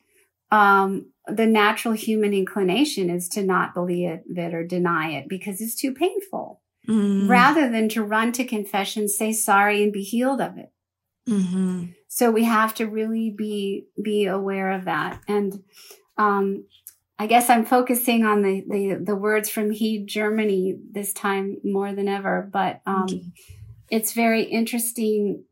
um, 0.50 1.10
the 1.26 1.46
natural 1.46 1.94
human 1.94 2.32
inclination 2.32 3.10
is 3.10 3.28
to 3.30 3.42
not 3.42 3.74
believe 3.74 4.20
it 4.34 4.54
or 4.54 4.64
deny 4.64 5.10
it 5.10 5.28
because 5.28 5.60
it's 5.60 5.74
too 5.74 5.92
painful 5.92 6.62
mm-hmm. 6.88 7.30
rather 7.30 7.70
than 7.70 7.88
to 7.90 8.02
run 8.02 8.32
to 8.32 8.44
confession, 8.44 9.08
say 9.08 9.32
sorry 9.32 9.82
and 9.82 9.92
be 9.92 10.02
healed 10.02 10.40
of 10.40 10.56
it. 10.56 10.72
Mm-hmm. 11.28 11.86
So 12.08 12.30
we 12.30 12.44
have 12.44 12.74
to 12.76 12.86
really 12.86 13.30
be, 13.30 13.86
be 14.02 14.24
aware 14.24 14.72
of 14.72 14.86
that. 14.86 15.20
And, 15.28 15.62
um, 16.16 16.64
I 17.18 17.26
guess 17.26 17.50
I'm 17.50 17.66
focusing 17.66 18.24
on 18.24 18.42
the, 18.42 18.64
the, 18.68 19.04
the 19.04 19.16
words 19.16 19.50
from 19.50 19.70
Heede 19.70 20.06
Germany 20.06 20.78
this 20.90 21.12
time 21.12 21.58
more 21.64 21.92
than 21.92 22.08
ever, 22.08 22.48
but, 22.50 22.80
um, 22.86 23.02
okay. 23.04 23.24
it's 23.90 24.12
very 24.12 24.44
interesting 24.44 25.44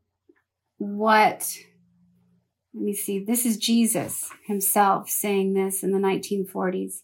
what 0.77 1.57
let 2.77 2.83
me 2.83 2.93
see. 2.93 3.19
This 3.19 3.45
is 3.45 3.57
Jesus 3.59 4.29
himself 4.47 5.09
saying 5.09 5.53
this 5.53 5.83
in 5.83 5.91
the 5.91 5.99
1940s. 5.99 7.03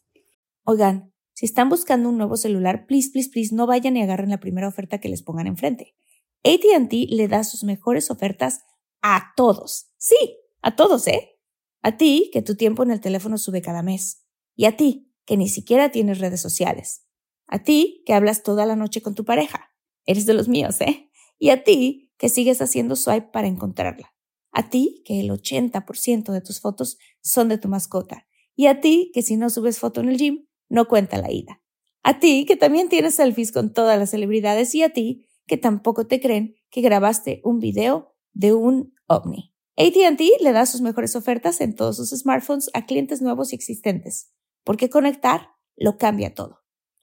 Oigan, 0.66 1.12
si 1.34 1.46
están 1.46 1.70
buscando 1.70 2.10
un 2.10 2.18
nuevo 2.18 2.38
celular, 2.38 2.86
please, 2.86 3.10
please, 3.12 3.30
please, 3.30 3.54
no 3.54 3.66
vayan 3.66 3.98
y 3.98 4.04
agarren 4.04 4.30
la 4.30 4.40
primera 4.40 4.68
oferta 4.68 5.00
que 5.00 5.10
les 5.10 5.24
pongan 5.24 5.48
enfrente. 5.48 5.96
ATT 6.44 6.94
le 7.10 7.28
da 7.28 7.44
sus 7.44 7.64
mejores 7.64 8.12
ofertas 8.12 8.62
a 9.02 9.34
todos. 9.36 9.92
Sí, 9.98 10.38
a 10.62 10.76
todos, 10.76 11.08
¿eh? 11.08 11.40
A 11.82 11.98
ti, 11.98 12.30
que 12.32 12.42
tu 12.42 12.56
tiempo 12.56 12.84
en 12.84 12.92
el 12.92 13.02
teléfono 13.02 13.38
sube 13.38 13.62
cada 13.62 13.82
mes. 13.82 14.26
Y 14.56 14.66
a 14.66 14.78
ti, 14.78 15.12
que 15.26 15.38
ni 15.38 15.50
siquiera 15.50 15.92
tienes 15.92 16.20
redes 16.20 16.42
sociales. 16.42 17.08
A 17.48 17.64
ti, 17.64 18.04
que 18.06 18.14
hablas 18.14 18.44
toda 18.44 18.66
la 18.66 18.76
noche 18.76 19.02
con 19.02 19.16
tu 19.16 19.26
pareja. 19.26 19.70
Eres 20.06 20.26
de 20.26 20.34
los 20.34 20.48
míos, 20.48 20.80
¿eh? 20.82 21.10
Y 21.40 21.50
a 21.50 21.64
ti, 21.64 22.12
que 22.18 22.30
sigues 22.30 22.62
haciendo 22.62 22.96
swipe 22.96 23.30
para 23.32 23.48
encontrarla. 23.48 24.14
A 24.54 24.70
ti, 24.70 25.02
que 25.04 25.20
el 25.20 25.32
80% 25.32 26.32
de 26.32 26.42
tus 26.42 26.62
fotos 26.62 26.98
son 27.22 27.50
de 27.50 27.58
tu 27.58 27.68
mascota. 27.68 28.28
Y 28.56 28.68
a 28.68 28.80
ti, 28.80 29.12
que 29.14 29.24
si 29.24 29.36
no 29.36 29.50
subes 29.50 29.80
foto 29.80 30.00
en 30.00 30.10
el 30.10 30.18
gym, 30.18 30.46
no 30.70 30.88
cuenta 30.88 31.18
la 31.18 31.32
ida. 31.32 31.62
A 32.04 32.20
ti, 32.20 32.46
que 32.46 32.56
también 32.56 32.88
tienes 32.88 33.16
selfies 33.16 33.52
con 33.52 33.74
todas 33.74 33.98
las 33.98 34.12
celebridades. 34.12 34.74
Y 34.76 34.84
a 34.84 34.94
ti, 34.94 35.28
que 35.48 35.58
tampoco 35.58 36.06
te 36.06 36.22
creen 36.22 36.56
que 36.70 36.82
grabaste 36.82 37.42
un 37.44 37.60
video 37.60 38.16
de 38.32 38.54
un 38.54 38.94
ovni. 39.08 39.54
ATT 39.76 40.22
le 40.42 40.52
da 40.52 40.68
sus 40.68 40.82
mejores 40.82 41.16
ofertas 41.16 41.60
en 41.60 41.76
todos 41.76 41.98
sus 41.98 42.10
smartphones 42.10 42.70
a 42.74 42.86
clientes 42.86 43.22
nuevos 43.22 43.52
y 43.52 43.56
existentes, 43.56 44.32
porque 44.64 44.90
conectar 44.90 45.50
lo 45.76 45.98
cambia 45.98 46.36
todo. 46.36 46.60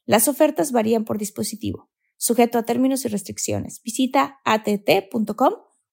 Las 0.06 0.28
ofertas 0.28 0.70
varían 0.70 1.04
por 1.04 1.18
dispositivo, 1.18 1.90
sujeto 2.16 2.58
a 2.58 2.62
términos 2.62 3.04
y 3.04 3.08
restricciones. 3.08 3.80
Visita 3.82 4.40
att.com 4.44 5.69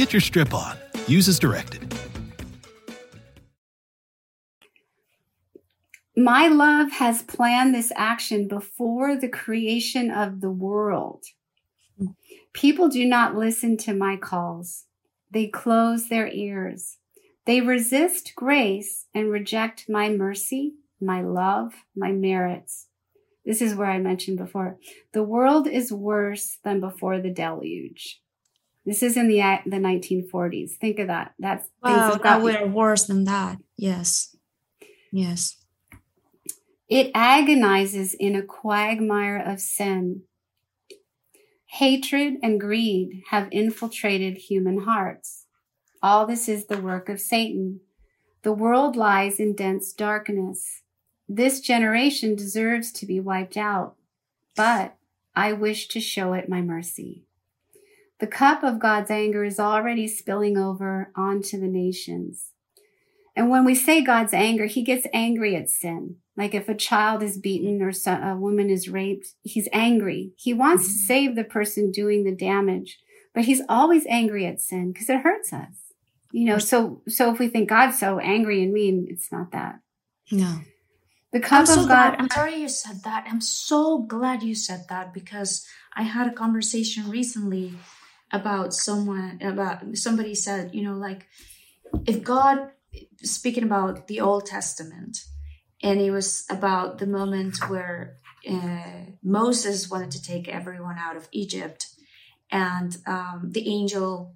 Get 0.00 0.14
your 0.14 0.20
strip 0.20 0.54
on. 0.54 0.78
Use 1.08 1.28
as 1.28 1.38
directed. 1.38 1.94
My 6.16 6.48
love 6.48 6.92
has 6.92 7.20
planned 7.20 7.74
this 7.74 7.92
action 7.94 8.48
before 8.48 9.14
the 9.14 9.28
creation 9.28 10.10
of 10.10 10.40
the 10.40 10.50
world. 10.50 11.24
People 12.54 12.88
do 12.88 13.04
not 13.04 13.36
listen 13.36 13.76
to 13.76 13.92
my 13.92 14.16
calls. 14.16 14.86
They 15.30 15.48
close 15.48 16.08
their 16.08 16.28
ears. 16.28 16.96
They 17.44 17.60
resist 17.60 18.32
grace 18.34 19.04
and 19.14 19.30
reject 19.30 19.84
my 19.86 20.08
mercy, 20.08 20.76
my 20.98 21.20
love, 21.20 21.74
my 21.94 22.10
merits. 22.10 22.86
This 23.44 23.60
is 23.60 23.74
where 23.74 23.90
I 23.90 23.98
mentioned 23.98 24.38
before. 24.38 24.78
The 25.12 25.22
world 25.22 25.66
is 25.68 25.92
worse 25.92 26.56
than 26.64 26.80
before 26.80 27.20
the 27.20 27.30
deluge. 27.30 28.19
This 28.90 29.04
is 29.04 29.16
in 29.16 29.28
the 29.28 29.40
uh, 29.40 29.58
the 29.64 29.76
1940s. 29.76 30.72
Think 30.72 30.98
of 30.98 31.06
that. 31.06 31.34
That's 31.38 31.68
wow. 31.80 32.18
That 32.20 32.42
we're 32.42 32.66
worse 32.66 33.04
than 33.04 33.22
that. 33.22 33.58
Yes, 33.76 34.34
yes. 35.12 35.58
It 36.88 37.12
agonizes 37.14 38.14
in 38.14 38.34
a 38.34 38.42
quagmire 38.42 39.36
of 39.36 39.60
sin. 39.60 40.22
Hatred 41.66 42.38
and 42.42 42.58
greed 42.58 43.22
have 43.30 43.46
infiltrated 43.52 44.38
human 44.38 44.80
hearts. 44.80 45.46
All 46.02 46.26
this 46.26 46.48
is 46.48 46.66
the 46.66 46.80
work 46.80 47.08
of 47.08 47.20
Satan. 47.20 47.82
The 48.42 48.52
world 48.52 48.96
lies 48.96 49.38
in 49.38 49.54
dense 49.54 49.92
darkness. 49.92 50.82
This 51.28 51.60
generation 51.60 52.34
deserves 52.34 52.90
to 52.94 53.06
be 53.06 53.20
wiped 53.20 53.56
out, 53.56 53.94
but 54.56 54.96
I 55.36 55.52
wish 55.52 55.86
to 55.86 56.00
show 56.00 56.32
it 56.32 56.48
my 56.48 56.60
mercy. 56.60 57.28
The 58.20 58.26
cup 58.26 58.62
of 58.62 58.78
God's 58.78 59.10
anger 59.10 59.44
is 59.44 59.58
already 59.58 60.06
spilling 60.06 60.58
over 60.58 61.10
onto 61.16 61.58
the 61.58 61.66
nations. 61.66 62.50
And 63.34 63.48
when 63.48 63.64
we 63.64 63.74
say 63.74 64.02
God's 64.02 64.34
anger, 64.34 64.66
he 64.66 64.82
gets 64.82 65.06
angry 65.14 65.56
at 65.56 65.70
sin. 65.70 66.16
Like 66.36 66.54
if 66.54 66.68
a 66.68 66.74
child 66.74 67.22
is 67.22 67.38
beaten 67.38 67.80
or 67.80 67.92
a 68.06 68.36
woman 68.36 68.68
is 68.68 68.90
raped, 68.90 69.28
he's 69.42 69.68
angry. 69.72 70.32
He 70.36 70.52
wants 70.52 70.84
to 70.84 70.90
mm-hmm. 70.90 71.06
save 71.06 71.36
the 71.36 71.44
person 71.44 71.90
doing 71.90 72.24
the 72.24 72.34
damage, 72.34 72.98
but 73.34 73.44
he's 73.44 73.62
always 73.68 74.04
angry 74.06 74.46
at 74.46 74.60
sin 74.60 74.92
because 74.92 75.08
it 75.08 75.20
hurts 75.20 75.52
us. 75.52 75.74
You 76.32 76.44
know, 76.44 76.58
so 76.58 77.02
so 77.08 77.32
if 77.32 77.38
we 77.38 77.48
think 77.48 77.68
God's 77.68 77.98
so 77.98 78.18
angry 78.18 78.62
and 78.62 78.72
mean, 78.72 79.06
it's 79.08 79.32
not 79.32 79.52
that. 79.52 79.80
No. 80.30 80.60
The 81.32 81.40
cup 81.40 81.60
I'm 81.60 81.66
so 81.66 81.82
of 81.82 81.88
God. 81.88 82.16
Glad. 82.16 82.20
I'm 82.20 82.30
sorry 82.30 82.56
you 82.56 82.68
said 82.68 83.02
that. 83.04 83.26
I'm 83.28 83.40
so 83.40 83.98
glad 83.98 84.42
you 84.42 84.54
said 84.54 84.84
that 84.88 85.14
because 85.14 85.66
I 85.94 86.02
had 86.02 86.26
a 86.26 86.32
conversation 86.32 87.10
recently 87.10 87.74
about 88.32 88.72
someone 88.72 89.38
about 89.42 89.96
somebody 89.96 90.34
said 90.34 90.74
you 90.74 90.82
know 90.82 90.94
like 90.94 91.26
if 92.06 92.22
god 92.22 92.70
speaking 93.22 93.64
about 93.64 94.06
the 94.08 94.20
old 94.20 94.46
testament 94.46 95.18
and 95.82 96.00
it 96.00 96.10
was 96.10 96.44
about 96.50 96.98
the 96.98 97.06
moment 97.06 97.56
where 97.68 98.18
uh, 98.48 99.04
moses 99.22 99.90
wanted 99.90 100.10
to 100.10 100.22
take 100.22 100.48
everyone 100.48 100.96
out 100.98 101.16
of 101.16 101.28
egypt 101.32 101.86
and 102.50 102.98
um, 103.06 103.48
the 103.50 103.68
angel 103.68 104.34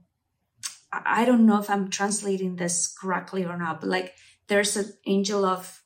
i 0.92 1.24
don't 1.24 1.46
know 1.46 1.58
if 1.58 1.70
i'm 1.70 1.88
translating 1.88 2.56
this 2.56 2.92
correctly 3.00 3.44
or 3.44 3.56
not 3.56 3.80
but 3.80 3.90
like 3.90 4.14
there's 4.48 4.76
an 4.76 4.92
angel 5.06 5.44
of 5.44 5.82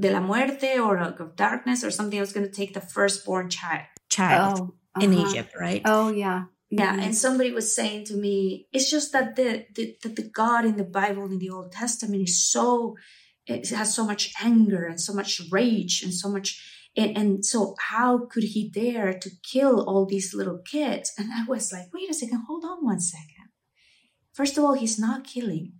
de 0.00 0.10
la 0.10 0.20
muerte 0.20 0.78
or 0.78 0.96
of 0.96 1.36
darkness 1.36 1.84
or 1.84 1.90
something 1.90 2.18
was 2.18 2.32
going 2.32 2.46
to 2.46 2.52
take 2.52 2.74
the 2.74 2.80
firstborn 2.80 3.48
child 3.48 3.84
child. 4.08 4.58
Oh 4.60 4.74
in 5.00 5.14
uh-huh. 5.14 5.28
Egypt, 5.28 5.54
right? 5.58 5.82
Oh 5.84 6.10
yeah. 6.10 6.44
Yeah, 6.70 6.92
mm-hmm. 6.92 7.00
and 7.00 7.16
somebody 7.16 7.52
was 7.52 7.74
saying 7.74 8.06
to 8.06 8.14
me, 8.14 8.66
it's 8.72 8.90
just 8.90 9.12
that 9.12 9.36
the, 9.36 9.66
the 9.74 9.96
the 10.02 10.28
God 10.28 10.64
in 10.64 10.76
the 10.76 10.84
Bible 10.84 11.26
in 11.26 11.38
the 11.38 11.50
Old 11.50 11.70
Testament 11.70 12.22
is 12.22 12.50
so 12.50 12.96
it 13.46 13.68
has 13.70 13.94
so 13.94 14.04
much 14.04 14.32
anger 14.42 14.84
and 14.86 15.00
so 15.00 15.12
much 15.12 15.42
rage 15.50 16.02
and 16.02 16.12
so 16.12 16.28
much 16.30 16.58
and, 16.96 17.16
and 17.16 17.44
so 17.44 17.74
how 17.78 18.26
could 18.26 18.44
he 18.44 18.68
dare 18.68 19.12
to 19.12 19.30
kill 19.42 19.84
all 19.88 20.06
these 20.06 20.32
little 20.34 20.58
kids? 20.58 21.12
And 21.18 21.28
I 21.32 21.44
was 21.46 21.72
like, 21.72 21.92
wait 21.92 22.10
a 22.10 22.14
second, 22.14 22.44
hold 22.46 22.64
on 22.64 22.84
one 22.84 23.00
second. 23.00 23.50
First 24.32 24.56
of 24.58 24.64
all, 24.64 24.74
he's 24.74 24.98
not 24.98 25.24
killing. 25.24 25.74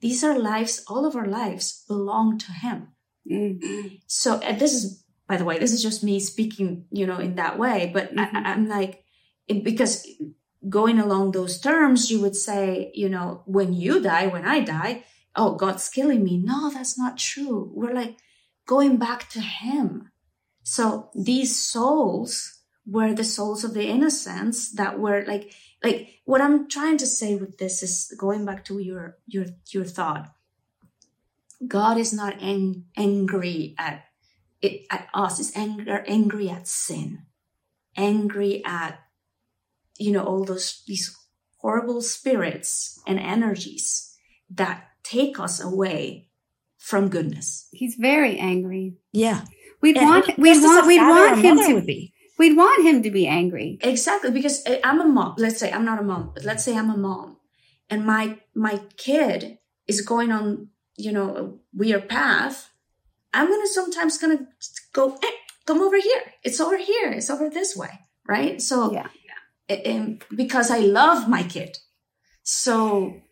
these 0.00 0.22
are 0.22 0.38
lives, 0.38 0.84
all 0.88 1.04
of 1.06 1.16
our 1.16 1.26
lives 1.26 1.84
belong 1.88 2.38
to 2.38 2.52
Him. 2.52 2.88
Mm. 3.30 4.00
So 4.06 4.38
and 4.38 4.60
this 4.60 4.72
is, 4.72 5.04
by 5.28 5.36
the 5.36 5.44
way, 5.44 5.58
this 5.58 5.72
is 5.72 5.82
just 5.82 6.04
me 6.04 6.20
speaking, 6.20 6.86
you 6.90 7.06
know, 7.06 7.18
in 7.18 7.34
that 7.36 7.58
way. 7.58 7.90
But 7.92 8.14
Mhm. 8.14 8.18
I, 8.34 8.52
I'm 8.52 8.68
like, 8.68 9.04
it- 9.48 9.64
because 9.64 10.06
going 10.68 10.98
along 10.98 11.32
those 11.32 11.60
terms, 11.60 12.10
you 12.10 12.20
would 12.20 12.36
say, 12.36 12.90
you 12.94 13.08
know, 13.08 13.42
when 13.46 13.72
you 13.72 14.00
die, 14.00 14.26
when 14.26 14.44
I 14.44 14.60
die, 14.60 15.04
oh, 15.34 15.54
God's 15.54 15.88
killing 15.88 16.24
me. 16.24 16.38
No, 16.38 16.70
that's 16.70 16.98
not 16.98 17.18
true. 17.18 17.70
We're 17.74 17.94
like 17.94 18.16
going 18.66 18.96
back 18.96 19.28
to 19.30 19.40
Him. 19.40 20.10
So 20.62 21.10
these 21.14 21.54
souls 21.54 22.62
were 22.86 23.12
the 23.12 23.24
souls 23.24 23.62
of 23.64 23.74
the 23.74 23.86
innocents 23.86 24.72
that 24.72 24.98
were 24.98 25.24
like, 25.26 25.52
like 25.84 26.20
what 26.24 26.40
I'm 26.40 26.68
trying 26.68 26.96
to 26.98 27.06
say 27.06 27.36
with 27.36 27.58
this 27.58 27.82
is 27.82 28.12
going 28.18 28.44
back 28.44 28.64
to 28.66 28.78
your 28.78 29.18
your 29.26 29.46
your 29.70 29.84
thought. 29.84 30.32
God 31.66 31.96
is 31.98 32.12
not 32.12 32.42
ang- 32.42 32.84
angry 32.96 33.74
at 33.78 34.05
it 34.62 34.86
at 34.90 35.08
us. 35.14 35.38
Is 35.40 35.52
anger 35.56 36.04
angry 36.06 36.48
at 36.48 36.66
sin, 36.68 37.26
angry 37.96 38.62
at 38.64 38.98
you 39.98 40.12
know 40.12 40.24
all 40.24 40.44
those 40.44 40.82
these 40.86 41.14
horrible 41.58 42.00
spirits 42.02 43.00
and 43.06 43.18
energies 43.18 44.14
that 44.50 44.88
take 45.02 45.38
us 45.40 45.60
away 45.62 46.28
from 46.78 47.08
goodness. 47.08 47.68
He's 47.72 47.96
very 47.96 48.38
angry. 48.38 48.96
Yeah. 49.12 49.42
We'd 49.82 49.96
And 49.96 50.06
want 50.08 50.38
we'd 50.38 50.62
want 50.62 50.86
we'd 50.86 51.00
want 51.00 51.38
him 51.44 51.58
to 51.58 51.84
be. 51.84 52.12
we'd 52.38 52.56
want 52.56 52.84
him 52.86 53.02
to 53.02 53.10
be 53.10 53.26
angry. 53.26 53.78
Exactly, 53.82 54.30
because 54.30 54.62
I- 54.66 54.80
I'm 54.84 55.00
a 55.00 55.06
mom. 55.06 55.34
Let's 55.38 55.58
say 55.58 55.70
I'm 55.72 55.84
not 55.84 55.98
a 56.00 56.02
mom, 56.04 56.32
but 56.34 56.44
let's 56.44 56.64
say 56.64 56.76
I'm 56.76 56.90
a 56.90 56.96
mom, 56.96 57.36
and 57.90 58.04
my 58.06 58.38
my 58.54 58.80
kid 58.96 59.58
is 59.86 60.00
going 60.00 60.32
on, 60.32 60.68
you 60.96 61.12
know, 61.12 61.36
a 61.36 61.52
weird 61.76 62.08
path. 62.08 62.70
I'm 63.36 63.48
gonna 63.50 63.66
sometimes 63.80 64.18
gonna 64.18 64.40
go, 64.92 65.04
eh, 65.22 65.36
come 65.66 65.80
over 65.86 65.98
here. 66.08 66.22
It's 66.42 66.60
over 66.60 66.78
here. 66.90 67.08
It's 67.18 67.30
over 67.30 67.46
this 67.50 67.76
way, 67.76 67.92
right? 68.26 68.60
So, 68.70 68.92
Yeah. 68.92 69.08
eh, 69.68 69.80
eh, 69.84 70.06
because 70.42 70.70
I 70.70 70.78
love 71.00 71.28
my 71.28 71.42
kid, 71.54 71.78
so 72.42 73.22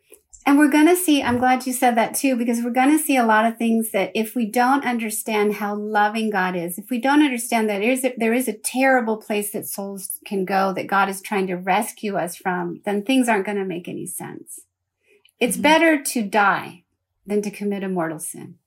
And 0.47 0.59
we're 0.59 0.69
going 0.79 0.89
to 0.89 0.97
see, 0.97 1.23
I'm 1.23 1.39
glad 1.39 1.67
you 1.67 1.73
said 1.73 1.95
that 1.97 2.15
too, 2.15 2.37
because 2.37 2.61
we're 2.63 2.71
going 2.83 2.91
to 2.99 3.03
see 3.03 3.17
a 3.17 3.25
lot 3.25 3.47
of 3.47 3.57
things 3.57 3.93
that 3.93 4.11
if 4.15 4.35
we 4.35 4.45
don't 4.45 4.85
understand 4.85 5.55
how 5.55 5.75
loving 5.75 6.29
God 6.29 6.55
is, 6.55 6.77
if 6.77 6.91
we 6.91 6.99
don't 7.01 7.23
understand 7.23 7.71
that 7.71 7.79
there 7.81 7.91
is 7.91 8.05
a, 8.05 8.13
there 8.19 8.35
is 8.35 8.47
a 8.47 8.53
terrible 8.53 9.17
place 9.17 9.53
that 9.53 9.67
souls 9.67 10.19
can 10.27 10.45
go 10.45 10.75
that 10.75 10.87
God 10.87 11.09
is 11.09 11.23
trying 11.23 11.47
to 11.47 11.55
rescue 11.55 12.17
us 12.17 12.37
from, 12.37 12.83
then 12.85 13.03
things 13.05 13.27
aren't 13.27 13.47
going 13.47 13.57
to 13.57 13.65
make 13.65 13.89
any 13.89 14.05
sense. 14.05 14.61
It's 15.41 15.57
Mhm. 15.57 15.63
better 15.63 16.03
to 16.13 16.23
die 16.23 16.85
than 17.25 17.41
to 17.41 17.51
commit 17.51 17.83
a 17.83 17.89
mortal 17.89 18.19
sin. 18.19 18.59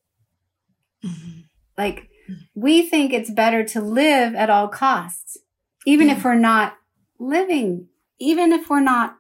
Mhm. 1.04 1.44
Like 1.78 2.10
we 2.56 2.88
think 2.88 3.14
it's 3.14 3.30
better 3.32 3.64
to 3.64 3.82
live 3.82 4.36
at 4.36 4.50
all 4.50 4.68
costs, 4.68 5.38
even 5.86 6.10
if 6.10 6.24
we're 6.24 6.36
not 6.36 6.78
living, 7.20 7.88
even 8.20 8.52
if 8.52 8.70
we're 8.70 8.80
not 8.80 9.18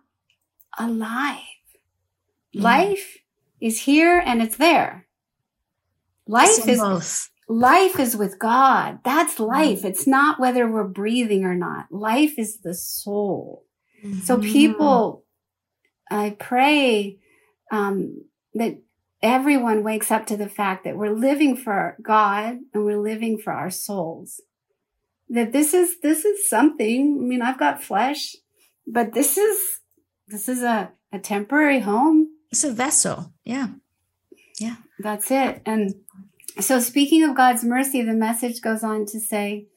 alive. 0.78 1.40
Yeah. 2.52 2.64
Life 2.64 3.18
is 3.62 3.82
here 3.82 4.20
and 4.26 4.42
it's 4.42 4.58
there. 4.58 5.08
Life 6.28 6.50
So 6.50 6.70
is 6.70 6.80
both. 6.80 7.30
life 7.48 8.00
is 8.00 8.18
with 8.18 8.38
God. 8.40 9.00
That's 9.04 9.40
life. 9.40 9.86
It's 9.86 10.06
not 10.08 10.40
whether 10.40 10.70
we're 10.70 10.84
breathing 10.88 11.46
or 11.46 11.56
not. 11.56 11.92
Life 11.92 12.38
is 12.38 12.60
the 12.60 12.74
soul. 12.74 13.66
So 14.24 14.38
Mhm. 14.38 14.44
people, 14.52 15.26
I 16.12 16.32
pray 16.40 17.20
um, 17.72 18.24
that 18.54 18.78
everyone 19.22 19.84
wakes 19.84 20.12
up 20.12 20.26
to 20.28 20.38
the 20.38 20.50
fact 20.50 20.84
that 20.84 20.98
we're 20.98 21.14
living 21.14 21.56
for 21.56 21.98
God 22.02 22.60
and 22.74 22.86
we're 22.86 23.00
living 23.00 23.38
for 23.38 23.54
our 23.54 23.70
souls. 23.70 24.42
That 25.30 25.52
this 25.52 25.74
is 25.74 26.00
this 26.02 26.24
is 26.24 26.48
something. 26.48 27.18
I 27.20 27.24
mean, 27.24 27.42
I've 27.42 27.60
got 27.60 27.84
flesh, 27.84 28.36
but 28.86 29.14
this 29.14 29.38
is 29.38 29.82
this 30.28 30.48
is 30.48 30.62
a, 30.62 30.92
a 31.12 31.20
temporary 31.20 31.80
home. 31.80 32.30
it's 32.52 32.64
a 32.64 32.72
vessel. 32.72 33.34
Yeah. 33.44 33.68
Yeah. 34.60 34.78
That's 35.00 35.30
it. 35.32 35.62
And 35.66 35.96
so, 36.60 36.80
speaking 36.80 37.24
of 37.24 37.36
God's 37.36 37.64
mercy, 37.64 38.02
the 38.02 38.14
message 38.14 38.62
goes 38.62 38.84
on 38.84 39.06
to 39.08 39.20
say, 39.20 39.68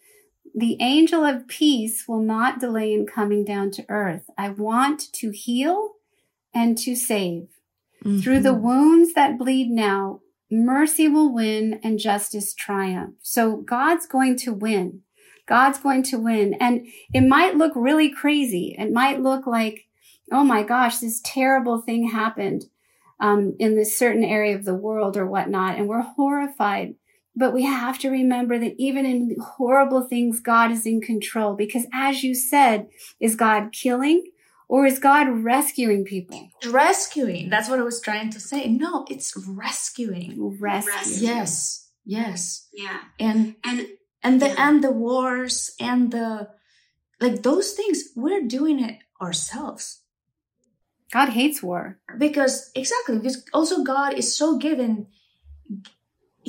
The 0.55 0.77
angel 0.81 1.25
of 1.25 1.47
peace 1.47 2.09
will 2.09 2.23
not 2.23 2.59
delay 2.59 2.93
in 2.93 3.07
coming 3.07 3.45
down 3.45 3.71
to 3.73 3.85
earth. 3.89 4.31
I 4.39 4.49
want 4.51 5.13
to 5.15 5.31
heal 5.31 5.93
and 6.55 6.79
to 6.79 6.97
save. 6.97 7.49
Through 8.03 8.41
the 8.41 8.55
Mhm. 8.55 8.63
wounds 8.63 9.13
that 9.15 9.39
bleed 9.39 9.71
now, 9.71 10.21
mercy 10.51 11.09
will 11.09 11.33
win 11.33 11.81
and 11.83 11.99
justice 11.99 12.55
triumph. 12.55 13.15
So, 13.23 13.57
God's 13.57 14.07
going 14.07 14.37
to 14.39 14.53
win. 14.53 15.03
God's 15.47 15.79
going 15.79 16.03
to 16.05 16.19
win. 16.19 16.55
And 16.55 16.87
it 17.13 17.23
might 17.23 17.57
look 17.57 17.73
really 17.75 18.11
crazy. 18.11 18.75
It 18.79 18.93
might 18.93 19.21
look 19.21 19.47
like, 19.47 19.87
oh 20.33 20.45
my 20.45 20.63
gosh, 20.63 20.99
this 20.99 21.21
terrible 21.25 21.81
thing 21.81 22.09
happened 22.09 22.67
um, 23.19 23.55
in 23.59 23.75
this 23.77 23.97
certain 23.97 24.25
area 24.25 24.55
of 24.57 24.65
the 24.65 24.75
world 24.75 25.17
or 25.17 25.27
whatnot, 25.27 25.77
and 25.77 25.89
we're 25.89 26.01
horrified. 26.01 26.95
But 27.37 27.53
we 27.53 27.63
have 27.65 27.99
to 28.01 28.11
remember 28.11 28.59
that 28.59 28.75
even 28.79 29.07
in 29.07 29.37
horrible 29.41 30.03
things, 30.03 30.41
God 30.41 30.71
is 30.71 30.87
in 30.87 31.01
control 31.01 31.55
because, 31.55 31.87
as 31.93 32.23
you 32.23 32.35
said, 32.35 32.89
is 33.21 33.37
God 33.37 33.73
killing 33.73 34.30
or 34.73 34.87
is 34.87 34.99
God 35.01 35.27
rescuing 35.53 36.05
people? 36.05 36.41
rescuing. 36.85 37.51
That's 37.53 37.69
what 37.69 37.81
I 37.81 37.83
was 37.93 38.01
trying 38.01 38.31
to 38.37 38.41
say. 38.51 38.61
No, 38.69 39.05
it's 39.11 39.31
rescuing. 39.37 40.31
Rescue. 40.61 41.27
Yes, 41.31 41.53
yes, 42.05 42.69
Yeah. 42.73 43.01
and 43.19 43.57
And 43.69 43.79
and 44.23 44.35
the 44.43 44.49
Yeah. 44.49 44.67
and 44.69 44.77
the 44.87 44.93
wars 45.05 45.57
and 45.81 46.01
the 46.17 46.29
like 47.25 47.43
those 47.43 47.69
things 47.79 47.99
we're 48.23 48.47
doing 48.59 48.79
it 48.89 48.97
ourselves 49.21 49.85
God 51.13 51.31
hates 51.41 51.59
war. 51.69 51.99
because 52.27 52.55
exactly 52.83 53.17
because 53.19 53.39
also 53.59 53.77
god 53.95 54.11
is 54.21 54.29
so 54.41 54.47
given 54.67 54.93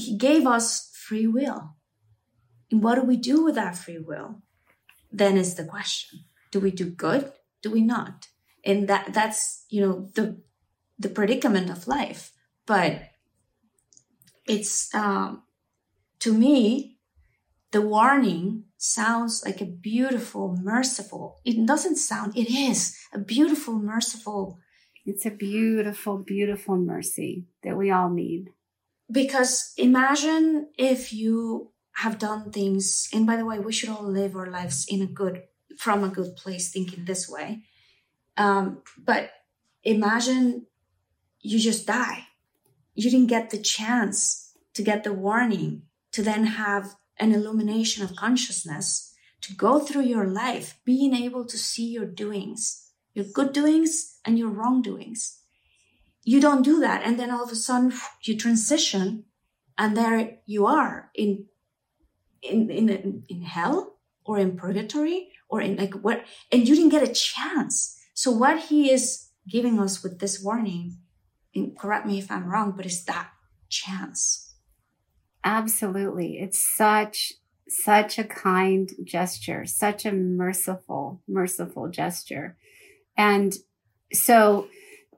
he 0.04 0.12
gave 0.28 0.44
us 0.56 0.68
free 1.06 1.28
will 1.38 1.62
and 2.72 2.80
what 2.84 2.96
do 2.96 3.04
we 3.12 3.18
do 3.32 3.38
with 3.46 3.56
that 3.56 3.76
free 3.84 4.00
will 4.10 4.30
then 5.22 5.36
is 5.44 5.56
the 5.56 5.66
question 5.76 6.14
do 6.52 6.60
we 6.66 6.72
do 6.82 6.86
good 7.08 7.24
do 7.62 7.72
we 7.72 7.82
not 7.82 8.28
and 8.66 8.88
that 8.88 9.14
that's 9.14 9.66
you 9.70 9.82
know 9.82 10.10
the 10.16 10.42
the 11.00 11.10
predicament 11.10 11.70
of 11.70 11.88
life 11.88 12.32
but 12.66 13.02
it's 14.48 14.94
um 14.94 15.44
to 16.20 16.34
me 16.34 16.98
the 17.72 17.82
warning 17.82 18.66
sounds 18.78 19.44
like 19.46 19.62
a 19.62 19.66
beautiful 19.66 20.58
merciful 20.62 21.40
it 21.46 21.66
doesn't 21.66 21.98
sound 21.98 22.36
it 22.38 22.50
is 22.50 22.98
a 23.14 23.20
beautiful 23.20 23.76
merciful 23.76 24.60
It's 25.06 25.26
a 25.26 25.32
beautiful, 25.32 26.18
beautiful 26.22 26.78
mercy 26.78 27.48
that 27.64 27.76
we 27.76 27.90
all 27.90 28.10
need. 28.10 28.54
because 29.12 29.74
imagine 29.78 30.70
if 30.78 31.12
you 31.12 31.72
have 32.04 32.20
done 32.20 32.52
things 32.52 33.10
and 33.14 33.26
by 33.26 33.36
the 33.36 33.46
way 33.46 33.60
we 33.60 33.74
should 33.74 33.90
all 33.90 34.08
live 34.08 34.36
our 34.36 34.50
lives 34.50 34.86
in 34.88 35.02
a 35.02 35.08
good 35.22 35.44
from 35.78 36.04
a 36.04 36.10
good 36.10 36.36
place 36.36 36.72
thinking 36.72 37.06
this 37.06 37.30
way. 37.30 37.64
Um, 38.38 38.82
but 38.98 39.32
imagine 39.84 40.68
you 41.40 41.60
just 41.60 41.88
die. 41.88 42.28
You 42.94 43.10
didn't 43.10 43.28
get 43.28 43.50
the 43.50 43.58
chance 43.58 44.54
to 44.74 44.84
get 44.84 45.04
the 45.04 45.14
warning 45.14 45.84
to 46.12 46.22
then 46.22 46.46
have 46.46 46.96
an 47.18 47.34
illumination 47.34 48.04
of 48.04 48.16
consciousness 48.16 49.14
to 49.42 49.54
go 49.56 49.80
through 49.80 50.04
your 50.04 50.28
life 50.28 50.80
being 50.86 51.14
able 51.14 51.46
to 51.46 51.58
see 51.58 51.88
your 51.88 52.06
doings 52.06 52.92
your 53.14 53.26
good 53.34 53.54
doings 53.54 54.20
and 54.26 54.38
your 54.40 54.50
wrongdoings 54.50 55.40
you 56.24 56.40
don't 56.40 56.64
do 56.64 56.80
that 56.80 57.02
and 57.04 57.20
then 57.20 57.32
all 57.32 57.44
of 57.44 57.52
a 57.52 57.56
sudden 57.56 57.94
you 58.24 58.38
transition 58.38 59.26
and 59.78 59.98
there 59.98 60.38
you 60.46 60.66
are 60.66 61.10
in 61.16 61.46
in 62.42 62.70
in 62.70 63.24
in 63.28 63.42
hell 63.42 63.98
or 64.26 64.38
in 64.38 64.56
purgatory 64.56 65.31
or 65.52 65.62
in 65.62 65.76
like 65.76 65.94
what 65.96 66.24
and 66.52 66.68
you 66.68 66.76
didn't 66.76 66.90
get 66.90 67.04
a 67.04 67.14
chance 67.14 68.00
so 68.14 68.32
what 68.32 68.58
he 68.60 68.92
is 68.92 69.28
giving 69.48 69.80
us 69.80 70.02
with 70.02 70.20
this 70.20 70.42
warning 70.42 70.98
and 71.54 71.78
correct 71.78 72.06
me 72.06 72.18
if 72.18 72.32
i'm 72.32 72.50
wrong 72.50 72.74
but 72.76 72.86
it's 72.86 73.04
that 73.04 73.30
chance 73.70 74.52
Absolutely. 75.44 76.40
It's 76.40 76.62
such, 76.62 77.34
such 77.68 78.20
a 78.20 78.24
kind 78.24 78.92
gesture, 79.04 79.66
such 79.66 80.06
a 80.06 80.12
merciful, 80.12 81.22
merciful 81.28 81.90
gesture. 81.90 82.58
And 83.18 83.56
so 84.14 84.68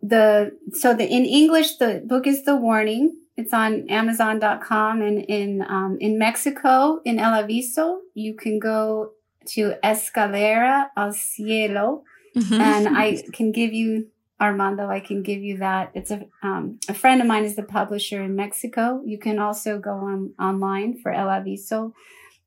the, 0.02 0.58
so 0.74 0.94
the, 0.94 1.06
in 1.06 1.26
English, 1.26 1.78
the 1.78 2.04
book 2.06 2.28
is 2.28 2.44
The 2.44 2.56
Warning. 2.56 3.18
It's 3.36 3.54
on 3.54 3.90
Amazon.com 3.90 5.02
and 5.02 5.20
in, 5.26 5.66
um, 5.68 5.98
in 6.00 6.20
Mexico, 6.20 7.02
in 7.04 7.20
El 7.20 7.44
Aviso, 7.44 8.00
you 8.14 8.36
can 8.36 8.60
go 8.60 9.12
to 9.48 9.74
Escalera 9.84 10.88
al 10.96 11.12
Cielo 11.14 12.04
Mhm. 12.36 12.60
and 12.60 12.88
I 12.98 13.24
can 13.34 13.52
give 13.52 13.74
you 13.74 14.08
Armando, 14.42 14.88
I 14.88 15.00
can 15.00 15.24
give 15.24 15.42
you 15.42 15.58
that. 15.60 15.92
It's 15.94 16.12
a 16.12 16.26
um, 16.42 16.80
a 16.90 16.94
friend 16.94 17.22
of 17.22 17.28
mine 17.28 17.46
is 17.46 17.56
the 17.56 17.64
publisher 17.64 18.22
in 18.22 18.36
Mexico. 18.36 19.02
You 19.06 19.18
can 19.18 19.40
also 19.40 19.80
go 19.80 19.92
on 19.92 20.34
online 20.40 21.00
for 21.02 21.12
El 21.14 21.28
Aviso. 21.28 21.94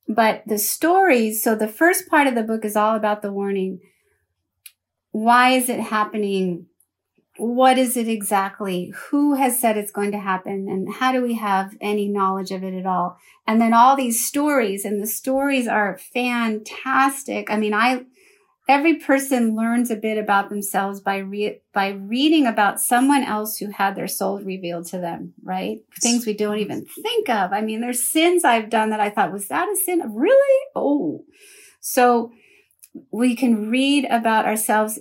But 0.09 0.43
the 0.47 0.59
stories, 0.59 1.43
so 1.43 1.55
the 1.55 1.69
first 1.69 2.09
part 2.09 2.27
of 2.27 2.35
the 2.35 2.43
book 2.43 2.65
is 2.65 2.77
all 2.77 2.95
about 2.97 3.23
the 3.23 3.33
warning. 3.33 3.81
Why 5.13 5.51
is 5.51 5.69
it 5.69 5.81
happening? 5.81 6.67
What 7.39 7.79
is 7.79 7.97
it 7.97 8.09
exactly? 8.09 8.93
Who 9.11 9.35
has 9.35 9.61
said 9.61 9.77
it's 9.77 9.93
going 9.93 10.13
to 10.13 10.19
happen? 10.19 10.69
And 10.69 10.95
how 10.95 11.13
do 11.13 11.23
we 11.23 11.35
have 11.35 11.77
any 11.81 12.09
knowledge 12.09 12.51
of 12.51 12.65
it 12.65 12.75
at 12.75 12.87
all? 12.87 13.19
And 13.47 13.61
then 13.61 13.75
all 13.75 13.97
these 13.97 14.25
stories, 14.25 14.85
and 14.85 15.03
the 15.03 15.07
stories 15.07 15.69
are 15.69 15.99
fantastic. 15.99 17.51
I 17.51 17.57
mean, 17.57 17.75
I, 17.75 18.05
every 18.69 18.97
person 18.97 19.55
learns 19.55 19.91
a 19.91 19.97
bit 19.97 20.19
about 20.19 20.49
themselves 20.49 21.01
by 21.01 21.19
re- 21.19 21.61
by 21.73 21.89
reading 21.89 22.47
about 22.47 22.81
someone 22.81 23.23
else 23.23 23.59
who 23.59 23.71
had 23.71 23.95
their 23.95 24.09
soul 24.09 24.41
revealed 24.41 24.87
to 24.87 24.99
them 24.99 25.33
right 25.43 25.79
things 26.01 26.27
we 26.27 26.35
don't 26.35 26.59
even 26.59 26.85
think 27.03 27.29
of 27.29 27.53
i 27.53 27.61
mean 27.61 27.81
there's 27.81 28.03
sins 28.03 28.45
i've 28.45 28.71
done 28.71 28.91
that 28.91 29.01
i 29.01 29.11
thought 29.11 29.33
was 29.33 29.49
that 29.49 29.69
a 29.69 29.77
sin 29.77 30.03
really 30.15 30.67
oh 30.75 31.25
so 31.81 32.33
we 33.11 33.37
can 33.37 33.71
read 33.71 34.05
about 34.07 34.47
ourselves 34.47 34.99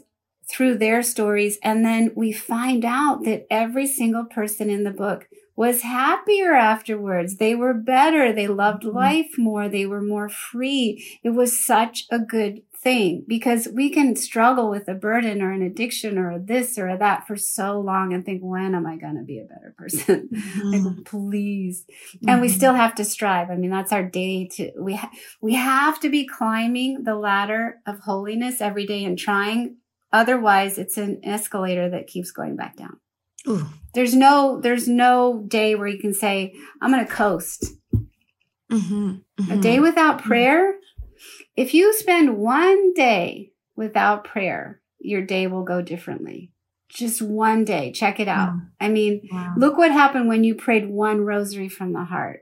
through 0.49 0.77
their 0.77 1.01
stories 1.01 1.57
and 1.63 1.85
then 1.85 2.11
we 2.15 2.31
find 2.31 2.85
out 2.85 3.23
that 3.23 3.47
every 3.49 3.87
single 3.87 4.25
person 4.25 4.69
in 4.69 4.83
the 4.83 4.91
book 4.91 5.27
was 5.55 5.81
happier 5.81 6.53
afterwards. 6.53 7.37
They 7.37 7.55
were 7.55 7.73
better. 7.73 8.33
They 8.33 8.47
loved 8.47 8.83
mm-hmm. 8.83 8.95
life 8.95 9.37
more. 9.37 9.69
They 9.69 9.85
were 9.85 10.01
more 10.01 10.29
free. 10.29 11.19
It 11.23 11.29
was 11.29 11.65
such 11.65 12.05
a 12.11 12.19
good 12.19 12.61
thing 12.85 13.23
because 13.27 13.67
we 13.73 13.89
can 13.89 14.15
struggle 14.15 14.69
with 14.69 14.87
a 14.87 14.93
burden 14.93 15.41
or 15.41 15.51
an 15.51 15.61
addiction 15.61 16.17
or 16.17 16.31
a 16.31 16.39
this 16.39 16.77
or 16.77 16.87
a 16.87 16.97
that 16.97 17.25
for 17.25 17.37
so 17.37 17.79
long 17.79 18.13
and 18.13 18.25
think, 18.25 18.41
when 18.43 18.75
am 18.75 18.85
I 18.85 18.97
going 18.97 19.15
to 19.15 19.23
be 19.23 19.39
a 19.39 19.45
better 19.45 19.73
person? 19.77 20.29
Mm-hmm. 20.55 20.85
like, 20.85 21.05
please. 21.05 21.85
Mm-hmm. 21.87 22.29
And 22.29 22.41
we 22.41 22.47
mm-hmm. 22.47 22.55
still 22.55 22.73
have 22.73 22.95
to 22.95 23.05
strive. 23.05 23.49
I 23.49 23.55
mean, 23.55 23.71
that's 23.71 23.91
our 23.91 24.03
day 24.03 24.47
to, 24.53 24.71
we, 24.77 24.95
ha- 24.95 25.11
we 25.41 25.55
have 25.55 25.99
to 26.01 26.09
be 26.09 26.27
climbing 26.27 27.03
the 27.03 27.15
ladder 27.15 27.77
of 27.85 27.99
holiness 27.99 28.61
every 28.61 28.85
day 28.85 29.03
and 29.03 29.17
trying. 29.17 29.77
Otherwise, 30.15 30.77
it's 30.77 30.97
an 30.97 31.19
escalator 31.23 31.89
that 31.89 32.07
keeps 32.07 32.31
going 32.31 32.55
back 32.55 32.77
down. 32.77 32.99
Ooh. 33.47 33.65
There's 33.93 34.15
no, 34.15 34.59
there's 34.61 34.87
no 34.87 35.43
day 35.47 35.75
where 35.75 35.87
you 35.87 35.99
can 35.99 36.13
say, 36.13 36.55
I'm 36.81 36.91
going 36.91 37.05
to 37.05 37.11
coast. 37.11 37.73
Mm-hmm. 38.71 39.51
A 39.51 39.57
day 39.57 39.79
without 39.79 40.23
prayer 40.23 40.75
if 41.55 41.73
you 41.73 41.93
spend 41.93 42.37
one 42.37 42.93
day 42.93 43.51
without 43.75 44.23
prayer, 44.23 44.81
your 44.99 45.21
day 45.21 45.47
will 45.47 45.63
go 45.63 45.81
differently. 45.81 46.51
Just 46.89 47.21
one 47.21 47.65
day. 47.65 47.91
Check 47.91 48.19
it 48.19 48.27
out. 48.27 48.53
Mm. 48.53 48.69
I 48.79 48.87
mean, 48.89 49.27
wow. 49.31 49.53
look 49.57 49.77
what 49.77 49.91
happened 49.91 50.27
when 50.27 50.43
you 50.43 50.55
prayed 50.55 50.89
one 50.89 51.21
rosary 51.21 51.69
from 51.69 51.93
the 51.93 52.03
heart. 52.03 52.41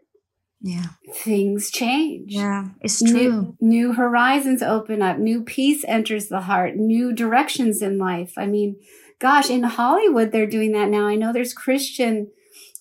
Yeah. 0.65 0.85
Things 1.13 1.69
change. 1.69 2.31
Yeah, 2.31 2.69
it's 2.79 3.03
true. 3.03 3.11
New, 3.11 3.57
new, 3.59 3.93
horizons 3.93 4.63
open 4.63 5.01
up. 5.01 5.17
New 5.17 5.43
peace 5.43 5.83
enters 5.85 6.29
the 6.29 6.39
heart. 6.39 6.77
New 6.77 7.11
directions 7.11 7.81
in 7.81 7.97
life. 7.97 8.33
I 8.37 8.47
mean, 8.47 8.77
gosh, 9.19 9.49
in 9.49 9.63
Hollywood, 9.63 10.31
they're 10.31 10.47
doing 10.47 10.71
that 10.71 10.87
now. 10.87 11.05
I 11.05 11.15
know 11.15 11.33
there's 11.33 11.53
Christian 11.53 12.31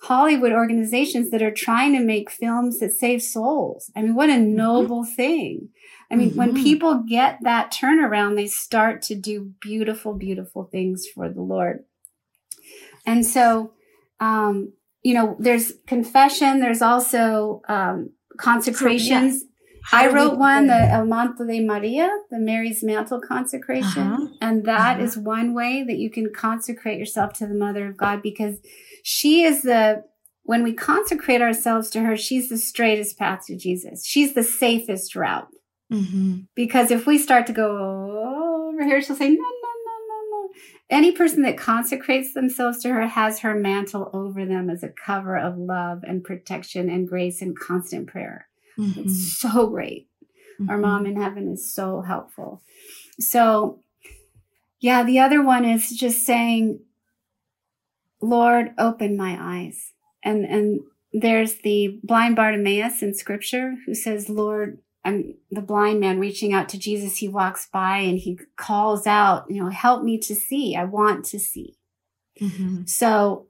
Hollywood 0.03 0.53
organizations 0.53 1.31
that 1.31 1.43
are 1.43 1.51
trying 1.51 1.93
to 1.95 2.01
make 2.01 2.31
films 2.31 2.79
that 2.79 2.93
save 2.93 3.21
souls. 3.21 3.91
I 3.97 4.03
mean, 4.03 4.15
what 4.15 4.31
a 4.31 4.35
mm-hmm. 4.35 4.55
noble 4.55 5.03
mm-hmm. 5.03 5.15
thing. 5.15 5.69
I 6.09 6.15
mean, 6.15 6.31
mm-hmm. 6.31 6.39
when 6.39 6.55
people 6.55 7.03
get 7.09 7.39
that 7.43 7.73
turnaround, 7.73 8.37
they 8.37 8.47
start 8.47 9.03
to 9.03 9.17
do 9.17 9.55
beautiful, 9.61 10.15
beautiful 10.15 10.65
things 10.65 11.07
for 11.13 11.29
the 11.29 11.43
Lord. 11.43 11.85
And 13.05 13.27
so, 13.27 13.73
um, 14.21 14.73
you 15.03 15.15
know, 15.15 15.37
there's 15.39 15.73
confession. 15.87 16.61
There's 16.61 16.83
also 16.83 17.63
um, 17.69 18.11
consecrations. 18.39 19.41
So, 19.41 19.47
yeah. 19.47 19.49
I 19.93 20.13
wrote 20.13 20.39
one, 20.39 20.69
the 20.69 20.77
El 20.77 21.07
Manto 21.07 21.45
de 21.45 21.61
Maria, 21.65 22.09
the 22.31 22.39
Mary's 22.39 22.85
Mantle 22.85 23.21
consecration. 23.21 24.03
Uh-huh. 24.03 24.27
And 24.41 24.65
that 24.65 24.97
uh-huh. 24.97 25.05
is 25.05 25.17
one 25.17 25.55
way 25.55 25.83
that 25.83 25.99
you 25.99 26.09
can 26.09 26.33
consecrate 26.33 26.99
yourself 26.99 27.33
to 27.35 27.47
the 27.47 27.55
Mother 27.55 27.89
of 27.89 27.97
God 27.97 28.23
because 28.23 28.59
she 29.03 29.43
is 29.43 29.63
the, 29.63 30.05
when 30.45 30.63
we 30.63 30.73
consecrate 30.73 31.43
ourselves 31.43 31.91
to 31.91 32.01
her, 32.03 32.17
she's 32.17 32.49
the 32.49 32.59
straightest 32.59 33.19
path 33.19 33.47
to 33.47 33.57
Jesus. 33.57 34.07
She's 34.07 34.35
the 34.35 34.45
safest 34.45 35.17
route. 35.17 35.49
Mm-hmm. 35.93 36.43
Because 36.55 36.91
if 36.91 37.05
we 37.07 37.19
start 37.19 37.47
to 37.49 37.53
go 37.53 38.69
over 38.71 38.85
here, 38.85 39.03
she'll 39.03 39.17
say, 39.17 39.31
no. 39.31 39.62
Any 40.93 41.11
person 41.11 41.41
that 41.43 41.57
consecrates 41.57 42.35
themselves 42.35 42.83
to 42.83 42.91
her 42.91 43.07
has 43.07 43.39
her 43.39 43.55
mantle 43.55 44.11
over 44.13 44.45
them 44.45 44.69
as 44.69 44.83
a 44.83 44.91
cover 44.91 45.39
of 45.39 45.57
love 45.57 46.05
and 46.07 46.23
protection 46.23 46.91
and 46.91 47.09
grace 47.09 47.41
and 47.41 47.59
constant 47.59 48.09
prayer. 48.09 48.47
Mm-hmm. 48.79 49.01
It's 49.01 49.41
so 49.41 49.69
great. 49.69 50.09
Mm-hmm. 50.61 50.69
Our 50.69 50.77
mom 50.77 51.07
in 51.07 51.21
heaven 51.21 51.49
is 51.51 51.75
so 51.75 52.03
helpful. 52.03 52.61
So, 53.19 53.81
yeah, 54.81 55.03
the 55.03 55.19
other 55.19 55.43
one 55.43 55.65
is 55.65 55.89
just 55.89 56.27
saying, 56.27 56.81
Lord, 58.21 58.73
open 58.77 59.17
my 59.17 59.39
eyes. 59.41 59.93
And, 60.23 60.45
and 60.45 60.81
there's 61.15 61.55
the 61.63 62.01
blind 62.03 62.37
Bartimaeus 62.37 63.03
in 63.03 63.15
scripture 63.15 63.77
who 63.87 63.95
says, 63.95 64.29
Lord, 64.29 64.79
I'm 65.05 65.35
the 65.51 65.63
blind 65.63 66.01
man 66.01 66.21
reaching 66.21 66.53
out 66.53 66.69
to 66.71 66.79
Jesus. 66.79 67.17
He 67.17 67.29
walks 67.29 67.69
by 67.73 67.99
and 67.99 68.19
he 68.19 68.39
calls 68.57 69.07
out, 69.07 69.47
you 69.49 69.63
know, 69.63 69.69
help 69.69 70.03
me 70.05 70.19
to 70.19 70.35
see. 70.35 70.77
I 70.77 70.85
want 70.85 71.25
to 71.27 71.39
see. 71.41 71.77
Mm-hmm. 72.41 72.83
So, 72.87 73.47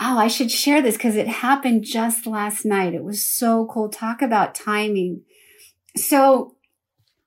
oh, 0.00 0.18
I 0.18 0.28
should 0.28 0.50
share 0.50 0.80
this 0.80 0.96
because 0.96 1.16
it 1.16 1.28
happened 1.28 1.84
just 1.84 2.26
last 2.26 2.64
night. 2.64 2.94
It 2.94 3.04
was 3.04 3.26
so 3.26 3.66
cool. 3.66 3.90
Talk 3.90 4.22
about 4.22 4.54
timing. 4.54 5.22
So 5.96 6.56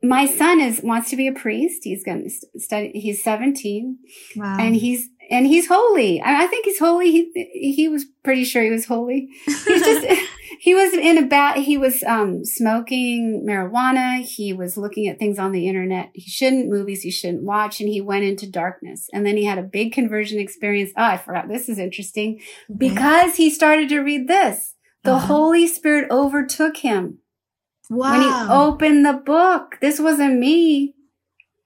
my 0.02 0.26
son 0.26 0.60
is 0.60 0.82
wants 0.84 1.10
to 1.12 1.16
be 1.16 1.28
a 1.28 1.34
priest. 1.34 1.82
He's 1.84 2.04
going 2.04 2.24
to 2.24 2.60
study. 2.60 2.92
He's 2.94 3.24
17 3.24 3.98
wow. 4.36 4.58
and 4.60 4.76
he's 4.76 5.10
and 5.30 5.48
he's 5.48 5.68
holy. 5.68 6.22
I, 6.22 6.48
think 6.48 6.66
he's 6.66 6.80
holy. 6.80 7.12
He 7.12 7.74
he 7.74 7.88
was 7.90 8.06
pretty 8.24 8.44
sure 8.44 8.64
he 8.64 8.70
was 8.70 8.86
holy. 8.86 9.30
He's 9.46 9.66
just 9.66 10.06
he 10.66 10.74
was 10.74 10.94
in 10.94 11.20
a 11.20 11.28
bad. 11.28 11.58
He 11.58 11.78
was 11.78 12.02
um, 12.02 12.44
smoking 12.44 13.46
marijuana. 13.48 14.24
He 14.24 14.52
was 14.52 14.78
looking 14.78 15.08
at 15.08 15.20
things 15.20 15.38
on 15.38 15.52
the 15.52 15.68
internet. 15.68 16.10
He 16.16 16.28
shouldn't 16.28 16.70
movies. 16.70 17.04
He 17.04 17.12
shouldn't 17.12 17.44
watch, 17.44 17.80
and 17.80 17.88
he 17.88 18.02
went 18.02 18.24
into 18.24 18.50
darkness. 18.50 19.08
And 19.14 19.28
then 19.28 19.38
he 19.38 19.46
had 19.46 19.60
a 19.60 19.62
big 19.62 19.94
conversion 19.94 20.40
experience. 20.40 20.90
Oh, 20.98 21.04
I 21.04 21.18
forgot. 21.18 21.50
This 21.50 21.70
is 21.70 21.78
interesting 21.78 22.42
because 22.76 23.36
he 23.36 23.52
started 23.52 23.90
to 23.90 24.00
read 24.00 24.28
this. 24.28 24.74
The 25.04 25.14
uh-huh. 25.14 25.28
Holy 25.28 25.68
Spirit 25.68 26.10
overtook 26.10 26.78
him. 26.78 27.20
Wow. 27.92 28.14
When 28.14 28.22
he 28.22 28.52
opened 28.52 29.06
the 29.06 29.22
book, 29.24 29.78
this 29.82 30.00
wasn't 30.00 30.40
me. 30.40 30.96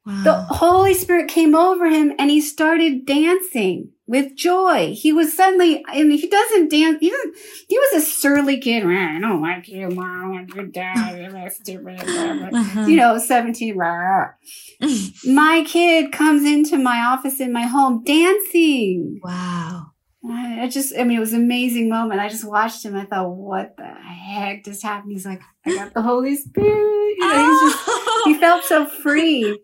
Wow. 0.06 0.24
The 0.26 0.34
Holy 0.56 0.94
Spirit 0.94 1.30
came 1.30 1.56
over 1.56 1.86
him 1.86 2.12
and 2.20 2.30
he 2.30 2.42
started 2.42 3.06
dancing 3.06 3.94
with 4.10 4.36
joy. 4.36 4.96
He 4.96 5.14
was 5.14 5.36
suddenly, 5.36 5.86
and 5.94 6.12
he 6.12 6.28
doesn't 6.28 6.72
dance. 6.72 6.98
He, 7.00 7.12
doesn't, 7.12 7.36
he 7.68 7.78
was 7.78 8.02
a 8.02 8.06
surly 8.06 8.60
kid. 8.60 8.84
I 8.84 9.20
don't 9.20 9.40
like 9.40 9.68
you, 9.68 9.88
mom. 9.90 10.34
I 10.34 10.56
your 10.56 10.66
dad. 10.66 11.52
stupid. 11.52 12.00
Uh-huh. 12.00 12.86
You 12.88 12.98
know, 12.98 13.20
17. 13.20 13.78
my 15.26 15.64
kid 15.68 16.12
comes 16.12 16.44
into 16.44 16.80
my 16.80 17.02
office 17.02 17.40
in 17.40 17.54
my 17.54 17.68
home 17.68 18.04
dancing. 18.04 19.20
Wow. 19.24 19.92
I 20.28 20.68
just, 20.68 20.94
I 20.98 21.04
mean, 21.04 21.18
it 21.18 21.22
was 21.22 21.34
an 21.34 21.44
amazing 21.44 21.88
moment. 21.88 22.20
I 22.20 22.30
just 22.30 22.44
watched 22.44 22.84
him. 22.84 22.96
I 22.96 23.06
thought, 23.06 23.30
what 23.30 23.78
the 23.78 23.86
heck 23.86 24.66
just 24.66 24.82
happened? 24.82 25.12
He's 25.12 25.26
like, 25.26 25.42
I 25.68 25.76
got 25.76 25.94
the 25.94 26.02
Holy 26.02 26.36
Spirit. 26.36 26.68
You 26.68 27.20
know, 27.20 27.60
just, 27.70 28.26
he 28.26 28.34
felt 28.40 28.64
so 28.64 28.88
free. 28.88 29.60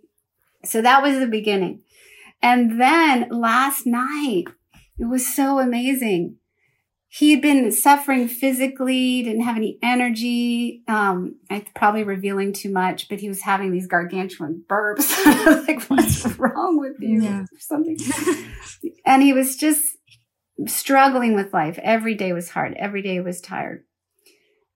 So 0.64 0.82
that 0.84 1.02
was 1.02 1.20
the 1.20 1.28
beginning. 1.28 1.82
And 2.42 2.80
then 2.80 3.30
last 3.32 3.86
night, 3.86 4.46
it 4.98 5.06
was 5.06 5.28
so 5.28 5.60
amazing. 5.60 6.38
He 7.08 7.32
had 7.32 7.42
been 7.42 7.72
suffering 7.72 8.28
physically, 8.28 9.24
didn't 9.24 9.44
have 9.44 9.56
any 9.56 9.80
energy. 9.82 10.84
Um, 10.88 11.38
I'm 11.50 11.64
probably 11.74 12.04
revealing 12.04 12.52
too 12.52 12.70
much, 12.70 13.08
but 13.08 13.20
he 13.20 13.30
was 13.30 13.42
having 13.42 13.72
these 13.72 13.88
gargantuan 13.88 14.66
burps. 14.68 15.26
like, 15.68 15.84
what's 15.84 16.26
wrong 16.38 16.78
with 16.78 16.98
you? 17.00 17.24
Yeah. 17.24 17.46
Something. 17.58 17.98
and 19.06 19.24
he 19.24 19.32
was 19.32 19.56
just 19.56 19.96
struggling 20.68 21.36
with 21.36 21.54
life. 21.54 21.80
Every 21.82 22.16
day 22.16 22.34
was 22.34 22.50
hard. 22.50 22.74
Every 22.74 23.02
day 23.02 23.22
was 23.22 23.40
tired. 23.40 23.86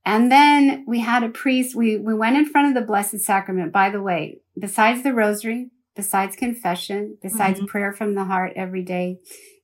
And 0.05 0.31
then 0.31 0.85
we 0.87 1.01
had 1.01 1.23
a 1.23 1.29
priest. 1.29 1.75
We, 1.75 1.97
we 1.97 2.13
went 2.13 2.37
in 2.37 2.45
front 2.45 2.69
of 2.69 2.73
the 2.73 2.87
Blessed 2.87 3.19
Sacrament. 3.19 3.73
By 3.73 3.89
the 3.89 4.01
way, 4.01 4.39
besides 4.57 5.03
the 5.03 5.13
rosary, 5.13 5.71
besides 5.99 6.35
confession, 6.35 7.17
besides 7.21 7.57
mm-hmm. 7.57 7.67
prayer 7.67 7.91
from 7.91 8.15
the 8.15 8.23
heart 8.23 8.53
every 8.55 8.83
day, 8.83 9.19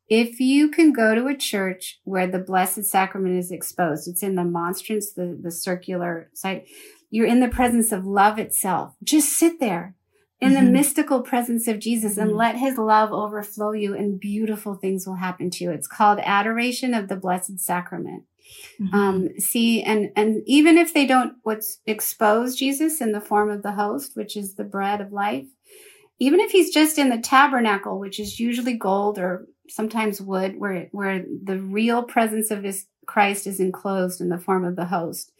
if 0.09 0.39
you 0.39 0.69
can 0.69 0.91
go 0.91 1.15
to 1.15 1.27
a 1.27 1.35
church 1.35 1.99
where 2.03 2.27
the 2.27 2.39
Blessed 2.39 2.83
Sacrament 2.83 3.37
is 3.37 3.51
exposed, 3.51 4.07
it's 4.09 4.21
in 4.21 4.35
the 4.35 4.43
monstrance, 4.43 5.13
the, 5.13 5.39
the 5.41 5.51
circular 5.51 6.29
site, 6.33 6.67
you're 7.09 7.25
in 7.25 7.39
the 7.39 7.47
presence 7.47 7.93
of 7.93 8.05
love 8.05 8.37
itself. 8.37 8.95
Just 9.01 9.29
sit 9.29 9.59
there. 9.61 9.95
in 10.41 10.51
mm-hmm. 10.51 10.65
the 10.65 10.71
mystical 10.71 11.21
presence 11.21 11.67
of 11.67 11.79
Jesus 11.79 12.13
mm-hmm. 12.13 12.21
and 12.21 12.37
let 12.37 12.57
his 12.57 12.77
love 12.77 13.11
overflow 13.11 13.71
you 13.71 13.95
and 13.95 14.19
beautiful 14.19 14.75
things 14.75 15.07
will 15.07 15.15
happen 15.15 15.49
to 15.49 15.63
you. 15.63 15.71
It's 15.71 15.87
called 15.87 16.19
adoration 16.21 16.93
of 16.93 17.07
the 17.07 17.15
blessed 17.15 17.59
sacrament. 17.59 18.23
Mm-hmm. 18.79 18.95
Um, 18.95 19.39
see, 19.39 19.81
and, 19.81 20.11
and 20.15 20.43
even 20.45 20.77
if 20.77 20.93
they 20.93 21.07
don't 21.07 21.35
what's 21.43 21.79
expose 21.85 22.55
Jesus 22.55 23.01
in 23.01 23.11
the 23.11 23.21
form 23.21 23.49
of 23.49 23.63
the 23.63 23.71
host, 23.71 24.15
which 24.15 24.35
is 24.37 24.55
the 24.55 24.63
bread 24.63 25.01
of 25.01 25.11
life, 25.11 25.47
even 26.19 26.39
if 26.39 26.51
he's 26.51 26.73
just 26.73 26.97
in 26.97 27.09
the 27.09 27.19
tabernacle, 27.19 27.99
which 27.99 28.19
is 28.19 28.39
usually 28.39 28.73
gold 28.73 29.17
or 29.17 29.47
sometimes 29.69 30.21
wood, 30.21 30.55
where, 30.57 30.87
where 30.91 31.25
the 31.43 31.59
real 31.59 32.03
presence 32.03 32.51
of 32.51 32.63
his 32.63 32.85
Christ 33.05 33.47
is 33.47 33.59
enclosed 33.59 34.21
in 34.21 34.29
the 34.29 34.37
form 34.37 34.65
of 34.65 34.75
the 34.75 34.85
host. 34.85 35.31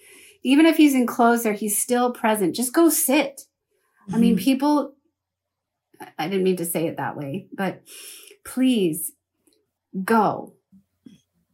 Even 0.43 0.65
if 0.65 0.78
he's 0.78 0.95
enclosed 0.95 1.43
there, 1.43 1.53
he's 1.53 1.82
still 1.82 2.11
present. 2.11 2.55
Just 2.55 2.73
go 2.73 2.89
sit. 2.89 3.41
Mm-hmm. 4.07 4.15
I 4.15 4.17
mean, 4.19 4.36
mm-hmm. 4.36 4.43
people, 4.43 4.93
I 6.19 6.28
didn't 6.28 6.43
mean 6.43 6.57
to 6.57 6.65
say 6.65 6.88
it 6.88 6.97
that 6.97 7.17
way, 7.17 7.47
but 7.53 7.82
please 8.45 9.11
go. 10.03 10.53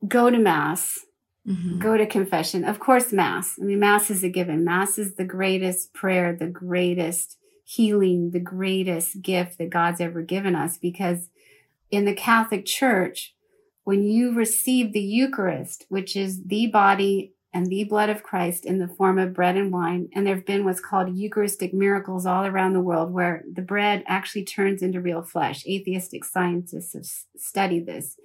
Go 0.08 0.30
to 0.30 0.38
mass. 0.38 1.00
Mm-hmm. 1.48 1.80
Go 1.80 1.98
to 1.98 2.06
confession. 2.06 2.66
Of 2.66 2.80
course, 2.80 3.14
mass. 3.14 3.56
I 3.60 3.64
mean, 3.64 3.80
mass 3.80 4.10
is 4.10 4.24
a 4.24 4.30
given. 4.30 4.64
Mass 4.64 4.98
is 4.98 5.16
the 5.16 5.26
greatest 5.26 5.94
prayer, 5.94 6.36
the 6.36 6.48
greatest 6.48 7.38
healing, 7.72 8.32
the 8.32 8.40
greatest 8.40 9.22
gift 9.22 9.58
that 9.58 9.70
God's 9.70 10.02
ever 10.02 10.22
given 10.22 10.56
us 10.56 10.78
because 10.78 11.30
in 11.90 12.04
the 12.04 12.14
Catholic 12.14 12.66
Church, 12.66 13.34
when 13.86 14.04
you 14.04 14.34
receive 14.34 14.92
the 14.92 15.00
Eucharist, 15.02 15.86
which 15.88 16.18
is 16.18 16.44
the 16.44 16.68
body 16.68 17.34
and 17.54 17.68
the 17.68 17.86
blood 17.86 18.10
of 18.10 18.24
Christ 18.24 18.66
in 18.66 18.80
the 18.80 18.90
form 18.90 19.18
of 19.18 19.34
bread 19.34 19.56
and 19.56 19.72
wine, 19.72 20.10
and 20.14 20.28
there 20.28 20.36
have 20.36 20.46
been 20.46 20.66
what's 20.66 20.82
called 20.82 21.16
Eucharistic 21.16 21.74
miracles 21.74 22.26
all 22.26 22.46
around 22.46 22.74
the 22.74 22.82
world 22.82 23.14
where 23.14 23.44
the 23.50 23.62
bread 23.62 24.04
actually 24.06 24.44
turns 24.44 24.82
into 24.82 25.00
real 25.00 25.22
flesh. 25.22 25.66
Atheistic 25.66 26.26
scientists 26.26 26.94
have 26.94 27.06
studied 27.38 27.86
this. 27.86 28.18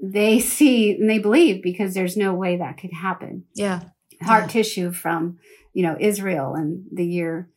They 0.00 0.38
see 0.54 0.92
and 0.92 1.10
they 1.10 1.18
believe 1.18 1.64
because 1.64 1.94
there's 1.94 2.16
no 2.16 2.32
way 2.32 2.56
that 2.58 2.78
could 2.78 2.92
happen. 2.92 3.44
Yeah. 3.54 3.80
Heart 4.22 4.44
yeah. 4.44 4.48
tissue 4.48 4.92
from, 4.92 5.38
you 5.72 5.82
know, 5.82 5.96
Israel 5.98 6.54
in 6.54 6.86
the 6.92 7.04
year 7.04 7.48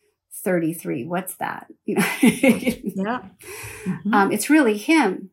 33. 0.44 1.04
What's 1.04 1.36
that? 1.36 1.66
You 1.84 1.96
know, 1.96 2.06
yeah. 2.22 3.20
Mm-hmm. 3.84 4.12
Um, 4.14 4.32
it's 4.32 4.50
really 4.50 4.76
him 4.76 5.30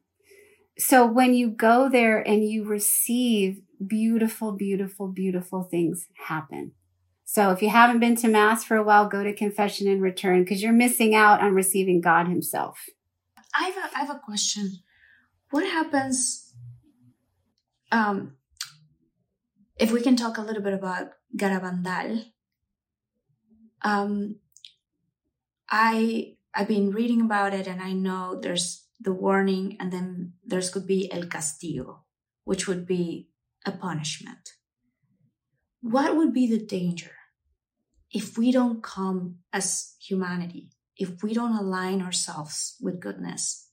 so 0.78 1.06
when 1.06 1.34
you 1.34 1.50
go 1.50 1.90
there 1.90 2.20
and 2.20 2.44
you 2.44 2.66
receive 2.66 3.62
beautiful, 3.86 4.52
beautiful, 4.52 5.08
beautiful 5.08 5.64
things 5.64 6.08
happen. 6.28 6.72
So 7.26 7.52
if 7.52 7.62
you 7.62 7.70
haven't 7.70 8.00
been 8.00 8.16
to 8.18 8.28
mass 8.28 8.64
for 8.64 8.76
a 8.76 8.84
while, 8.84 9.08
go 9.08 9.24
to 9.24 9.34
confession 9.34 9.88
and 9.88 10.02
return 10.02 10.44
because 10.44 10.62
you're 10.62 10.74
missing 10.74 11.16
out 11.16 11.42
on 11.42 11.54
receiving 11.54 12.02
God 12.02 12.28
himself. 12.28 12.80
I 13.56 13.66
have 13.66 13.78
a, 13.78 13.98
I 13.98 14.00
have 14.02 14.16
a 14.16 14.20
question. 14.20 14.80
What 15.52 15.64
happens 15.64 16.54
um, 17.92 18.36
if 19.78 19.92
we 19.92 20.02
can 20.02 20.16
talk 20.16 20.38
a 20.38 20.42
little 20.42 20.64
bit 20.64 20.74
about 20.74 21.10
Garabandal? 21.38 22.26
Um, 23.84 24.38
I 25.74 26.36
I've 26.54 26.68
been 26.68 26.92
reading 26.92 27.22
about 27.22 27.56
it 27.56 27.66
and 27.66 27.82
I 27.82 27.94
know 27.94 28.40
there's 28.40 28.86
the 29.02 29.12
warning, 29.12 29.76
and 29.80 29.92
then 29.92 30.34
there's 30.46 30.70
could 30.70 30.86
be 30.86 31.12
el 31.12 31.24
castigo, 31.24 32.06
which 32.46 32.68
would 32.68 32.86
be 32.86 33.30
a 33.66 33.72
punishment. 33.72 34.52
What 35.82 36.16
would 36.16 36.32
be 36.32 36.46
the 36.48 36.64
danger 36.64 37.12
if 38.12 38.38
we 38.38 38.52
don't 38.52 38.84
come 38.84 39.40
as 39.52 39.96
humanity, 40.00 40.70
if 40.96 41.24
we 41.24 41.34
don't 41.34 41.58
align 41.58 42.04
ourselves 42.04 42.78
with 42.80 43.02
goodness? 43.02 43.72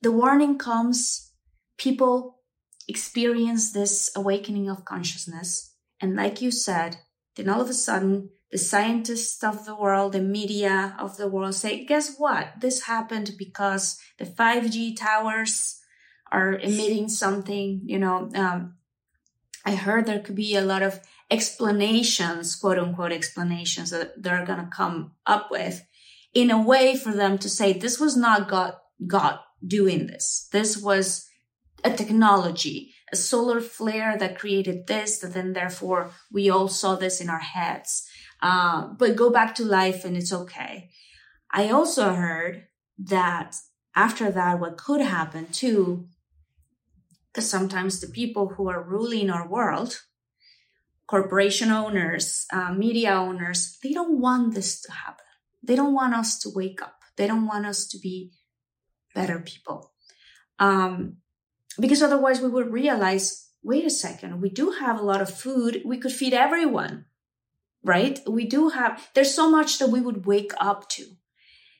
The 0.00 0.10
warning 0.10 0.56
comes, 0.56 1.32
people 1.76 2.40
experience 2.88 3.72
this 3.72 4.10
awakening 4.16 4.70
of 4.70 4.86
consciousness. 4.86 5.74
And 6.00 6.16
like 6.16 6.40
you 6.40 6.50
said, 6.50 6.96
then 7.36 7.50
all 7.50 7.60
of 7.60 7.68
a 7.68 7.74
sudden 7.74 8.30
the 8.50 8.58
scientists 8.58 9.44
of 9.44 9.66
the 9.66 9.74
world, 9.74 10.12
the 10.12 10.20
media 10.20 10.96
of 10.98 11.16
the 11.16 11.28
world 11.28 11.54
say, 11.54 11.84
guess 11.84 12.16
what? 12.16 12.52
This 12.60 12.84
happened 12.84 13.32
because 13.38 13.98
the 14.18 14.24
5G 14.24 14.96
towers 14.96 15.80
are 16.32 16.54
emitting 16.54 17.08
something, 17.08 17.82
you 17.84 17.98
know. 17.98 18.30
Um, 18.34 18.76
I 19.64 19.74
heard 19.74 20.06
there 20.06 20.20
could 20.20 20.34
be 20.34 20.56
a 20.56 20.62
lot 20.62 20.82
of 20.82 21.00
explanations, 21.30 22.56
quote 22.56 22.78
unquote 22.78 23.12
explanations 23.12 23.90
that 23.90 24.22
they're 24.22 24.46
going 24.46 24.60
to 24.60 24.70
come 24.74 25.12
up 25.26 25.50
with 25.50 25.84
in 26.32 26.50
a 26.50 26.60
way 26.60 26.96
for 26.96 27.12
them 27.12 27.38
to 27.38 27.48
say, 27.48 27.72
this 27.72 28.00
was 28.00 28.16
not 28.16 28.48
God, 28.48 28.74
God 29.06 29.38
doing 29.66 30.06
this. 30.06 30.48
This 30.52 30.78
was 30.78 31.28
a 31.84 31.90
technology, 31.90 32.94
a 33.12 33.16
solar 33.16 33.60
flare 33.60 34.16
that 34.18 34.38
created 34.38 34.86
this, 34.86 35.18
that 35.18 35.34
then 35.34 35.52
therefore 35.52 36.12
we 36.32 36.48
all 36.48 36.68
saw 36.68 36.96
this 36.96 37.20
in 37.20 37.28
our 37.28 37.38
heads 37.38 38.07
uh, 38.40 38.88
but 38.98 39.16
go 39.16 39.30
back 39.30 39.54
to 39.56 39.64
life 39.64 40.04
and 40.04 40.16
it's 40.16 40.32
okay. 40.32 40.90
I 41.50 41.70
also 41.70 42.12
heard 42.12 42.66
that 42.98 43.56
after 43.94 44.30
that, 44.30 44.60
what 44.60 44.76
could 44.76 45.00
happen 45.00 45.46
too, 45.46 46.06
because 47.32 47.48
sometimes 47.48 48.00
the 48.00 48.06
people 48.06 48.48
who 48.50 48.68
are 48.68 48.82
ruling 48.82 49.30
our 49.30 49.48
world, 49.48 50.02
corporation 51.06 51.70
owners, 51.70 52.46
uh, 52.52 52.72
media 52.72 53.12
owners, 53.14 53.78
they 53.82 53.92
don't 53.92 54.20
want 54.20 54.54
this 54.54 54.80
to 54.82 54.92
happen. 54.92 55.24
They 55.62 55.74
don't 55.74 55.94
want 55.94 56.14
us 56.14 56.38
to 56.40 56.50
wake 56.54 56.82
up. 56.82 57.00
They 57.16 57.26
don't 57.26 57.46
want 57.46 57.66
us 57.66 57.88
to 57.88 57.98
be 57.98 58.32
better 59.14 59.40
people. 59.40 59.92
Um, 60.58 61.16
because 61.80 62.02
otherwise 62.02 62.40
we 62.40 62.48
would 62.48 62.72
realize 62.72 63.46
wait 63.62 63.84
a 63.84 63.90
second, 63.90 64.40
we 64.40 64.48
do 64.48 64.70
have 64.70 64.98
a 64.98 65.02
lot 65.02 65.20
of 65.20 65.34
food. 65.34 65.82
We 65.84 65.98
could 65.98 66.12
feed 66.12 66.32
everyone 66.32 67.06
right? 67.84 68.20
We 68.26 68.44
do 68.44 68.70
have, 68.70 69.08
there's 69.14 69.34
so 69.34 69.50
much 69.50 69.78
that 69.78 69.90
we 69.90 70.00
would 70.00 70.26
wake 70.26 70.52
up 70.58 70.88
to. 70.90 71.04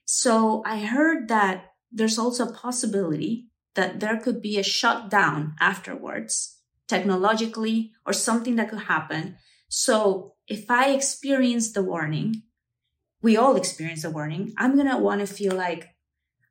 So 0.04 0.62
I 0.64 0.80
heard 0.80 1.28
that 1.28 1.72
there's 1.92 2.18
also 2.18 2.46
a 2.46 2.52
possibility 2.52 3.48
that 3.74 4.00
there 4.00 4.18
could 4.18 4.40
be 4.42 4.58
a 4.58 4.62
shutdown 4.62 5.54
afterwards, 5.60 6.58
technologically, 6.86 7.92
or 8.06 8.12
something 8.12 8.56
that 8.56 8.70
could 8.70 8.80
happen. 8.80 9.36
So 9.68 10.34
if 10.46 10.70
I 10.70 10.90
experience 10.90 11.72
the 11.72 11.82
warning, 11.82 12.42
we 13.20 13.36
all 13.36 13.56
experience 13.56 14.02
the 14.02 14.10
warning, 14.10 14.54
I'm 14.56 14.74
going 14.74 14.88
to 14.88 14.96
want 14.96 15.20
to 15.20 15.26
feel 15.26 15.54
like 15.54 15.88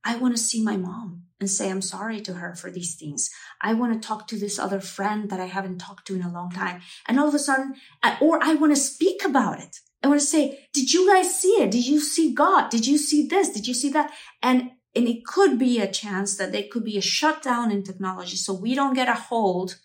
I 0.04 0.18
want 0.18 0.36
to 0.36 0.42
see 0.42 0.64
my 0.64 0.78
mom 0.78 1.17
and 1.40 1.50
say 1.50 1.70
I'm 1.70 1.82
sorry 1.82 2.22
to 2.22 2.34
her 2.34 2.56
for 2.56 2.72
these 2.72 2.96
things. 2.96 3.30
I 3.62 3.74
want 3.74 3.94
to 3.94 4.08
talk 4.08 4.28
to 4.28 4.40
this 4.40 4.58
other 4.58 4.80
friend 4.80 5.30
that 5.30 5.40
I 5.40 5.46
haven't 5.46 5.78
talked 5.78 6.08
to 6.08 6.16
in 6.16 6.24
a 6.24 6.32
long 6.32 6.52
time. 6.52 6.82
And 7.08 7.20
all 7.20 7.28
of 7.28 7.36
a 7.36 7.40
sudden, 7.40 7.76
or 8.22 8.44
I 8.44 8.56
want 8.56 8.76
to 8.76 8.82
speak 8.82 9.24
about 9.24 9.60
it. 9.60 9.78
I 10.04 10.08
want 10.08 10.20
to 10.20 10.26
say, 10.26 10.68
did 10.74 10.94
you 10.94 11.12
guys 11.12 11.40
see 11.40 11.62
it? 11.62 11.72
Did 11.72 11.86
you 11.86 12.00
see 12.00 12.34
God? 12.34 12.70
Did 12.70 12.86
you 12.88 12.98
see 12.98 13.28
this? 13.28 13.50
Did 13.50 13.68
you 13.68 13.74
see 13.74 13.90
that? 13.90 14.12
And 14.42 14.72
and 14.98 15.08
it 15.08 15.26
could 15.26 15.60
be 15.60 15.80
a 15.80 15.92
chance 15.92 16.38
that 16.38 16.52
there 16.52 16.64
could 16.72 16.84
be 16.84 16.98
a 16.98 17.02
shutdown 17.02 17.72
in 17.72 17.84
technology 17.84 18.36
so 18.36 18.52
we 18.52 18.74
don't 18.74 18.96
get 18.96 19.08
a 19.08 19.14
hold 19.14 19.78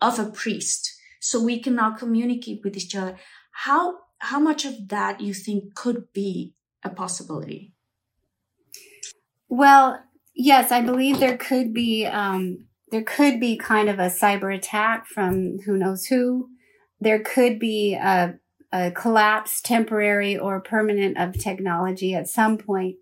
of 0.00 0.18
a 0.18 0.30
priest 0.30 0.94
so 1.20 1.42
we 1.42 1.60
cannot 1.60 1.98
communicate 1.98 2.60
with 2.64 2.74
each 2.76 2.96
other 2.96 3.16
how 3.50 3.98
how 4.18 4.40
much 4.40 4.64
of 4.64 4.88
that 4.88 5.20
you 5.20 5.34
think 5.34 5.74
could 5.74 6.10
be 6.14 6.54
a 6.82 6.88
possibility 6.88 7.74
well 9.50 10.02
Yes, 10.38 10.70
I 10.70 10.82
believe 10.82 11.18
there 11.18 11.38
could 11.38 11.72
be 11.72 12.04
um, 12.04 12.66
there 12.90 13.02
could 13.02 13.40
be 13.40 13.56
kind 13.56 13.88
of 13.88 13.98
a 13.98 14.10
cyber 14.10 14.54
attack 14.54 15.06
from 15.06 15.58
who 15.64 15.78
knows 15.78 16.04
who. 16.06 16.50
There 17.00 17.20
could 17.20 17.58
be 17.58 17.94
a, 17.94 18.38
a 18.72 18.90
collapse, 18.90 19.60
temporary 19.62 20.36
or 20.36 20.60
permanent, 20.60 21.18
of 21.18 21.38
technology 21.38 22.14
at 22.14 22.28
some 22.28 22.58
point. 22.58 22.96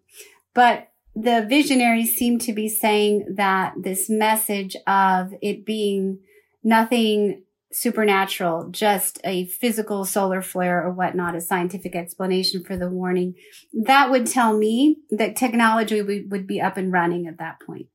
But 0.54 0.90
the 1.14 1.44
visionaries 1.48 2.16
seem 2.16 2.38
to 2.40 2.52
be 2.52 2.68
saying 2.68 3.34
that 3.36 3.74
this 3.76 4.08
message 4.08 4.76
of 4.86 5.32
it 5.42 5.64
being 5.64 6.20
nothing 6.62 7.42
supernatural, 7.74 8.68
just 8.70 9.20
a 9.24 9.46
physical 9.46 10.04
solar 10.04 10.40
flare 10.40 10.82
or 10.82 10.92
whatnot, 10.92 11.34
a 11.34 11.40
scientific 11.40 11.96
explanation 11.96 12.62
for 12.62 12.76
the 12.76 12.88
warning, 12.88 13.34
that 13.72 14.10
would 14.10 14.26
tell 14.26 14.56
me 14.56 14.98
that 15.10 15.36
technology 15.36 16.00
would, 16.00 16.30
would 16.30 16.46
be 16.46 16.60
up 16.60 16.76
and 16.76 16.92
running 16.92 17.26
at 17.26 17.38
that 17.38 17.60
point 17.60 17.86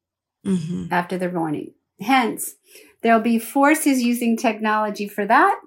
mm-hmm. 0.46 0.92
after 0.92 1.18
the 1.18 1.30
warning. 1.30 1.74
Hence, 2.02 2.56
there'll 3.02 3.22
be 3.22 3.40
forces 3.40 4.02
using 4.02 4.36
technology 4.36 5.08
for 5.08 5.26
that. 5.26 5.60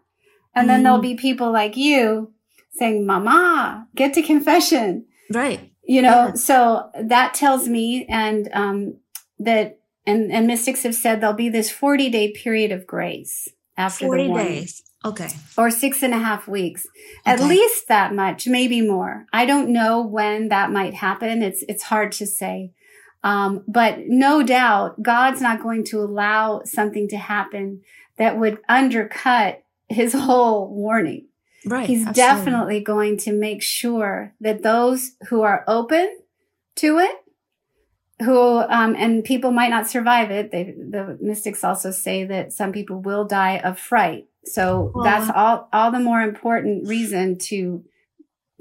And 0.55 0.69
then 0.69 0.79
mm-hmm. 0.79 0.85
there'll 0.85 0.99
be 0.99 1.15
people 1.15 1.51
like 1.51 1.77
you 1.77 2.35
saying, 2.73 3.07
Mama, 3.07 3.89
get 3.95 4.13
to 4.15 4.23
confession. 4.23 5.07
Right. 5.33 5.73
You 5.85 6.03
know, 6.03 6.29
yeah. 6.29 6.35
so 6.35 6.91
that 7.03 7.33
tells 7.33 7.67
me 7.67 8.07
and, 8.09 8.49
um, 8.53 8.99
that, 9.39 9.79
and, 10.07 10.31
and 10.31 10.47
mystics 10.47 10.83
have 10.83 10.95
said 10.95 11.21
there'll 11.21 11.35
be 11.35 11.49
this 11.49 11.71
40 11.71 12.11
day 12.11 12.33
period 12.33 12.71
of 12.73 12.87
grace 12.87 13.49
after 13.77 14.07
40 14.07 14.23
the 14.23 14.29
warning. 14.29 14.47
days. 14.47 14.83
Okay. 15.05 15.31
Or 15.57 15.71
six 15.71 16.03
and 16.03 16.15
a 16.15 16.19
half 16.19 16.47
weeks. 16.47 16.87
At 17.27 17.41
least 17.41 17.89
that 17.89 18.15
much, 18.15 18.47
maybe 18.47 18.81
more. 18.81 19.27
I 19.33 19.47
don't 19.47 19.71
know 19.71 20.01
when 20.01 20.49
that 20.49 20.71
might 20.71 20.95
happen. 20.95 21.43
It's, 21.43 21.65
it's 21.69 21.85
hard 21.85 22.13
to 22.13 22.27
say. 22.27 22.73
Um, 23.25 23.65
but 23.67 24.01
no 24.07 24.43
doubt 24.43 25.03
God's 25.03 25.41
not 25.41 25.63
going 25.63 25.85
to 25.87 26.01
allow 26.01 26.63
something 26.65 27.09
to 27.09 27.17
happen 27.17 27.83
that 28.17 28.39
would 28.39 28.59
undercut 28.69 29.63
his 29.89 30.13
whole 30.13 30.69
warning. 30.69 31.27
Right. 31.65 31.87
He's 31.87 32.07
absolutely. 32.07 32.23
definitely 32.23 32.81
going 32.81 33.17
to 33.19 33.33
make 33.33 33.63
sure 33.63 34.35
that 34.41 34.63
those 34.63 35.13
who 35.29 35.43
are 35.43 35.65
open 35.69 36.19
to 36.77 36.99
it, 36.99 37.17
who 38.25 38.59
um, 38.59 38.95
and 38.97 39.25
people 39.25 39.51
might 39.51 39.71
not 39.71 39.87
survive 39.89 40.31
it. 40.31 40.51
They, 40.53 40.65
the 40.65 41.19
mystics 41.21 41.65
also 41.65 41.91
say 41.91 42.25
that 42.25 42.53
some 42.53 42.73
people 42.73 43.01
will 43.01 43.25
die 43.27 43.59
of 43.59 43.79
fright. 43.79 44.27
So 44.45 44.91
Well- 44.95 45.05
that's 45.05 45.31
all 45.35 45.69
all 45.73 45.91
the 45.91 46.01
more 46.01 46.21
important 46.21 46.89
reason 46.89 47.39
to 47.49 47.85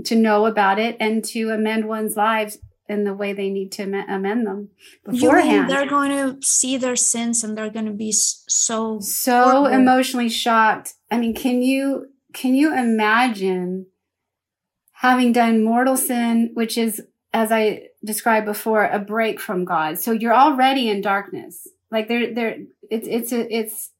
to 0.05 0.15
know 0.15 0.45
about 0.45 0.79
it 0.79 0.97
and 0.99 1.23
to 1.25 1.49
amend 1.49 1.87
one's 1.87 2.15
lives 2.17 2.57
in 2.89 3.03
the 3.03 3.13
way 3.13 3.31
they 3.33 3.49
need 3.49 3.71
to 3.71 3.83
am- 3.83 4.09
amend 4.09 4.45
them 4.47 4.69
beforehand. 5.05 5.69
they're 5.69 5.87
going 5.87 6.11
to 6.11 6.41
see 6.45 6.75
their 6.77 6.95
sins 6.95 7.43
and 7.43 7.57
they're 7.57 7.69
going 7.69 7.85
to 7.85 7.91
be 7.91 8.11
so 8.11 8.99
so 8.99 9.43
horrible. 9.43 9.67
emotionally 9.67 10.27
shocked. 10.29 10.93
I 11.09 11.17
mean, 11.19 11.33
can 11.35 11.61
you 11.61 12.07
can 12.33 12.53
you 12.55 12.73
imagine 12.77 13.85
having 14.93 15.31
done 15.33 15.63
mortal 15.63 15.97
sin, 15.97 16.51
which 16.53 16.77
is 16.77 17.01
as 17.33 17.51
I 17.51 17.87
described 18.03 18.45
before, 18.45 18.83
a 18.85 18.99
break 18.99 19.39
from 19.39 19.65
God. 19.65 19.99
So 19.99 20.11
you're 20.11 20.33
already 20.35 20.89
in 20.89 21.01
darkness. 21.01 21.67
Like 21.89 22.07
there, 22.07 22.33
there, 22.33 22.57
it's 22.89 23.07
it's 23.07 23.31
a, 23.31 23.53
it's 23.55 23.91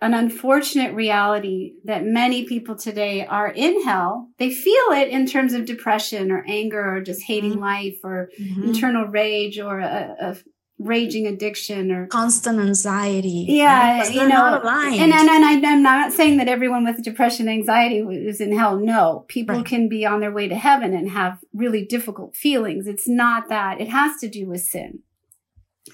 an 0.00 0.14
unfortunate 0.14 0.94
reality 0.94 1.74
that 1.84 2.04
many 2.04 2.44
people 2.44 2.74
today 2.74 3.24
are 3.24 3.48
in 3.48 3.84
hell. 3.84 4.28
They 4.38 4.50
feel 4.50 4.90
it 4.90 5.08
in 5.10 5.26
terms 5.26 5.52
of 5.52 5.64
depression 5.64 6.32
or 6.32 6.44
anger 6.48 6.96
or 6.96 7.00
just 7.02 7.22
hating 7.22 7.54
Mhm. 7.58 7.60
life 7.60 7.98
or 8.02 8.30
Mhm. 8.40 8.64
internal 8.64 9.06
rage 9.06 9.60
or 9.60 9.78
a, 9.78 10.16
a 10.20 10.36
raging 10.84 11.26
addiction 11.26 11.90
or 11.90 12.06
constant 12.06 12.58
anxiety. 12.58 13.46
Yeah, 13.48 13.98
because 14.00 14.14
you 14.14 14.26
know, 14.28 14.60
and, 14.64 15.12
and, 15.12 15.28
and 15.28 15.44
I, 15.44 15.70
I'm 15.72 15.82
not 15.82 16.12
saying 16.12 16.38
that 16.38 16.48
everyone 16.48 16.84
with 16.84 17.02
depression, 17.02 17.48
anxiety 17.48 17.98
is 17.98 18.40
in 18.40 18.56
hell. 18.56 18.78
No, 18.78 19.24
people 19.28 19.56
Right. 19.56 19.64
can 19.66 19.88
be 19.88 20.04
on 20.06 20.20
their 20.20 20.32
way 20.32 20.48
to 20.48 20.54
heaven 20.54 20.94
and 20.94 21.10
have 21.10 21.38
really 21.54 21.84
difficult 21.84 22.34
feelings. 22.36 22.86
It's 22.86 23.08
not 23.08 23.48
that. 23.48 23.80
It 23.80 23.88
has 23.88 24.18
to 24.20 24.28
do 24.28 24.46
with 24.48 24.62
sin. 24.62 25.00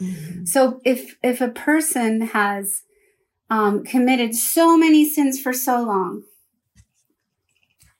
Mhm. 0.01 0.47
So 0.47 0.81
if 0.85 1.17
if 1.23 1.41
a 1.41 1.49
person 1.49 2.21
has 2.21 2.83
um, 3.51 3.83
committed 3.85 4.35
so 4.35 4.77
many 4.77 5.09
sins 5.09 5.41
for 5.41 5.53
so 5.53 5.83
long, 5.83 6.25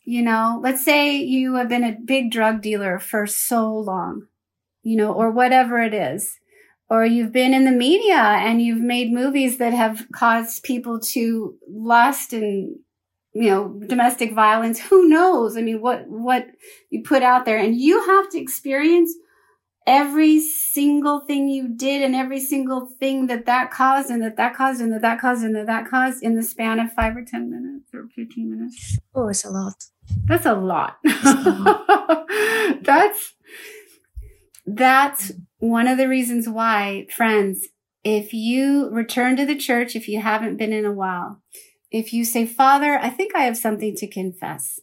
you 0.05 0.23
know, 0.23 0.59
let's 0.63 0.85
say 0.85 1.17
you 1.17 1.55
have 1.57 1.69
been 1.69 1.85
a 1.85 1.93
big 2.05 2.31
drug 2.31 2.63
dealer 2.63 2.99
for 2.99 3.27
so 3.27 3.73
long, 3.75 4.27
you 4.83 4.97
know, 4.97 5.13
or 5.13 5.31
whatever 5.31 5.81
it 5.83 5.93
is, 5.95 6.39
or 6.91 7.05
you've 7.05 7.33
been 7.33 7.55
in 7.55 7.65
the 7.65 7.71
media 7.71 8.17
and 8.17 8.63
you've 8.63 8.81
made 8.81 9.13
movies 9.13 9.59
that 9.59 9.73
have 9.73 10.07
caused 10.13 10.63
people 10.63 10.99
to 11.01 11.55
lust 11.69 12.33
and 12.33 12.77
you 13.35 13.51
know 13.51 13.69
domestic 13.87 14.33
violence 14.35 14.79
who 14.79 15.09
knows? 15.09 15.57
I 15.57 15.63
mean 15.63 15.81
what 15.81 16.09
what 16.09 16.47
you 16.91 17.03
put 17.03 17.23
out 17.23 17.45
there. 17.45 17.59
And 17.59 17.79
you 17.79 18.05
have 18.07 18.31
to 18.31 18.39
experience 18.39 19.13
every 19.87 20.39
single 20.39 21.21
thing 21.21 21.49
you 21.49 21.67
did 21.67 22.03
and 22.03 22.15
every 22.15 22.39
single 22.41 22.91
thing 23.01 23.27
that 23.27 23.47
that 23.47 23.71
caused 23.71 24.11
and 24.11 24.23
that 24.23 24.37
that 24.37 24.55
caused 24.55 24.83
and 24.83 24.93
that 24.93 25.01
that 25.01 25.19
caused 25.19 25.43
and 25.43 25.57
that 25.57 25.67
that 25.67 25.89
caused 25.89 26.23
in 26.23 26.35
the 26.35 26.43
span 26.43 26.79
of 26.79 26.93
five 26.93 27.17
or 27.17 27.25
ten 27.25 27.51
minutes 27.51 27.89
or 27.95 28.07
15 28.15 28.51
minutes. 28.51 28.99
Oh, 29.15 29.29
it's 29.29 29.45
a 29.45 29.51
lot. 29.51 29.85
that's 30.27 30.47
a 30.47 30.55
lot. 30.55 30.99
A 31.07 32.79
that's 32.83 33.35
that's 34.67 35.33
one 35.59 35.87
of 35.89 35.99
the 35.99 36.09
reasons 36.09 36.49
why 36.49 37.07
friends 37.15 37.69
if 38.05 38.33
you 38.33 38.89
return 38.91 39.37
to 39.37 39.45
the 39.45 39.57
church 39.57 39.97
if 39.97 40.09
you 40.09 40.21
haven't 40.21 40.57
been 40.57 40.73
in 40.73 40.85
a 40.85 40.93
while 40.93 41.43
if 41.91 42.13
you 42.13 42.25
say 42.25 42.47
father 42.47 42.99
i 42.99 43.09
think 43.11 43.35
i 43.35 43.43
have 43.43 43.57
something 43.57 43.95
to 43.97 44.07
confess 44.07 44.81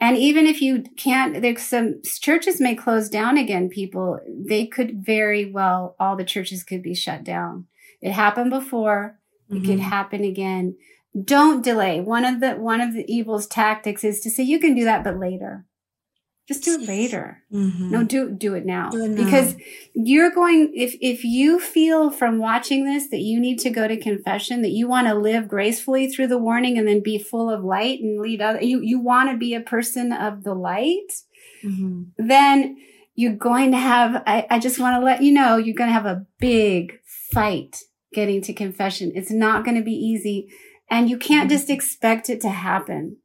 and 0.00 0.16
even 0.16 0.46
if 0.46 0.62
you 0.62 0.84
can't, 0.96 1.42
there's 1.42 1.62
some 1.62 2.00
churches 2.20 2.60
may 2.60 2.76
close 2.76 3.08
down 3.08 3.36
again, 3.36 3.68
people. 3.68 4.20
They 4.28 4.64
could 4.66 5.04
very 5.04 5.50
well, 5.50 5.96
all 5.98 6.14
the 6.14 6.24
churches 6.24 6.62
could 6.62 6.82
be 6.82 6.94
shut 6.94 7.24
down. 7.24 7.66
It 8.00 8.12
happened 8.12 8.50
before. 8.50 9.18
It 9.50 9.64
could 9.64 9.78
Mhm. 9.80 9.90
happen 9.90 10.22
again. 10.22 10.76
Don't 11.24 11.64
delay. 11.64 12.00
One 12.00 12.24
of 12.24 12.38
the, 12.38 12.52
one 12.52 12.80
of 12.80 12.92
the 12.94 13.12
evil's 13.12 13.48
tactics 13.48 14.04
is 14.04 14.20
to 14.20 14.30
say, 14.30 14.44
you 14.44 14.60
can 14.60 14.76
do 14.76 14.84
that, 14.84 15.02
but 15.02 15.18
later. 15.18 15.64
Just 16.48 16.64
do 16.64 16.80
it 16.80 16.88
later. 16.88 17.42
Mhm. 17.52 17.90
No, 17.90 18.02
do, 18.04 18.30
do 18.30 18.54
it 18.54 18.64
now. 18.64 18.88
Do 18.88 19.04
it 19.04 19.10
now. 19.10 19.22
Because 19.24 19.54
you're 19.94 20.30
going, 20.30 20.72
if, 20.74 20.96
if 21.00 21.22
you 21.22 21.60
feel 21.60 22.10
from 22.10 22.38
watching 22.38 22.86
this 22.86 23.08
that 23.10 23.20
you 23.20 23.38
need 23.38 23.58
to 23.60 23.70
go 23.70 23.86
to 23.86 23.98
confession, 23.98 24.62
that 24.62 24.70
you 24.70 24.88
want 24.88 25.06
to 25.08 25.14
live 25.14 25.46
gracefully 25.46 26.08
through 26.08 26.28
the 26.28 26.38
warning 26.38 26.78
and 26.78 26.88
then 26.88 27.02
be 27.02 27.18
full 27.18 27.50
of 27.50 27.62
light 27.62 28.00
and 28.00 28.18
lead 28.18 28.40
other, 28.40 28.62
you, 28.62 28.80
you 28.80 28.98
want 28.98 29.30
to 29.30 29.36
be 29.36 29.52
a 29.54 29.60
person 29.60 30.10
of 30.12 30.42
the 30.42 30.54
light, 30.54 31.12
Mhm. 31.62 32.06
then 32.16 32.76
you're 33.14 33.34
going 33.34 33.72
to 33.72 33.78
have, 33.78 34.22
I, 34.26 34.46
I 34.48 34.58
just 34.58 34.78
want 34.78 34.98
to 35.00 35.04
let 35.04 35.22
you 35.22 35.32
know, 35.32 35.56
you're 35.56 35.74
going 35.76 35.88
to 35.90 35.92
have 35.94 36.06
a 36.06 36.24
big 36.38 36.98
fight 37.32 37.82
getting 38.14 38.40
to 38.42 38.52
confession. 38.54 39.12
It's 39.14 39.30
not 39.30 39.64
going 39.64 39.76
to 39.76 39.82
be 39.82 39.92
easy. 39.92 40.48
And 40.90 41.10
you 41.10 41.18
can't 41.18 41.50
just 41.50 41.68
expect 41.68 42.30
it 42.30 42.40
to 42.42 42.48
happen 42.48 43.16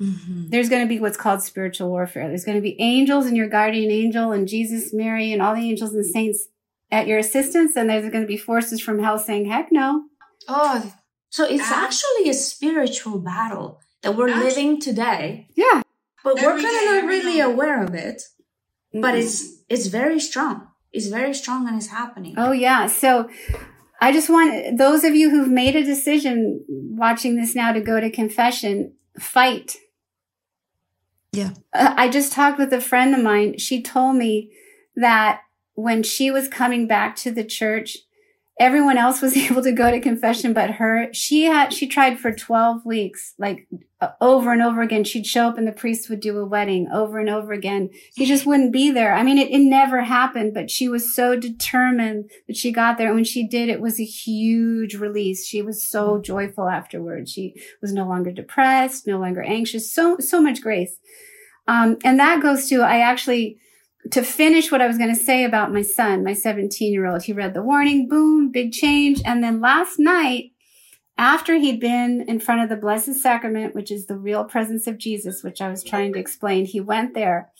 Mhm. 0.00 0.50
there's 0.50 0.68
going 0.68 0.82
to 0.82 0.88
be 0.88 1.00
what's 1.00 1.16
called 1.16 1.42
spiritual 1.42 1.88
warfare. 1.90 2.28
There's 2.28 2.44
going 2.44 2.56
to 2.58 2.62
be 2.62 2.76
angels 2.80 3.26
and 3.26 3.36
your 3.36 3.48
guardian 3.48 3.90
angel 3.90 4.32
and 4.32 4.46
Jesus, 4.48 4.92
Mary, 4.92 5.32
and 5.32 5.42
all 5.42 5.54
the 5.54 5.68
angels 5.68 5.92
and 5.94 6.04
saints 6.06 6.48
at 6.90 7.06
your 7.06 7.18
assistance. 7.18 7.76
And 7.76 7.88
there's 7.90 8.08
going 8.10 8.22
to 8.22 8.26
be 8.28 8.36
forces 8.36 8.80
from 8.80 9.00
hell 9.00 9.18
saying, 9.18 9.46
heck 9.46 9.70
no. 9.72 10.04
Oh, 10.48 10.92
so 11.30 11.44
it's 11.44 11.70
actually 11.70 12.30
a 12.30 12.34
spiritual 12.34 13.18
battle 13.18 13.80
that 14.02 14.16
we're 14.16 14.28
Actu- 14.30 14.44
living 14.44 14.80
today, 14.80 15.48
Yeah. 15.56 15.82
but 16.24 16.36
we're 16.36 16.60
kind 16.60 16.64
of 16.88 16.94
not 17.02 17.04
really 17.04 17.38
moment. 17.38 17.54
aware 17.54 17.82
of 17.84 17.94
it. 17.94 18.22
But 18.94 19.14
it's 19.16 19.58
it's 19.68 19.88
very 19.88 20.18
strong. 20.20 20.68
It's 20.92 21.08
very 21.08 21.34
strong 21.34 21.68
and 21.68 21.76
it's 21.76 21.88
happening. 21.88 22.34
Oh, 22.38 22.52
yeah. 22.52 22.86
So 22.86 23.28
I 24.00 24.12
just 24.12 24.30
want 24.30 24.78
those 24.78 25.04
of 25.04 25.14
you 25.14 25.28
who've 25.28 25.50
made 25.50 25.76
a 25.76 25.84
decision 25.84 26.64
watching 26.68 27.36
this 27.36 27.54
now 27.54 27.72
to 27.72 27.80
go 27.82 28.00
to 28.00 28.08
confession, 28.10 28.94
fight. 29.20 29.76
Yeah. 31.38 31.50
Uh, 31.72 31.94
I 31.96 32.08
just 32.08 32.32
talked 32.32 32.58
with 32.58 32.72
a 32.72 32.80
friend 32.80 33.14
of 33.14 33.22
mine. 33.22 33.58
She 33.58 33.80
told 33.80 34.16
me 34.16 34.50
that 34.96 35.42
when 35.74 36.02
she 36.02 36.30
was 36.30 36.48
coming 36.48 36.88
back 36.88 37.14
to 37.16 37.30
the 37.30 37.44
church, 37.44 37.98
everyone 38.58 38.98
else 38.98 39.22
was 39.22 39.36
able 39.50 39.62
to 39.62 39.72
go 39.72 39.90
to 39.90 40.00
confession 40.00 40.52
but 40.52 40.72
her. 40.72 41.08
She 41.12 41.44
had, 41.44 41.72
she 41.72 41.86
tried 41.86 42.18
for 42.18 42.32
12 42.32 42.84
weeks, 42.84 43.34
like 43.38 43.68
uh, 44.00 44.08
over 44.20 44.52
and 44.52 44.62
over 44.62 44.82
again. 44.82 45.04
She'd 45.04 45.26
show 45.26 45.46
up 45.46 45.58
and 45.58 45.66
the 45.66 45.72
priest 45.72 46.10
would 46.10 46.20
do 46.20 46.38
a 46.38 46.44
wedding 46.44 46.88
over 46.92 47.18
and 47.18 47.28
over 47.28 47.52
again. 47.52 47.90
He 48.14 48.26
just 48.26 48.46
wouldn't 48.46 48.72
be 48.72 48.90
there. 48.90 49.14
I 49.14 49.22
mean, 49.22 49.38
it, 49.38 49.50
it 49.50 49.60
never 49.60 50.02
happened, 50.02 50.54
but 50.54 50.70
she 50.70 50.88
was 50.88 51.14
so 51.14 51.38
determined 51.38 52.30
that 52.46 52.56
she 52.56 52.72
got 52.72 52.98
there. 52.98 53.08
And 53.08 53.16
when 53.16 53.24
she 53.24 53.46
did, 53.46 53.68
it 53.68 53.80
was 53.80 54.00
a 54.00 54.04
huge 54.04 54.94
release. 54.94 55.46
She 55.46 55.62
was 55.62 55.82
so 55.82 56.18
joyful 56.18 56.68
afterwards. 56.68 57.30
She 57.32 57.54
was 57.80 57.92
no 57.92 58.06
longer 58.06 58.32
depressed, 58.32 59.06
no 59.06 59.18
longer 59.18 59.42
anxious. 59.42 59.92
So, 59.92 60.18
so 60.18 60.40
much 60.40 60.60
grace. 60.60 60.96
Um, 61.68 61.98
and 62.02 62.18
that 62.18 62.42
goes 62.42 62.68
to, 62.70 62.80
I 62.80 63.00
actually, 63.00 63.58
to 64.10 64.22
finish 64.22 64.72
what 64.72 64.80
I 64.80 64.86
was 64.86 64.96
going 64.98 65.14
to 65.14 65.22
say 65.22 65.44
about 65.44 65.72
my 65.72 65.82
son, 65.82 66.24
my 66.24 66.32
17 66.32 66.92
year 66.92 67.06
old, 67.06 67.22
he 67.22 67.32
read 67.32 67.52
the 67.54 67.62
warning, 67.62 68.08
boom, 68.08 68.50
big 68.50 68.72
change. 68.72 69.20
And 69.24 69.44
then 69.44 69.60
last 69.60 69.98
night, 69.98 70.52
after 71.18 71.56
he'd 71.56 71.80
been 71.80 72.24
in 72.26 72.40
front 72.40 72.62
of 72.62 72.70
the 72.70 72.76
Blessed 72.76 73.14
Sacrament, 73.14 73.74
which 73.74 73.90
is 73.90 74.06
the 74.06 74.16
real 74.16 74.44
presence 74.44 74.86
of 74.86 74.98
Jesus, 74.98 75.42
which 75.42 75.60
I 75.60 75.68
was 75.68 75.84
trying 75.84 76.12
to 76.14 76.18
explain, 76.18 76.64
he 76.64 76.80
went 76.80 77.14
there. 77.14 77.50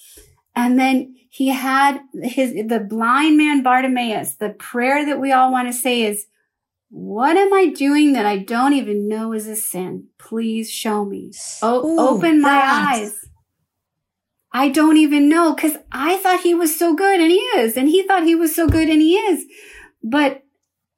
And 0.56 0.78
then 0.78 1.14
he 1.28 1.48
had 1.48 2.00
his, 2.22 2.54
the 2.66 2.80
blind 2.80 3.36
man 3.36 3.62
Bartimaeus, 3.62 4.36
the 4.36 4.50
prayer 4.50 5.04
that 5.04 5.20
we 5.20 5.32
all 5.32 5.52
want 5.52 5.68
to 5.68 5.72
say 5.72 6.02
is, 6.02 6.26
what 6.90 7.36
am 7.36 7.52
I 7.52 7.66
doing 7.66 8.14
that 8.14 8.24
I 8.24 8.38
don't 8.38 8.72
even 8.72 9.08
know 9.08 9.34
is 9.34 9.46
a 9.46 9.56
sin? 9.56 10.06
Please 10.18 10.70
show 10.70 11.04
me. 11.04 11.32
O- 11.60 11.86
Ooh, 11.86 12.16
open 12.16 12.40
my 12.40 12.62
eyes. 12.66 13.27
I 14.58 14.70
don't 14.70 14.96
even 14.96 15.28
know 15.28 15.54
because 15.54 15.76
I 15.92 16.16
thought 16.16 16.40
he 16.40 16.52
was 16.52 16.76
so 16.76 16.92
good 16.92 17.20
and 17.20 17.30
he 17.30 17.38
is, 17.38 17.76
and 17.76 17.88
he 17.88 18.02
thought 18.02 18.24
he 18.24 18.34
was 18.34 18.56
so 18.56 18.66
good 18.66 18.88
and 18.88 19.00
he 19.00 19.14
is. 19.14 19.46
But 20.02 20.42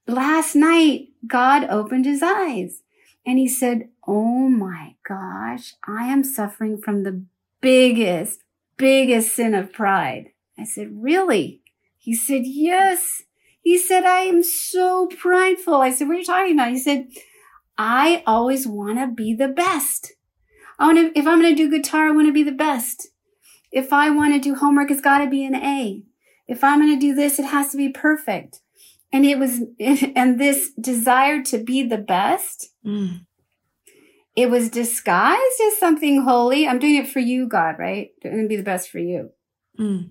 last 0.07 0.55
night, 0.55 1.09
God 1.27 1.65
opened 1.65 2.07
his 2.07 2.23
eyes 2.23 2.81
and 3.27 3.39
he 3.39 3.47
said, 3.47 3.91
Oh 4.07 4.49
my 4.49 4.95
gosh, 5.07 5.75
I 5.87 6.07
am 6.07 6.25
suffering 6.25 6.81
from 6.81 7.03
the 7.03 7.23
biggest, 7.61 8.45
biggest 8.79 9.35
sin 9.35 9.55
of 9.55 9.75
pride. 9.75 10.31
I 10.59 10.65
said, 10.65 10.89
Really? 10.93 11.61
He 11.99 12.15
said, 12.15 12.47
Yes. 12.47 13.25
He 13.61 13.77
said, 13.77 14.05
I 14.05 14.21
am 14.21 14.43
so 14.43 15.07
prideful. 15.07 15.75
I 15.75 15.91
said, 15.91 16.09
What 16.09 16.17
are 16.17 16.21
you 16.21 16.25
talking 16.25 16.55
about? 16.55 16.71
He 16.71 16.79
said, 16.79 17.09
I 17.77 18.23
always 18.27 18.67
want 18.67 18.99
to 19.01 19.07
be 19.07 19.35
the 19.35 19.49
best. 19.49 20.13
I 20.79 20.87
want 20.87 21.15
to, 21.15 21.19
if 21.19 21.27
I'm 21.27 21.43
going 21.43 21.55
to 21.55 21.63
do 21.63 21.71
guitar, 21.71 22.09
I 22.09 22.13
want 22.13 22.27
to 22.27 22.33
be 22.33 22.43
the 22.43 22.53
best. 22.53 23.10
If 23.73 23.93
I 23.93 24.11
want 24.11 24.35
to 24.35 24.41
do 24.41 24.55
homework, 24.55 24.91
it's 24.91 25.01
got 25.01 25.19
to 25.19 25.31
be 25.31 25.45
an 25.45 25.55
A. 25.55 26.03
If 26.49 26.65
I'm 26.65 26.81
going 26.81 26.93
to 26.93 27.01
do 27.01 27.15
this, 27.15 27.39
it 27.39 27.47
has 27.47 27.71
to 27.71 27.77
be 27.77 27.89
perfect. 27.89 28.61
And 29.13 29.25
it 29.25 29.39
was, 29.39 29.61
and 29.81 30.41
this 30.41 30.73
desire 30.81 31.43
to 31.45 31.59
be 31.59 31.83
the 31.83 31.99
best, 31.99 32.71
mm. 32.85 33.21
it 34.35 34.51
was 34.51 34.69
disguised 34.69 35.61
as 35.67 35.79
something 35.79 36.23
holy. 36.23 36.67
I'm 36.67 36.79
doing 36.79 36.97
it 36.97 37.09
for 37.09 37.21
you, 37.21 37.47
God, 37.47 37.77
right? 37.79 38.11
I'm 38.25 38.31
going 38.31 38.43
to 38.43 38.49
be 38.49 38.57
the 38.57 38.63
best 38.63 38.91
for 38.91 38.99
you. 38.99 39.31
Mm. 39.79 40.11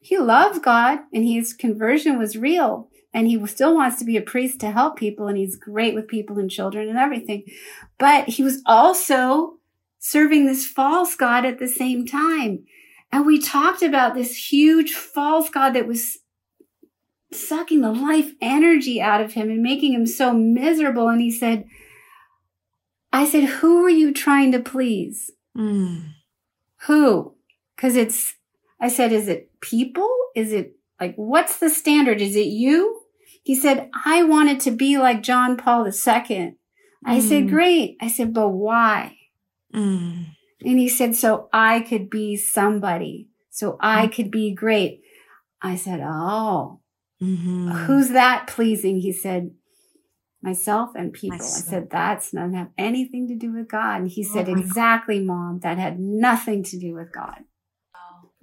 He 0.00 0.18
loves 0.18 0.58
God 0.58 1.00
and 1.12 1.24
his 1.24 1.52
conversion 1.52 2.18
was 2.18 2.36
real 2.36 2.88
and 3.12 3.26
he 3.26 3.44
still 3.46 3.74
wants 3.74 3.98
to 3.98 4.04
be 4.04 4.16
a 4.16 4.22
priest 4.22 4.60
to 4.60 4.70
help 4.70 4.96
people 4.96 5.26
and 5.26 5.36
he's 5.36 5.56
great 5.56 5.94
with 5.94 6.08
people 6.08 6.38
and 6.38 6.50
children 6.50 6.88
and 6.88 6.98
everything. 6.98 7.44
But 7.98 8.28
he 8.28 8.42
was 8.42 8.62
also 8.66 9.58
serving 10.04 10.44
this 10.44 10.66
false 10.66 11.16
God 11.16 11.46
at 11.46 11.58
the 11.58 11.66
same 11.66 12.04
time. 12.04 12.62
And 13.10 13.24
we 13.24 13.40
talked 13.40 13.80
about 13.80 14.14
this 14.14 14.52
huge 14.52 14.92
false 14.92 15.48
God 15.48 15.70
that 15.70 15.88
was 15.88 16.18
sucking 17.32 17.80
the 17.80 17.90
life 17.90 18.32
energy 18.42 19.00
out 19.00 19.22
of 19.22 19.32
him 19.32 19.48
and 19.48 19.62
making 19.62 19.94
him 19.94 20.06
so 20.06 20.34
miserable. 20.34 21.08
And 21.08 21.22
he 21.22 21.30
said, 21.30 21.64
I 23.14 23.24
said, 23.24 23.44
who 23.44 23.82
are 23.82 23.90
you 23.90 24.12
trying 24.12 24.52
to 24.52 24.60
please? 24.60 25.30
Mm. 25.56 26.10
Who? 26.82 27.36
Cause 27.78 27.96
it's, 27.96 28.34
I 28.78 28.88
said, 28.88 29.10
is 29.10 29.26
it 29.26 29.58
people? 29.62 30.14
Is 30.36 30.52
it 30.52 30.76
like, 31.00 31.14
what's 31.16 31.56
the 31.56 31.70
standard? 31.70 32.20
Is 32.20 32.36
it 32.36 32.48
you? 32.48 33.00
He 33.42 33.54
said, 33.54 33.88
I 34.04 34.22
wanted 34.22 34.60
to 34.60 34.70
be 34.70 34.98
like 34.98 35.22
John 35.22 35.56
Paul 35.56 35.86
II. 35.86 35.92
Mm. 35.92 36.56
I 37.06 37.20
said, 37.20 37.44
mm. 37.44 37.48
great. 37.48 37.96
I 38.02 38.08
said, 38.08 38.34
but 38.34 38.50
why? 38.50 39.16
Mm. 39.74 40.26
And 40.64 40.78
he 40.78 40.88
said, 40.88 41.14
so 41.14 41.48
I 41.52 41.80
could 41.80 42.08
be 42.08 42.36
somebody. 42.36 43.28
So 43.50 43.76
I 43.80 44.06
mm. 44.06 44.12
could 44.12 44.30
be 44.30 44.54
great. 44.54 45.02
I 45.60 45.76
said, 45.76 46.00
oh, 46.02 46.80
mm-hmm. 47.22 47.70
who's 47.70 48.10
that 48.10 48.46
pleasing? 48.46 49.00
He 49.00 49.12
said, 49.12 49.52
myself 50.42 50.90
and 50.94 51.12
people. 51.12 51.38
Myself. 51.38 51.66
I 51.66 51.70
said, 51.70 51.90
that's 51.90 52.30
doesn't 52.32 52.54
have 52.54 52.70
anything 52.76 53.28
to 53.28 53.36
do 53.36 53.52
with 53.52 53.68
God. 53.68 54.02
And 54.02 54.10
he 54.10 54.26
oh 54.28 54.32
said, 54.32 54.48
exactly, 54.48 55.18
God. 55.18 55.26
mom, 55.26 55.60
that 55.60 55.78
had 55.78 55.98
nothing 55.98 56.62
to 56.64 56.78
do 56.78 56.94
with 56.94 57.12
God. 57.12 57.44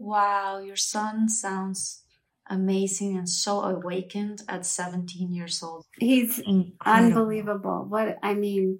Wow, 0.02 0.58
your 0.58 0.78
son 0.78 1.30
sounds 1.30 2.02
amazing 2.50 3.16
and 3.18 3.30
so 3.30 3.62
awakened 3.62 4.42
at 4.50 4.66
17 4.66 5.32
years 5.32 5.62
old. 5.62 5.86
He's 6.00 6.40
Incredible. 6.40 6.76
unbelievable. 6.84 7.86
What 7.88 8.18
I 8.24 8.34
mean, 8.34 8.80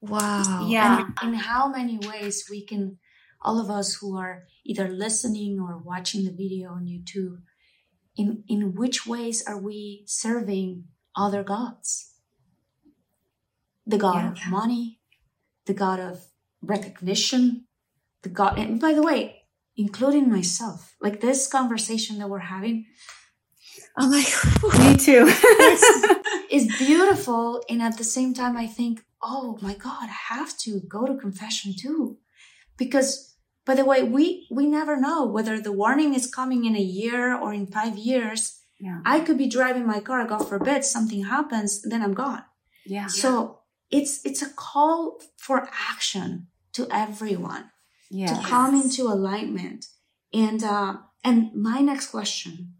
wow. 0.00 0.66
Yeah. 0.68 1.08
And 1.22 1.34
in 1.34 1.40
how 1.40 1.68
many 1.68 1.98
ways 1.98 2.46
we 2.50 2.64
can, 2.64 2.98
all 3.42 3.60
of 3.60 3.70
us 3.70 3.94
who 3.94 4.16
are 4.16 4.44
either 4.64 4.88
listening 4.88 5.58
or 5.60 5.78
watching 5.78 6.24
the 6.24 6.32
video 6.32 6.70
on 6.70 6.86
YouTube, 6.86 7.42
in, 8.16 8.44
in 8.48 8.74
which 8.74 9.06
ways 9.06 9.42
are 9.46 9.58
we 9.58 10.02
serving 10.06 10.84
other 11.16 11.42
gods? 11.42 12.14
The 13.86 13.98
God 13.98 14.36
yeah. 14.36 14.46
of 14.46 14.50
money, 14.50 15.00
the 15.66 15.74
God 15.74 16.00
of 16.00 16.26
recognition, 16.62 17.66
the 18.22 18.28
God, 18.28 18.58
and 18.58 18.80
by 18.80 18.92
the 18.92 19.02
way, 19.02 19.40
including 19.76 20.30
myself. 20.30 20.94
Like 21.00 21.20
this 21.20 21.46
conversation 21.46 22.18
that 22.18 22.28
we're 22.28 22.38
having. 22.38 22.86
Oh 23.98 24.04
I'm 24.04 24.10
like, 24.10 24.26
me 24.80 24.96
too. 24.96 25.24
it's, 26.50 26.78
beautiful. 26.78 27.62
And 27.68 27.82
at 27.82 27.96
the 27.96 28.04
same 28.04 28.34
time, 28.34 28.56
I 28.56 28.66
think, 28.66 29.02
oh 29.22 29.58
my 29.60 29.74
God, 29.74 30.04
I 30.04 30.34
have 30.34 30.56
to 30.58 30.80
go 30.80 31.06
to 31.06 31.16
confession 31.16 31.74
too. 31.78 32.18
Because 32.76 33.34
by 33.66 33.74
the 33.74 33.84
way, 33.84 34.02
we, 34.02 34.46
we 34.50 34.66
never 34.66 34.96
know 34.96 35.26
whether 35.26 35.60
the 35.60 35.72
warning 35.72 36.14
is 36.14 36.32
coming 36.32 36.64
in 36.64 36.74
a 36.74 36.80
year 36.80 37.36
or 37.36 37.52
in 37.52 37.66
five 37.66 37.96
years. 37.96 38.58
Yeah. 38.78 39.00
I 39.04 39.20
could 39.20 39.36
be 39.36 39.48
driving 39.48 39.86
my 39.86 40.00
car, 40.00 40.24
God 40.26 40.48
forbid 40.48 40.84
something 40.84 41.24
happens, 41.24 41.82
then 41.82 42.02
I'm 42.02 42.14
gone. 42.14 42.44
Yeah. 42.86 43.08
So 43.08 43.60
it's, 43.90 44.24
it's 44.24 44.40
a 44.40 44.48
call 44.48 45.20
for 45.36 45.68
action 45.90 46.48
to 46.72 46.88
everyone 46.90 47.70
yes. 48.10 48.38
to 48.38 48.44
come 48.44 48.74
into 48.74 49.02
alignment. 49.02 49.86
And 50.32 50.62
uh, 50.62 50.96
and 51.24 51.54
my 51.54 51.80
next 51.80 52.08
question 52.08 52.74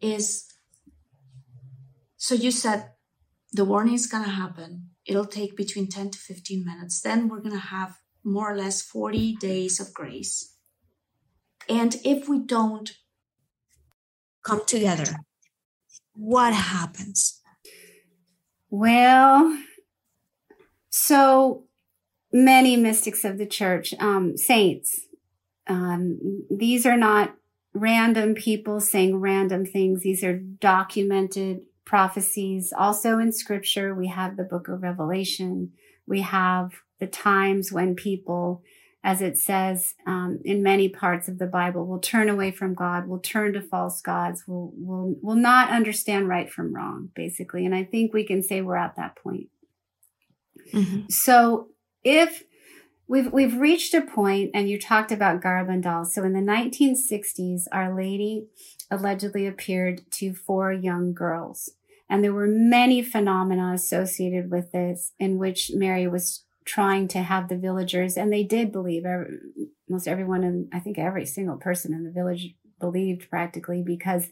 is: 0.00 0.52
so 2.16 2.34
you 2.34 2.50
said 2.50 2.90
the 3.52 3.64
warning 3.64 3.94
is 3.94 4.06
gonna 4.06 4.28
happen. 4.28 4.90
It'll 5.06 5.26
take 5.26 5.56
between 5.56 5.88
ten 5.88 6.10
to 6.10 6.18
fifteen 6.18 6.64
minutes. 6.64 7.00
Then 7.00 7.28
we're 7.28 7.40
gonna 7.40 7.58
have 7.58 7.98
more 8.24 8.52
or 8.52 8.56
less 8.56 8.82
forty 8.82 9.36
days 9.36 9.80
of 9.80 9.92
grace. 9.92 10.56
And 11.68 11.96
if 12.04 12.28
we 12.28 12.38
don't 12.38 12.92
come 14.44 14.62
together, 14.66 15.16
what 16.14 16.52
happens? 16.52 17.40
Well, 18.70 19.58
so 20.90 21.64
many 22.32 22.76
mystics 22.76 23.24
of 23.24 23.38
the 23.38 23.46
church, 23.46 23.94
um, 23.98 24.36
saints. 24.36 25.06
Um, 25.66 26.44
these 26.50 26.84
are 26.84 26.96
not 26.96 27.36
random 27.72 28.34
people 28.34 28.80
saying 28.80 29.16
random 29.16 29.64
things. 29.64 30.02
These 30.02 30.22
are 30.22 30.38
documented 30.38 31.62
prophecies. 31.84 32.72
Also 32.76 33.18
in 33.18 33.32
scripture, 33.32 33.94
we 33.94 34.08
have 34.08 34.36
the 34.36 34.44
book 34.44 34.68
of 34.68 34.82
Revelation. 34.82 35.72
We 36.06 36.22
have 36.22 36.72
the 37.00 37.06
times 37.06 37.72
when 37.72 37.94
people, 37.94 38.62
as 39.02 39.20
it 39.20 39.36
says 39.38 39.94
um, 40.06 40.38
in 40.44 40.62
many 40.62 40.88
parts 40.88 41.28
of 41.28 41.38
the 41.38 41.46
Bible, 41.46 41.86
will 41.86 41.98
turn 41.98 42.28
away 42.28 42.50
from 42.50 42.74
God, 42.74 43.06
will 43.06 43.18
turn 43.18 43.52
to 43.54 43.60
false 43.60 44.00
gods, 44.00 44.44
will 44.46 44.72
will 44.76 45.16
will 45.22 45.36
not 45.36 45.70
understand 45.70 46.28
right 46.28 46.50
from 46.50 46.74
wrong, 46.74 47.10
basically. 47.14 47.66
And 47.66 47.74
I 47.74 47.84
think 47.84 48.12
we 48.12 48.24
can 48.24 48.42
say 48.42 48.60
we're 48.60 48.76
at 48.76 48.96
that 48.96 49.16
point. 49.16 49.48
Mm-hmm. 50.72 51.08
So 51.10 51.68
if 52.02 52.44
we've 53.06 53.32
we've 53.32 53.56
reached 53.56 53.94
a 53.94 54.00
point 54.00 54.50
and 54.54 54.68
you 54.68 54.78
talked 54.78 55.12
about 55.12 55.42
Garabandal. 55.42 56.06
So 56.06 56.22
in 56.24 56.32
the 56.32 56.40
1960s, 56.40 57.64
Our 57.72 57.94
Lady 57.94 58.46
allegedly 58.94 59.46
appeared 59.46 60.10
to 60.12 60.34
four 60.34 60.72
young 60.72 61.12
girls. 61.12 61.70
And 62.08 62.22
there 62.22 62.32
were 62.32 62.46
many 62.46 63.02
phenomena 63.02 63.72
associated 63.74 64.50
with 64.50 64.72
this 64.72 65.12
in 65.18 65.38
which 65.38 65.70
Mary 65.74 66.06
was 66.06 66.44
trying 66.64 67.08
to 67.08 67.18
have 67.18 67.48
the 67.48 67.56
villagers, 67.56 68.16
and 68.16 68.32
they 68.32 68.42
did 68.42 68.72
believe, 68.72 69.04
most 69.88 70.08
everyone, 70.08 70.44
and 70.44 70.68
I 70.72 70.80
think 70.80 70.98
every 70.98 71.26
single 71.26 71.56
person 71.56 71.92
in 71.92 72.04
the 72.04 72.10
village 72.10 72.54
believed 72.80 73.28
practically 73.30 73.82
because 73.82 74.28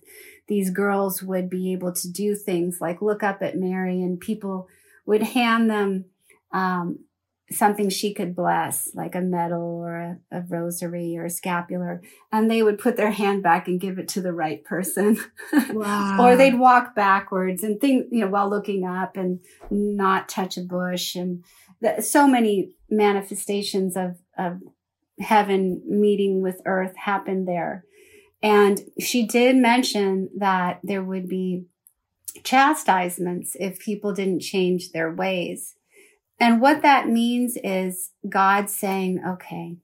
these 0.49 0.71
girls 0.71 1.23
would 1.23 1.49
be 1.49 1.73
able 1.73 1.93
to 1.93 2.11
do 2.11 2.35
things 2.35 2.81
like 2.81 3.01
look 3.01 3.23
up 3.23 3.43
at 3.43 3.57
Mary 3.57 4.03
and 4.03 4.21
people 4.21 4.69
would 5.07 5.23
hand 5.23 5.71
them 5.71 6.07
um, 6.53 6.99
something 7.53 7.89
she 7.89 8.15
could 8.15 8.35
bless, 8.35 8.89
like 8.95 9.15
a 9.15 9.21
medal 9.21 9.63
or 9.63 9.97
a, 9.97 10.19
a, 10.31 10.41
rosary 10.43 11.17
or 11.17 11.27
a 11.27 11.31
scapular, 11.31 12.03
and 12.31 12.51
they 12.51 12.63
would 12.63 12.79
put 12.79 12.97
their 12.97 13.11
hand 13.11 13.43
back 13.43 13.69
and 13.69 13.81
give 13.81 13.99
it 13.99 14.09
to 14.09 14.21
the 14.21 14.33
right 14.33 14.65
person. 14.65 15.19
Wow. 15.73 16.19
or 16.21 16.37
they'd 16.37 16.59
walk 16.59 16.95
backwards 16.95 17.63
and 17.63 17.81
think, 17.81 18.09
you 18.11 18.21
know, 18.21 18.29
while 18.29 18.49
looking 18.49 18.85
up 18.85 19.17
and 19.17 19.41
not 19.71 20.29
touch 20.29 20.57
a 20.57 20.63
bush. 20.63 21.15
And 21.15 21.45
the, 21.81 22.01
so 22.03 22.27
many 22.27 22.75
manifestations 22.91 23.97
of, 23.97 24.19
of 24.37 24.61
heaven 25.19 25.83
meeting 25.87 26.43
with 26.43 26.61
earth 26.67 26.97
happened 26.97 27.49
there. 27.49 27.85
And 28.43 28.81
she 28.99 29.27
did 29.27 29.57
mention 29.57 30.31
that 30.39 30.81
there 30.83 31.03
would 31.03 31.29
be 31.29 31.67
chastisements 32.45 33.57
if 33.59 33.79
people 33.79 34.13
didn't 34.13 34.41
change 34.41 34.91
their 34.91 35.13
ways. 35.13 35.77
And 36.43 36.61
what 36.61 36.83
that 36.83 37.09
means 37.09 37.57
is 37.63 38.11
God 38.29 38.69
saying, 38.69 39.23
okay, 39.25 39.77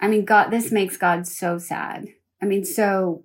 I 0.00 0.08
mean, 0.08 0.24
God, 0.24 0.48
this 0.48 0.72
makes 0.72 0.96
God 0.96 1.24
so 1.24 1.56
sad. 1.56 2.08
I 2.42 2.46
mean, 2.46 2.64
so 2.64 3.22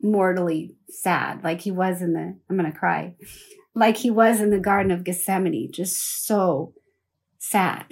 mortally 0.00 0.76
sad, 0.88 1.42
like 1.42 1.62
he 1.62 1.72
was 1.72 2.00
in 2.00 2.12
the, 2.12 2.38
I'm 2.48 2.56
going 2.56 2.70
to 2.70 2.78
cry, 2.78 3.16
like 3.74 3.96
he 3.96 4.08
was 4.08 4.40
in 4.40 4.50
the 4.50 4.60
Garden 4.60 4.92
of 4.92 5.02
Gethsemane, 5.02 5.72
just 5.72 6.24
so 6.24 6.74
sad, 7.40 7.86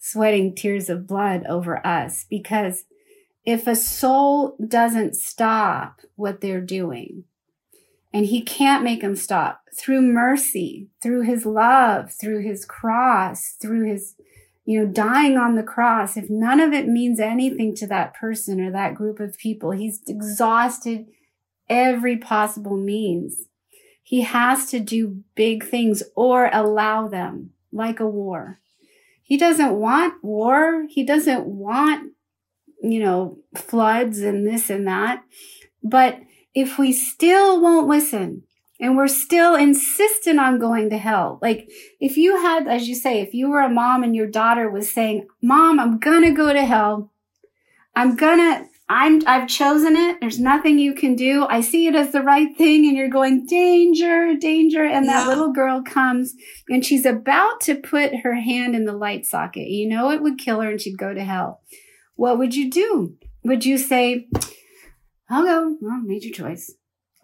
sweating 0.00 0.54
tears 0.54 0.88
of 0.88 1.06
blood 1.06 1.44
over 1.46 1.86
us. 1.86 2.24
Because 2.30 2.84
if 3.44 3.66
a 3.66 3.76
soul 3.76 4.56
doesn't 4.66 5.14
stop 5.14 6.00
what 6.16 6.40
they're 6.40 6.62
doing, 6.62 7.24
and 8.12 8.26
he 8.26 8.42
can't 8.42 8.84
make 8.84 9.02
them 9.02 9.16
stop 9.16 9.62
through 9.76 10.02
mercy, 10.02 10.88
through 11.02 11.22
his 11.22 11.44
love, 11.44 12.12
through 12.12 12.42
his 12.42 12.64
cross, 12.64 13.56
through 13.60 13.88
his, 13.88 14.14
you 14.64 14.80
know, 14.80 14.90
dying 14.90 15.36
on 15.36 15.54
the 15.54 15.62
cross. 15.62 16.16
If 16.16 16.30
none 16.30 16.60
of 16.60 16.72
it 16.72 16.88
means 16.88 17.20
anything 17.20 17.74
to 17.76 17.86
that 17.88 18.14
person 18.14 18.60
or 18.60 18.70
that 18.72 18.94
group 18.94 19.20
of 19.20 19.38
people, 19.38 19.72
he's 19.72 20.02
exhausted 20.06 21.06
every 21.68 22.16
possible 22.16 22.76
means. 22.76 23.42
He 24.02 24.22
has 24.22 24.70
to 24.70 24.80
do 24.80 25.22
big 25.34 25.64
things 25.64 26.02
or 26.16 26.48
allow 26.52 27.08
them 27.08 27.50
like 27.72 28.00
a 28.00 28.08
war. 28.08 28.58
He 29.22 29.36
doesn't 29.36 29.74
want 29.74 30.24
war. 30.24 30.86
He 30.88 31.04
doesn't 31.04 31.44
want, 31.44 32.12
you 32.82 33.00
know, 33.00 33.38
floods 33.54 34.20
and 34.20 34.46
this 34.46 34.70
and 34.70 34.88
that. 34.88 35.22
But 35.82 36.20
if 36.58 36.76
we 36.76 36.92
still 36.92 37.60
won't 37.62 37.86
listen 37.86 38.42
and 38.80 38.96
we're 38.96 39.06
still 39.06 39.54
insistent 39.54 40.40
on 40.40 40.58
going 40.58 40.90
to 40.90 40.98
hell, 40.98 41.38
like 41.40 41.70
if 42.00 42.16
you 42.16 42.36
had, 42.42 42.66
as 42.66 42.88
you 42.88 42.96
say, 42.96 43.20
if 43.20 43.32
you 43.32 43.48
were 43.48 43.60
a 43.60 43.68
mom 43.68 44.02
and 44.02 44.16
your 44.16 44.26
daughter 44.26 44.68
was 44.68 44.90
saying, 44.90 45.28
mom, 45.40 45.78
I'm 45.78 46.00
going 46.00 46.24
to 46.24 46.32
go 46.32 46.52
to 46.52 46.64
hell. 46.64 47.12
I'm 47.94 48.16
to, 48.16 48.66
I'm, 48.88 49.22
I've 49.24 49.46
chosen 49.46 49.94
it. 49.94 50.20
There's 50.20 50.40
nothing 50.40 50.80
you 50.80 50.94
can 50.94 51.14
do. 51.14 51.46
I 51.48 51.60
see 51.60 51.86
it 51.86 51.94
as 51.94 52.10
the 52.10 52.22
right 52.22 52.56
thing. 52.56 52.88
And 52.88 52.96
you're 52.96 53.08
going, 53.08 53.46
danger, 53.46 54.34
danger. 54.34 54.82
And 54.84 55.06
yeah. 55.06 55.12
that 55.12 55.28
little 55.28 55.52
girl 55.52 55.80
comes 55.82 56.34
and 56.68 56.84
she's 56.84 57.06
about 57.06 57.60
to 57.62 57.76
put 57.76 58.22
her 58.24 58.34
hand 58.34 58.74
in 58.74 58.84
the 58.84 58.96
light 58.96 59.26
socket. 59.26 59.68
You 59.68 59.88
know, 59.88 60.10
it 60.10 60.22
would 60.22 60.38
kill 60.38 60.60
her 60.60 60.70
and 60.70 60.80
she'd 60.80 60.98
go 60.98 61.14
to 61.14 61.22
hell. 61.22 61.60
What 62.16 62.36
would 62.38 62.56
you 62.56 62.68
do? 62.68 63.14
Would 63.44 63.64
you 63.64 63.78
say, 63.78 64.26
I'll 65.30 65.44
go. 65.44 65.76
Well, 65.80 66.00
made 66.02 66.24
your 66.24 66.32
choice. 66.32 66.74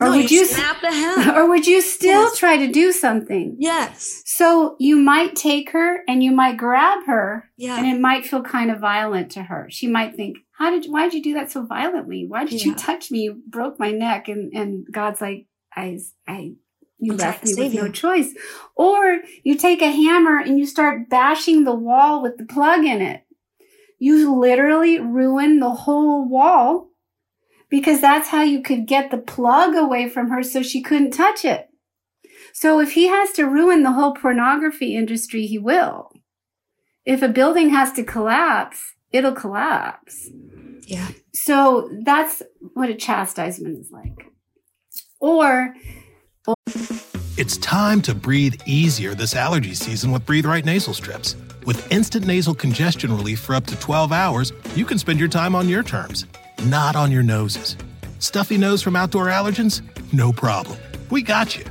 Or 0.00 0.08
no, 0.08 0.16
would 0.16 0.30
you, 0.30 0.40
you 0.40 0.46
snap 0.46 0.80
the 0.80 0.90
hand? 0.92 1.36
Or 1.36 1.48
would 1.48 1.66
you 1.66 1.80
still 1.80 2.24
yes. 2.24 2.38
try 2.38 2.56
to 2.56 2.70
do 2.70 2.92
something? 2.92 3.56
Yes. 3.58 4.22
So 4.26 4.76
you 4.80 4.96
might 4.96 5.36
take 5.36 5.70
her 5.70 6.00
and 6.08 6.22
you 6.22 6.32
might 6.32 6.56
grab 6.56 7.06
her, 7.06 7.50
yeah. 7.56 7.78
and 7.78 7.86
it 7.86 8.00
might 8.00 8.26
feel 8.26 8.42
kind 8.42 8.70
of 8.70 8.80
violent 8.80 9.30
to 9.32 9.42
her. 9.44 9.68
She 9.70 9.86
might 9.86 10.16
think, 10.16 10.38
"How 10.58 10.70
did? 10.70 10.90
Why 10.90 11.04
did 11.04 11.14
you 11.14 11.22
do 11.22 11.34
that 11.34 11.50
so 11.50 11.64
violently? 11.64 12.26
Why 12.26 12.44
did 12.44 12.64
yeah. 12.64 12.72
you 12.72 12.74
touch 12.74 13.10
me? 13.10 13.20
You 13.20 13.42
broke 13.48 13.78
my 13.78 13.92
neck." 13.92 14.28
And 14.28 14.52
and 14.52 14.86
God's 14.90 15.20
like, 15.20 15.46
"I, 15.74 16.00
I, 16.26 16.54
you 16.98 17.12
I'm 17.12 17.18
left 17.18 17.44
me 17.44 17.54
with 17.56 17.74
you. 17.74 17.82
no 17.82 17.88
choice." 17.90 18.34
Or 18.74 19.20
you 19.44 19.54
take 19.54 19.80
a 19.80 19.92
hammer 19.92 20.38
and 20.38 20.58
you 20.58 20.66
start 20.66 21.08
bashing 21.08 21.62
the 21.62 21.74
wall 21.74 22.20
with 22.20 22.36
the 22.36 22.46
plug 22.46 22.84
in 22.84 23.00
it. 23.00 23.22
You 24.00 24.34
literally 24.38 24.98
ruin 24.98 25.60
the 25.60 25.70
whole 25.70 26.28
wall 26.28 26.90
because 27.74 28.00
that's 28.00 28.28
how 28.28 28.40
you 28.40 28.62
could 28.62 28.86
get 28.86 29.10
the 29.10 29.18
plug 29.18 29.74
away 29.74 30.08
from 30.08 30.30
her 30.30 30.44
so 30.44 30.62
she 30.62 30.80
couldn't 30.80 31.10
touch 31.10 31.44
it. 31.44 31.66
So 32.52 32.78
if 32.78 32.92
he 32.92 33.08
has 33.08 33.32
to 33.32 33.48
ruin 33.48 33.82
the 33.82 33.90
whole 33.90 34.14
pornography 34.14 34.94
industry, 34.94 35.48
he 35.48 35.58
will. 35.58 36.12
If 37.04 37.20
a 37.20 37.26
building 37.26 37.70
has 37.70 37.90
to 37.94 38.04
collapse, 38.04 38.80
it'll 39.10 39.32
collapse. 39.32 40.30
Yeah. 40.86 41.08
So 41.32 41.90
that's 42.04 42.44
what 42.74 42.90
a 42.90 42.94
chastisement 42.94 43.80
is 43.80 43.90
like. 43.90 44.30
Or, 45.18 45.74
it's 47.36 47.56
time 47.56 48.00
to 48.02 48.14
breathe 48.14 48.54
easier 48.66 49.16
this 49.16 49.34
allergy 49.34 49.74
season 49.74 50.12
with 50.12 50.24
Breathe 50.26 50.46
Right 50.46 50.64
nasal 50.64 50.94
strips. 50.94 51.34
With 51.66 51.90
instant 51.90 52.24
nasal 52.24 52.54
congestion 52.54 53.16
relief 53.16 53.40
for 53.40 53.56
up 53.56 53.66
to 53.66 53.74
12 53.80 54.12
hours, 54.12 54.52
you 54.76 54.84
can 54.84 54.96
spend 54.96 55.18
your 55.18 55.28
time 55.28 55.56
on 55.56 55.68
your 55.68 55.82
terms 55.82 56.24
not 56.64 56.96
on 56.96 57.10
your 57.10 57.22
noses. 57.22 57.76
Stuffy 58.18 58.56
nose 58.56 58.82
from 58.82 58.96
outdoor 58.96 59.26
allergens? 59.26 59.82
No 60.12 60.32
problem. 60.32 60.78
We 61.10 61.22
got 61.22 61.56
you. 61.56 61.64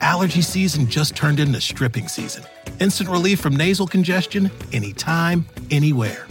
Allergy 0.00 0.42
season 0.42 0.86
just 0.88 1.14
turned 1.14 1.40
into 1.40 1.60
stripping 1.60 2.08
season. 2.08 2.44
Instant 2.80 3.08
relief 3.08 3.40
from 3.40 3.56
nasal 3.56 3.86
congestion 3.86 4.50
anytime, 4.72 5.46
anywhere. 5.70 6.26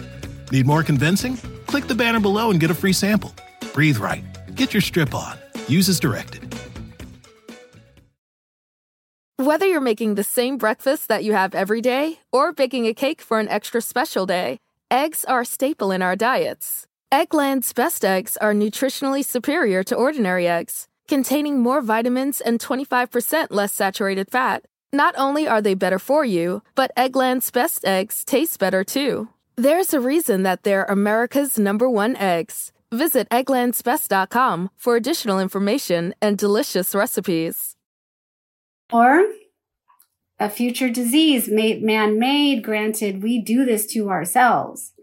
Need 0.52 0.66
more 0.66 0.84
convincing? 0.84 1.38
Click 1.68 1.88
the 1.88 1.96
banner 1.96 2.20
below 2.20 2.52
and 2.52 2.60
get 2.60 2.72
a 2.72 2.76
free 2.76 2.94
sample. 2.94 3.34
Breathe 3.74 3.98
right. 3.98 4.24
Get 4.56 4.74
your 4.74 4.82
strip 4.82 5.14
on. 5.14 5.38
Use 5.68 5.88
as 5.90 6.00
directed. 6.00 6.50
Whether 9.38 9.66
you're 9.66 9.80
making 9.80 10.16
the 10.16 10.24
same 10.24 10.58
breakfast 10.58 11.08
that 11.08 11.24
you 11.24 11.32
have 11.32 11.56
every 11.56 11.80
day 11.80 12.20
or 12.32 12.52
baking 12.52 12.88
a 12.88 12.94
cake 12.94 13.22
for 13.22 13.40
an 13.40 13.48
extra 13.48 13.82
special 13.82 14.26
day, 14.26 14.60
eggs 14.92 15.24
are 15.24 15.42
a 15.42 15.46
staple 15.46 15.92
in 15.92 16.02
our 16.02 16.18
diets. 16.18 16.86
Eggland's 17.12 17.74
best 17.74 18.06
eggs 18.06 18.38
are 18.38 18.54
nutritionally 18.54 19.26
superior 19.26 19.84
to 19.84 19.96
ordinary 19.96 20.48
eggs, 20.48 20.88
containing 21.08 21.60
more 21.60 21.82
vitamins 21.82 22.40
and 22.40 22.60
25% 22.60 23.48
less 23.50 23.74
saturated 23.74 24.30
fat. 24.30 24.64
Not 24.94 25.16
only 25.18 25.48
are 25.48 25.60
they 25.60 25.74
better 25.74 25.98
for 25.98 26.24
you, 26.24 26.62
but 26.76 26.92
Eggland's 26.96 27.50
best 27.50 27.84
eggs 27.84 28.24
taste 28.24 28.60
better 28.60 28.84
too. 28.84 29.28
There's 29.56 29.92
a 29.92 30.00
reason 30.00 30.44
that 30.44 30.62
they're 30.62 30.84
America's 30.84 31.58
number 31.58 31.90
one 31.90 32.16
eggs. 32.16 32.72
Visit 32.92 33.28
egglandsbest.com 33.30 34.70
for 34.78 34.96
additional 34.96 35.40
information 35.40 36.14
and 36.22 36.38
delicious 36.38 36.94
recipes. 36.94 37.76
Or 38.94 39.26
a 40.40 40.48
future 40.48 40.90
disease 40.90 41.50
made 41.50 41.82
man-made, 41.82 42.64
granted, 42.64 43.24
we 43.24 43.42
do 43.42 43.66
this 43.66 43.88
to 43.94 44.12
ourselves. 44.12 44.94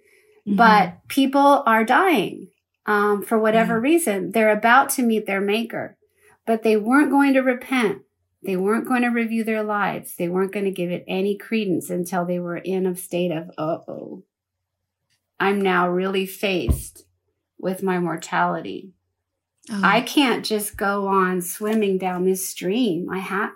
Mm-hmm. 0.47 0.57
But 0.57 1.09
people 1.09 1.63
are 1.67 1.85
dying 1.85 2.49
um, 2.87 3.23
for 3.23 3.39
whatever 3.39 3.75
yeah. 3.75 3.81
reason. 3.81 4.31
They're 4.33 4.57
about 4.57 4.91
to 4.91 5.03
meet 5.03 5.27
their 5.27 5.41
maker, 5.41 5.97
but 6.47 6.63
they 6.63 6.77
weren't 6.77 7.11
going 7.11 7.35
to 7.35 7.41
repent. 7.41 8.03
They 8.43 8.57
weren't 8.57 8.87
going 8.87 9.03
to 9.03 9.09
review 9.09 9.43
their 9.43 9.65
lives. 9.65 10.15
They 10.17 10.29
weren't 10.29 10.53
going 10.53 10.67
to 10.67 10.71
give 10.71 10.91
it 10.91 11.05
any 11.09 11.37
credence 11.37 11.91
until 11.91 12.25
they 12.25 12.39
were 12.39 12.57
in 12.57 12.87
a 12.87 12.95
state 12.95 13.33
of, 13.33 13.51
uh 13.59 13.79
oh, 13.89 14.23
I'm 15.41 15.61
now 15.61 15.89
really 15.89 16.27
faced 16.27 17.05
with 17.59 17.83
my 17.83 17.99
mortality. 17.99 18.93
Oh. 19.69 19.81
I 19.83 20.01
can't 20.01 20.45
just 20.45 20.77
go 20.77 21.09
on 21.09 21.43
swimming 21.43 21.99
down 21.99 22.25
this 22.25 22.49
stream. 22.49 23.09
I 23.11 23.19
have 23.19 23.51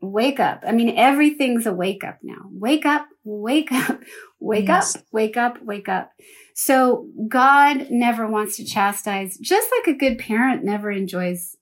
wake 0.00 0.40
up. 0.40 0.62
I 0.66 0.72
mean, 0.72 0.96
everything's 0.96 1.66
a 1.66 1.72
wake 1.72 2.04
up 2.04 2.18
now. 2.22 2.48
Wake 2.50 2.86
up, 2.86 3.06
wake 3.24 3.72
up, 3.72 4.00
wake 4.44 4.68
yes. 4.68 4.96
up, 4.96 5.02
wake 5.12 5.36
up, 5.36 5.62
wake 5.62 5.88
up. 5.88 6.12
So 6.54 7.08
God 7.28 7.88
never 7.90 8.26
wants 8.26 8.56
to 8.56 8.64
chastise, 8.64 9.38
just 9.38 9.68
like 9.78 9.94
a 9.94 9.98
good 9.98 10.18
parent 10.18 10.64
never 10.64 10.90
enjoys, 10.90 11.56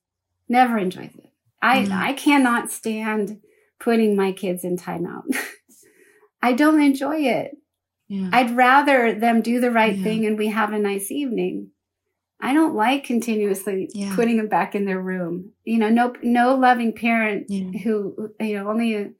never 0.49 0.77
enjoys 0.77 1.15
it. 1.15 1.31
I, 1.61 1.83
mm-hmm. 1.83 1.93
I 1.93 2.13
cannot 2.13 2.69
stand 2.69 3.39
putting 3.79 4.15
my 4.15 4.31
kids 4.31 4.63
in 4.63 4.77
timeout. 4.77 5.23
I 6.41 6.53
don't 6.53 6.81
enjoy 6.81 7.21
it. 7.21 7.57
Yeah. 8.07 8.29
I'd 8.33 8.55
rather 8.55 9.13
them 9.17 9.41
do 9.41 9.61
the 9.61 9.71
right 9.71 9.95
yeah. 9.95 10.03
thing 10.03 10.25
and 10.25 10.37
we 10.37 10.47
have 10.47 10.73
a 10.73 10.79
nice 10.79 11.09
evening. 11.09 11.69
I 12.41 12.53
don't 12.53 12.75
like 12.75 13.05
continuously 13.05 13.89
yeah. 13.93 14.13
putting 14.15 14.35
them 14.35 14.49
back 14.49 14.75
in 14.75 14.85
their 14.85 14.99
room. 14.99 15.53
You 15.63 15.79
know, 15.79 15.89
no 15.89 16.13
no 16.21 16.55
loving 16.55 16.91
parent 16.91 17.49
who 17.49 18.33
you 18.41 18.57
know 18.57 18.69
only 18.69 18.95
a, 18.95 19.11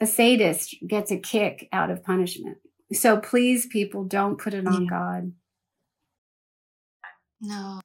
a 0.00 0.06
sadist 0.06 0.74
gets 0.84 1.12
a 1.12 1.18
kick 1.18 1.68
out 1.72 1.92
of 1.92 2.02
punishment. 2.02 2.58
So 2.92 3.18
please, 3.18 3.66
people, 3.66 4.04
don't 4.04 4.38
put 4.38 4.54
it 4.54 4.66
on 4.66 4.84
yeah. 4.84 4.88
God. 4.88 5.32
No, 7.40 7.80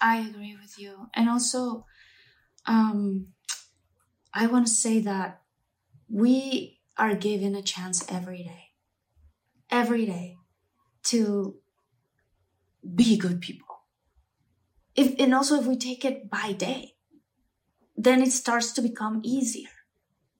I 0.00 0.18
agree 0.18 0.56
with 0.60 0.78
you. 0.78 1.08
And 1.14 1.28
also, 1.28 1.86
um, 2.66 3.28
I 4.34 4.46
want 4.46 4.66
to 4.66 4.72
say 4.72 5.00
that 5.00 5.42
we 6.08 6.80
are 6.96 7.14
given 7.14 7.54
a 7.54 7.62
chance 7.62 8.04
every 8.10 8.42
day, 8.42 8.70
every 9.70 10.06
day 10.06 10.36
to 11.04 11.56
be 12.94 13.16
good 13.16 13.40
people. 13.40 13.66
If, 14.94 15.14
and 15.18 15.34
also, 15.34 15.60
if 15.60 15.66
we 15.66 15.76
take 15.76 16.04
it 16.04 16.28
by 16.30 16.52
day, 16.52 16.94
then 17.96 18.22
it 18.22 18.32
starts 18.32 18.72
to 18.72 18.82
become 18.82 19.20
easier. 19.24 19.70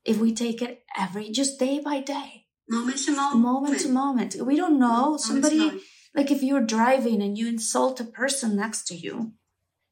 If 0.04 0.18
we 0.18 0.34
take 0.34 0.60
it 0.60 0.84
every, 0.98 1.30
just 1.30 1.58
day 1.58 1.80
by 1.80 2.00
day, 2.00 2.41
moment 2.68 2.98
to 2.98 3.12
moment. 3.12 3.40
Moment 3.40 3.80
to 3.80 3.88
moment. 3.88 4.36
We 4.40 4.56
don't 4.56 4.78
know. 4.78 5.16
Somebody, 5.16 5.82
like 6.14 6.30
if 6.30 6.42
you're 6.42 6.64
driving 6.64 7.22
and 7.22 7.36
you 7.36 7.48
insult 7.48 8.00
a 8.00 8.04
person 8.04 8.56
next 8.56 8.86
to 8.88 8.94
you, 8.94 9.32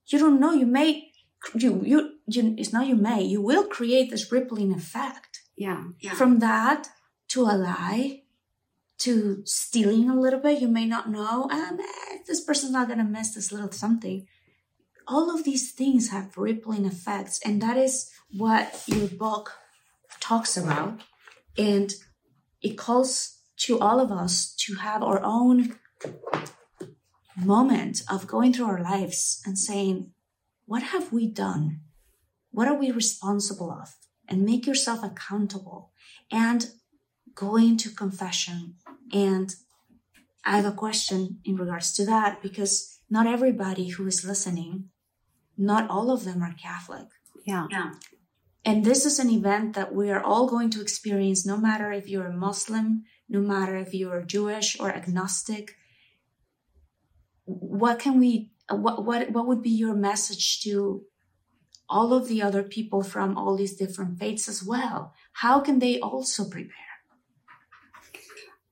you 0.07 0.19
don't 0.19 0.41
know. 0.41 0.53
You 0.53 0.67
may, 0.67 1.11
you, 1.55 1.83
you, 1.85 2.11
you, 2.27 2.55
it's 2.59 2.73
not 2.73 2.87
you 2.87 2.97
may, 2.97 3.23
you 3.23 3.41
will 3.41 3.67
create 3.67 4.11
this 4.11 4.31
rippling 4.33 4.73
effect. 4.73 5.41
Yeah. 5.57 5.85
yeah. 6.01 6.15
From 6.15 6.39
that 6.41 6.89
to 7.29 7.43
a 7.43 7.57
lie 7.57 8.23
to 8.99 9.43
stealing 9.47 10.11
a 10.11 10.19
little 10.19 10.41
bit, 10.41 10.61
you 10.61 10.69
may 10.69 10.85
not 10.85 11.11
know, 11.11 11.49
ah, 11.51 11.71
man, 11.71 12.21
this 12.27 12.43
person's 12.43 12.73
not 12.73 12.87
going 12.87 12.99
to 12.99 13.05
miss 13.05 13.35
this 13.35 13.51
little 13.51 13.73
something. 13.73 14.27
All 15.09 15.35
of 15.35 15.45
these 15.45 15.73
things 15.73 16.11
have 16.11 16.37
rippling 16.37 16.85
effects. 16.85 17.41
And 17.45 17.63
that 17.63 17.77
is 17.77 18.11
what 18.37 18.85
your 18.87 19.09
book 19.09 19.53
talks 20.21 20.57
about. 20.57 21.01
And 21.57 21.93
it 22.63 22.77
calls 22.77 23.39
to 23.59 23.79
all 23.79 24.01
of 24.01 24.11
us 24.11 24.55
to 24.55 24.77
have 24.77 25.03
our 25.03 25.21
own 25.23 25.77
moment 27.37 28.03
of 28.11 28.27
going 28.27 28.53
through 28.53 28.67
our 28.67 28.83
lives 28.83 29.43
and 29.47 29.59
saying, 29.59 30.13
what 30.67 30.83
have 30.83 31.13
we 31.13 31.27
done? 31.27 31.81
What 32.53 32.69
are 32.69 32.79
we 32.79 32.91
responsible 32.91 33.71
of? 33.71 33.97
And 34.29 34.43
make 34.43 34.67
yourself 34.67 35.03
accountable 35.03 35.91
and 36.31 36.71
going 37.35 37.77
to 37.79 37.91
confession. 37.91 38.77
And 39.13 39.55
I 40.45 40.57
have 40.57 40.65
a 40.65 40.73
question 40.73 41.41
in 41.45 41.57
regards 41.57 41.93
to 41.95 42.07
that 42.07 42.43
because 42.43 43.01
not 43.09 43.27
everybody 43.27 43.89
who 43.89 44.07
is 44.07 44.25
listening, 44.25 44.91
not 45.57 45.91
all 45.91 46.11
of 46.11 46.25
them 46.25 46.43
are 46.43 46.55
Catholic. 46.55 47.07
Yeah. 47.45 47.67
Yeah. 47.71 47.93
And 48.65 48.85
this 48.85 49.07
is 49.07 49.19
an 49.19 49.31
event 49.31 49.75
that 49.75 49.95
we 49.95 50.11
are 50.11 50.23
all 50.23 50.47
going 50.47 50.71
to 50.71 50.83
experience, 50.83 51.47
no 51.47 51.57
matter 51.57 51.93
if 51.93 52.09
you're 52.09 52.27
a 52.27 52.37
Muslim, 52.37 53.05
no 53.29 53.41
matter 53.41 53.77
if 53.77 53.95
you're 53.95 54.23
Jewish 54.23 54.79
or 54.79 54.91
agnostic. 54.91 55.77
What 57.45 57.99
can 57.99 58.21
we, 58.21 58.51
what, 58.71 59.05
what, 59.05 59.31
what 59.31 59.47
would 59.47 59.63
be 59.63 59.71
your 59.71 59.95
message 59.95 60.61
to 60.63 61.05
all 61.89 62.13
of 62.13 62.29
the 62.29 62.43
other 62.43 62.63
people 62.63 63.03
from 63.03 63.37
all 63.37 63.57
these 63.57 63.77
different 63.77 64.19
faiths 64.19 64.49
as 64.49 64.63
well? 64.63 65.15
How 65.33 65.61
can 65.61 65.79
they 65.79 65.99
also 65.99 66.49
prepare? 66.49 66.75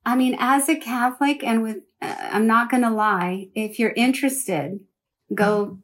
I 0.05 0.17
mean, 0.17 0.37
as 0.39 0.69
a 0.69 0.77
Catholic, 0.77 1.43
and 1.43 1.63
with, 1.63 1.79
uh, 2.01 2.15
I'm 2.33 2.47
not 2.47 2.71
going 2.71 2.83
to 2.83 2.91
lie, 2.91 3.49
if 3.55 3.79
you're 3.79 3.91
interested, 3.91 4.81
go 5.35 5.81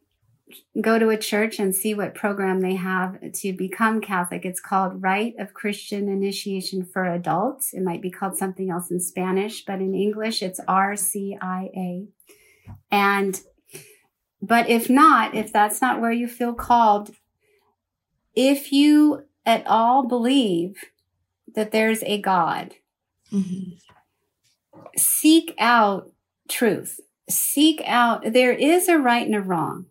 go 0.80 0.98
to 0.98 1.08
a 1.08 1.16
church 1.16 1.58
and 1.58 1.74
see 1.74 1.94
what 1.94 2.14
program 2.14 2.60
they 2.60 2.74
have 2.74 3.18
to 3.32 3.52
become 3.52 4.00
Catholic. 4.00 4.44
It's 4.44 4.60
called 4.60 5.02
Rite 5.02 5.34
of 5.38 5.54
Christian 5.54 6.08
Initiation 6.08 6.84
for 6.84 7.04
Adults. 7.04 7.72
It 7.72 7.82
might 7.82 8.02
be 8.02 8.10
called 8.10 8.36
something 8.36 8.70
else 8.70 8.90
in 8.90 9.00
Spanish, 9.00 9.64
but 9.64 9.80
in 9.80 9.94
English, 9.94 10.42
it's 10.42 10.60
RCIA. 10.60 12.08
And, 12.90 13.40
but 14.42 14.68
if 14.68 14.90
not, 14.90 15.34
if 15.34 15.52
that's 15.52 15.80
not 15.80 16.00
where 16.00 16.12
you 16.12 16.28
feel 16.28 16.54
called, 16.54 17.14
if 18.34 18.72
you 18.72 19.24
at 19.46 19.66
all 19.66 20.06
believe 20.06 20.84
that 21.54 21.70
there's 21.70 22.02
a 22.02 22.20
God, 22.20 22.74
Mhm. 23.32 23.78
seek 24.96 25.54
out 25.58 26.12
truth. 26.48 27.00
Seek 27.30 27.80
out, 27.86 28.32
there 28.32 28.52
is 28.52 28.88
a 28.88 28.98
right 28.98 29.26
and 29.26 29.34
a 29.34 29.40
wrong. 29.40 29.86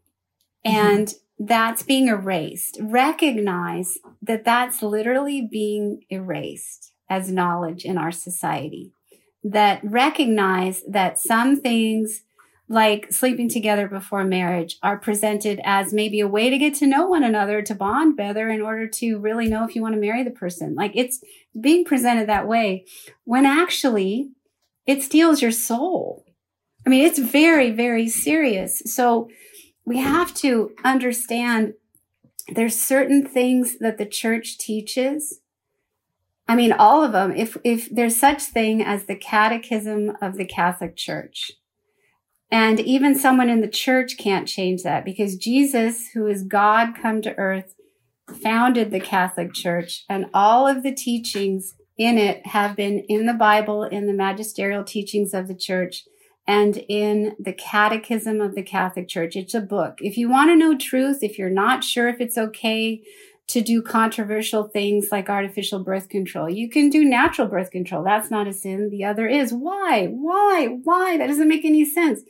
Mm-hmm. 0.65 0.75
And 0.75 1.13
that's 1.39 1.83
being 1.83 2.07
erased. 2.07 2.77
Recognize 2.79 3.97
that 4.21 4.45
that's 4.45 4.81
literally 4.81 5.41
being 5.41 6.03
erased 6.09 6.93
as 7.09 7.31
knowledge 7.31 7.85
in 7.85 7.97
our 7.97 8.11
society. 8.11 8.91
That 9.43 9.81
recognize 9.83 10.83
that 10.87 11.19
some 11.19 11.59
things 11.59 12.21
like 12.69 13.11
sleeping 13.11 13.49
together 13.49 13.87
before 13.87 14.23
marriage 14.23 14.77
are 14.81 14.97
presented 14.97 15.59
as 15.65 15.93
maybe 15.93 16.21
a 16.21 16.27
way 16.27 16.49
to 16.49 16.57
get 16.57 16.73
to 16.75 16.87
know 16.87 17.05
one 17.05 17.23
another, 17.23 17.61
to 17.61 17.75
bond 17.75 18.15
better 18.15 18.49
in 18.49 18.61
order 18.61 18.87
to 18.87 19.19
really 19.19 19.47
know 19.47 19.65
if 19.65 19.75
you 19.75 19.81
want 19.81 19.93
to 19.95 20.01
marry 20.01 20.23
the 20.23 20.31
person. 20.31 20.73
Like 20.75 20.93
it's 20.95 21.21
being 21.59 21.83
presented 21.83 22.27
that 22.29 22.47
way 22.47 22.85
when 23.25 23.45
actually 23.45 24.29
it 24.87 25.03
steals 25.03 25.41
your 25.41 25.51
soul. 25.51 26.25
I 26.85 26.89
mean, 26.89 27.05
it's 27.05 27.19
very, 27.19 27.71
very 27.71 28.07
serious. 28.07 28.81
So 28.85 29.29
we 29.85 29.99
have 29.99 30.33
to 30.35 30.71
understand 30.83 31.73
there's 32.47 32.79
certain 32.79 33.25
things 33.25 33.77
that 33.79 33.97
the 33.97 34.05
church 34.05 34.57
teaches. 34.57 35.39
I 36.47 36.55
mean, 36.55 36.71
all 36.73 37.03
of 37.03 37.13
them. 37.13 37.31
If, 37.31 37.57
if 37.63 37.89
there's 37.89 38.17
such 38.17 38.43
thing 38.43 38.81
as 38.81 39.05
the 39.05 39.15
catechism 39.15 40.17
of 40.21 40.35
the 40.35 40.45
Catholic 40.45 40.95
Church, 40.95 41.51
and 42.51 42.79
even 42.79 43.17
someone 43.17 43.49
in 43.49 43.61
the 43.61 43.67
church 43.67 44.17
can't 44.17 44.47
change 44.47 44.83
that 44.83 45.05
because 45.05 45.37
Jesus, 45.37 46.09
who 46.13 46.27
is 46.27 46.43
God 46.43 46.95
come 46.95 47.21
to 47.21 47.35
earth, 47.35 47.73
founded 48.41 48.91
the 48.91 48.99
Catholic 48.99 49.53
Church 49.53 50.05
and 50.09 50.27
all 50.33 50.67
of 50.67 50.83
the 50.83 50.93
teachings 50.93 51.75
in 51.97 52.17
it 52.17 52.45
have 52.47 52.75
been 52.75 52.99
in 53.09 53.25
the 53.25 53.33
Bible, 53.33 53.83
in 53.83 54.07
the 54.07 54.13
magisterial 54.13 54.83
teachings 54.83 55.33
of 55.33 55.47
the 55.47 55.55
church 55.55 56.03
and 56.45 56.77
in 56.89 57.35
the 57.39 57.53
Catechism 57.53 58.41
of 58.41 58.55
the 58.55 58.63
Catholic 58.63 59.07
Church. 59.07 59.35
It's 59.35 59.53
a 59.53 59.61
book. 59.61 59.99
If 60.01 60.17
you 60.17 60.29
want 60.29 60.49
to 60.49 60.55
know 60.55 60.77
truth, 60.77 61.19
if 61.21 61.37
you're 61.37 61.49
not 61.49 61.83
sure 61.83 62.09
if 62.09 62.19
it's 62.19 62.37
okay 62.37 63.01
to 63.47 63.61
do 63.61 63.81
controversial 63.81 64.67
things 64.67 65.09
like 65.11 65.29
artificial 65.29 65.83
birth 65.83 66.09
control, 66.09 66.49
you 66.49 66.69
can 66.69 66.89
do 66.89 67.03
natural 67.03 67.47
birth 67.47 67.71
control. 67.71 68.03
That's 68.03 68.31
not 68.31 68.47
a 68.47 68.53
sin. 68.53 68.89
The 68.89 69.05
other 69.05 69.27
is. 69.27 69.53
Why? 69.53 70.07
Why? 70.07 70.77
Why? 70.83 71.17
That 71.17 71.27
doesn't 71.27 71.47
make 71.47 71.65
any 71.65 71.85
sense. 71.85 72.21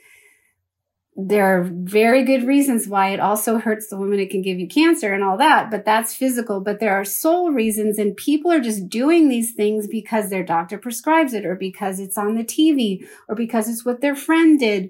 There 1.16 1.46
are 1.46 1.70
very 1.72 2.24
good 2.24 2.44
reasons 2.44 2.88
why 2.88 3.10
it 3.10 3.20
also 3.20 3.60
hurts 3.60 3.88
the 3.88 3.98
woman. 3.98 4.20
It 4.20 4.32
can 4.32 4.42
give 4.42 4.60
you 4.60 4.68
cancer 4.68 5.14
and 5.14 5.24
all 5.24 5.38
that, 5.38 5.70
but 5.70 5.86
that's 5.86 6.16
physical. 6.16 6.60
But 6.60 6.80
there 6.80 6.96
are 6.96 7.06
soul 7.06 7.52
reasons 7.52 8.00
and 8.00 8.18
people 8.18 8.52
are 8.52 8.60
just 8.60 8.90
doing 8.90 9.30
these 9.30 9.54
things 9.54 9.88
because 9.88 10.30
their 10.30 10.44
doctor 10.44 10.80
prescribes 10.80 11.34
it 11.34 11.46
or 11.46 11.56
because 11.56 12.00
it's 12.00 12.18
on 12.18 12.36
the 12.36 12.44
TV 12.44 13.06
or 13.30 13.36
because 13.36 13.70
it's 13.70 13.86
what 13.86 14.02
their 14.02 14.16
friend 14.16 14.60
did. 14.60 14.90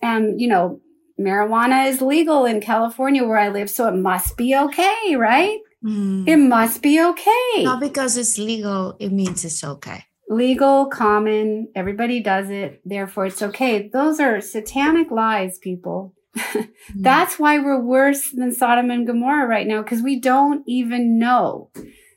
And, 0.00 0.40
you 0.40 0.46
know, 0.46 0.80
marijuana 1.18 1.88
is 1.88 2.00
legal 2.00 2.44
in 2.44 2.60
California 2.60 3.24
where 3.24 3.38
I 3.38 3.48
live, 3.48 3.68
so 3.68 3.88
it 3.88 3.96
must 3.96 4.36
be 4.36 4.56
okay, 4.56 5.16
right? 5.16 5.58
Mm. 5.84 6.28
It 6.28 6.36
must 6.36 6.82
be 6.82 7.02
okay. 7.02 7.64
Not 7.64 7.80
because 7.80 8.16
it's 8.16 8.38
legal, 8.38 8.96
it 9.00 9.10
means 9.10 9.44
it's 9.44 9.64
okay. 9.64 10.04
Legal, 10.28 10.86
common, 10.86 11.68
everybody 11.74 12.20
does 12.20 12.48
it, 12.50 12.80
therefore 12.84 13.26
it's 13.26 13.42
okay. 13.42 13.88
Those 13.88 14.20
are 14.20 14.40
satanic 14.40 15.10
lies, 15.10 15.58
people. 15.58 16.14
That's 16.94 17.38
why 17.38 17.58
we're 17.58 17.80
worse 17.80 18.30
than 18.30 18.52
Sodom 18.52 18.90
and 18.90 19.06
Gomorrah 19.06 19.46
right 19.46 19.66
now, 19.66 19.82
because 19.82 20.02
we 20.02 20.18
don't 20.18 20.64
even 20.66 21.18
know. 21.18 21.70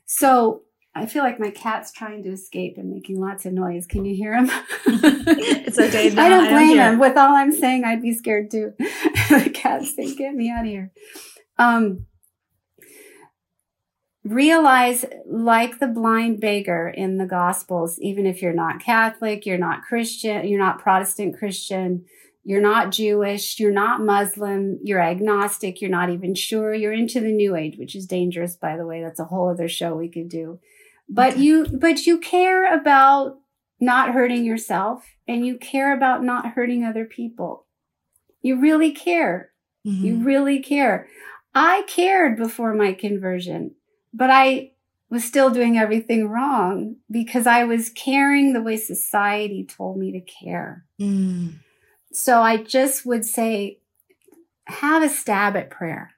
So 0.06 0.62
I 0.94 1.06
feel 1.06 1.22
like 1.22 1.38
my 1.38 1.50
cat's 1.50 1.92
trying 1.92 2.24
to 2.24 2.30
escape 2.30 2.74
and 2.76 2.90
making 2.90 3.20
lots 3.20 3.46
of 3.46 3.52
noise. 3.52 3.86
Can 3.86 4.04
you 4.04 4.16
hear 4.16 4.34
him? 4.34 4.50
It's 4.90 5.78
okay. 5.78 6.10
No, 6.14 6.22
I 6.22 6.28
don't 6.28 6.40
I 6.40 6.44
don't 6.48 6.52
blame 6.54 6.68
hear. 6.68 6.92
him. 6.92 6.98
With 6.98 7.16
all 7.16 7.34
I'm 7.34 7.52
saying, 7.52 7.84
I'd 7.84 8.02
be 8.02 8.14
scared 8.14 8.50
too. 8.50 8.72
the 8.78 9.50
cat's 9.54 9.94
saying, 9.94 10.16
"Get 10.16 10.34
me 10.34 10.50
out 10.50 10.64
of 10.64 10.70
here." 10.70 10.90
Um, 11.58 12.06
realize, 14.28 15.04
like 15.26 15.78
the 15.78 15.86
blind 15.86 16.40
beggar 16.40 16.88
in 16.88 17.18
the 17.18 17.26
Gospels, 17.26 17.98
even 18.00 18.26
if 18.26 18.42
you're 18.42 18.52
not 18.52 18.80
Catholic, 18.80 19.46
you're 19.46 19.58
not 19.58 19.82
Christian, 19.82 20.46
you're 20.46 20.58
not 20.60 20.80
Protestant 20.80 21.38
Christian, 21.38 22.04
you're 22.44 22.60
not 22.60 22.92
Jewish, 22.92 23.58
you're 23.58 23.72
not 23.72 24.00
Muslim, 24.02 24.78
you're 24.82 25.00
agnostic, 25.00 25.80
you're 25.80 25.90
not 25.90 26.10
even 26.10 26.34
sure, 26.34 26.74
you're 26.74 26.92
into 26.92 27.20
the 27.20 27.32
New 27.32 27.56
Age, 27.56 27.76
which 27.78 27.94
is 27.94 28.06
dangerous, 28.06 28.56
by 28.56 28.76
the 28.76 28.86
way. 28.86 29.02
That's 29.02 29.20
a 29.20 29.24
whole 29.24 29.48
other 29.50 29.68
show 29.68 29.94
we 29.94 30.08
could 30.08 30.28
do. 30.28 30.58
But 31.08 31.34
Okay. 31.34 31.42
you, 31.42 31.66
but 31.66 32.06
you 32.06 32.18
care 32.18 32.72
about 32.78 33.38
not 33.80 34.12
hurting 34.12 34.44
yourself 34.44 35.04
and 35.26 35.46
you 35.46 35.56
care 35.56 35.94
about 35.94 36.22
not 36.22 36.52
hurting 36.52 36.84
other 36.84 37.04
people. 37.04 37.66
You 38.42 38.60
really 38.60 38.92
care. 38.92 39.52
Mhm. 39.86 40.02
You 40.02 40.16
really 40.16 40.60
care. 40.60 41.08
I 41.54 41.82
cared 41.86 42.36
before 42.36 42.74
my 42.74 42.92
conversion, 42.92 43.74
but 44.12 44.30
I 44.30 44.72
was 45.10 45.24
still 45.24 45.50
doing 45.50 45.78
everything 45.78 46.28
wrong 46.28 46.96
because 47.10 47.46
I 47.46 47.64
was 47.64 47.90
caring 47.90 48.52
the 48.52 48.62
way 48.62 48.76
society 48.76 49.64
told 49.64 49.98
me 49.98 50.12
to 50.12 50.20
care. 50.20 50.84
Mm. 51.00 51.54
So 52.12 52.40
I 52.40 52.58
just 52.58 53.06
would 53.06 53.24
say, 53.24 53.78
have 54.66 55.02
a 55.02 55.08
stab 55.08 55.56
at 55.56 55.70
prayer. 55.70 56.12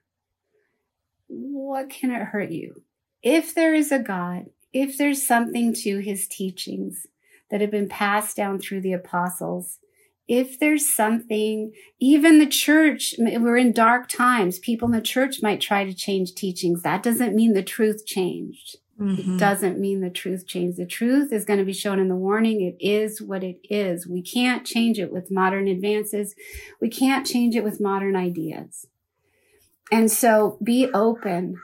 What 1.28 1.90
can 1.90 2.10
it 2.10 2.22
hurt 2.22 2.50
you? 2.50 2.82
If 3.22 3.54
there 3.54 3.74
is 3.74 3.92
a 3.92 3.98
God, 3.98 4.46
if 4.72 4.98
there's 4.98 5.24
something 5.24 5.72
to 5.74 5.98
his 5.98 6.26
teachings 6.26 7.06
that 7.50 7.60
have 7.60 7.70
been 7.70 7.88
passed 7.88 8.36
down 8.36 8.58
through 8.58 8.80
the 8.80 8.92
apostles, 8.92 9.79
if 10.30 10.60
there's 10.60 10.86
something, 10.86 11.72
even 11.98 12.38
the 12.38 12.46
church, 12.46 13.16
we're 13.18 13.56
in 13.56 13.72
dark 13.72 14.08
times. 14.08 14.60
People 14.60 14.86
in 14.86 14.92
the 14.92 15.00
church 15.00 15.42
might 15.42 15.60
try 15.60 15.84
to 15.84 15.92
change 15.92 16.36
teachings. 16.36 16.82
That 16.82 17.02
doesn't 17.02 17.34
mean 17.34 17.52
the 17.52 17.64
truth 17.64 18.06
changed. 18.06 18.76
Mhm. 19.00 19.18
It 19.18 19.38
doesn't 19.40 19.80
mean 19.80 20.02
the 20.02 20.08
truth 20.08 20.46
changed. 20.46 20.78
The 20.78 20.86
truth 20.86 21.32
is 21.32 21.44
going 21.44 21.58
to 21.58 21.64
be 21.64 21.72
shown 21.72 21.98
in 21.98 22.06
the 22.06 22.14
warning. 22.14 22.60
It 22.60 22.76
is 22.78 23.20
what 23.20 23.42
it 23.42 23.58
is. 23.68 24.06
We 24.06 24.22
can't 24.22 24.64
change 24.64 25.00
it 25.00 25.12
with 25.12 25.32
modern 25.32 25.66
advances. 25.66 26.36
We 26.80 26.90
can't 26.90 27.26
change 27.26 27.56
it 27.56 27.64
with 27.64 27.80
modern 27.80 28.14
ideas. 28.14 28.86
And 29.90 30.12
so 30.12 30.58
be 30.62 30.88
open. 30.94 31.56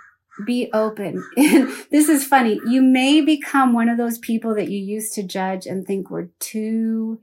Be 0.45 0.71
open. 0.73 1.23
this 1.37 2.09
is 2.09 2.27
funny. 2.27 2.61
You 2.67 2.83
may 2.83 3.21
become 3.21 3.73
one 3.73 3.89
of 3.89 3.97
those 3.97 4.19
people 4.19 4.57
that 4.57 4.71
you 4.71 4.81
used 4.81 5.15
to 5.15 5.23
judge 5.23 5.67
and 5.67 5.87
think 5.87 6.11
were 6.11 6.31
too 6.41 7.21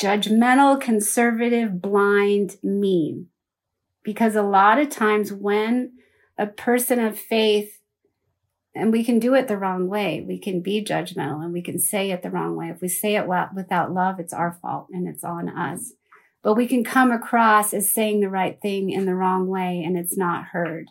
judgmental, 0.00 0.80
conservative, 0.80 1.80
blind, 1.82 2.56
mean. 2.62 3.26
Because 4.02 4.34
a 4.34 4.42
lot 4.42 4.78
of 4.78 4.88
times 4.88 5.32
when 5.32 5.92
a 6.38 6.46
person 6.46 6.98
of 6.98 7.18
faith 7.18 7.80
and 8.74 8.92
we 8.92 9.04
can 9.04 9.18
do 9.18 9.34
it 9.34 9.48
the 9.48 9.58
wrong 9.58 9.88
way. 9.88 10.24
We 10.26 10.38
can 10.38 10.60
be 10.60 10.84
judgmental 10.84 11.42
and 11.42 11.52
we 11.52 11.62
can 11.62 11.78
say 11.78 12.12
it 12.12 12.22
the 12.22 12.30
wrong 12.30 12.56
way. 12.56 12.68
If 12.68 12.80
we 12.80 12.88
say 12.88 13.16
it 13.16 13.26
without 13.26 13.92
love, 13.92 14.20
it's 14.20 14.32
our 14.32 14.58
fault 14.62 14.86
and 14.92 15.08
it's 15.08 15.24
on 15.24 15.48
us. 15.48 15.92
But 16.42 16.54
we 16.54 16.66
can 16.66 16.84
come 16.84 17.10
across 17.10 17.74
as 17.74 17.92
saying 17.92 18.20
the 18.20 18.30
right 18.30 18.60
thing 18.60 18.90
in 18.90 19.06
the 19.06 19.14
wrong 19.14 19.48
way 19.48 19.82
and 19.84 19.98
it's 19.98 20.16
not 20.16 20.46
heard. 20.46 20.86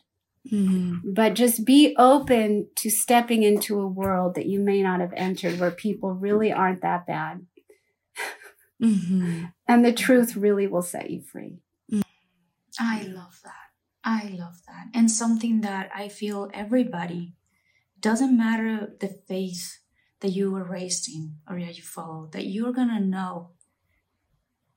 Mhm. 0.52 1.00
But 1.04 1.34
just 1.34 1.66
be 1.66 1.96
open 1.98 2.68
to 2.76 2.90
stepping 2.90 3.44
into 3.44 3.80
a 3.80 3.88
world 3.88 4.36
that 4.36 4.46
you 4.46 4.60
may 4.60 4.82
not 4.84 5.00
have 5.00 5.14
entered 5.16 5.60
where 5.60 5.72
people 5.72 6.14
really 6.14 6.52
aren't 6.52 6.82
that 6.82 7.08
bad. 7.08 7.46
Mhm. 8.82 9.54
And 9.68 9.86
the 9.86 9.94
truth 9.94 10.36
really 10.36 10.68
will 10.68 10.82
set 10.82 11.10
you 11.10 11.22
free. 11.22 11.60
I 12.80 13.04
love 13.04 13.42
that. 13.44 13.54
I 14.04 14.36
love 14.40 14.62
that. 14.68 14.88
And 14.94 15.12
something 15.12 15.62
that 15.62 15.90
I 15.94 16.08
feel 16.08 16.50
everybody 16.54 17.36
doesn't 18.00 18.38
matter 18.38 18.96
the 19.00 19.10
faith 19.10 19.80
that 20.22 20.30
you 20.30 20.52
were 20.52 20.64
raised 20.64 21.10
in 21.10 21.36
or 21.48 21.60
that 21.60 21.78
you 21.78 21.84
follow 21.84 22.30
that 22.32 22.46
you're 22.46 22.74
going 22.74 22.90
to 22.90 23.00
know 23.00 23.52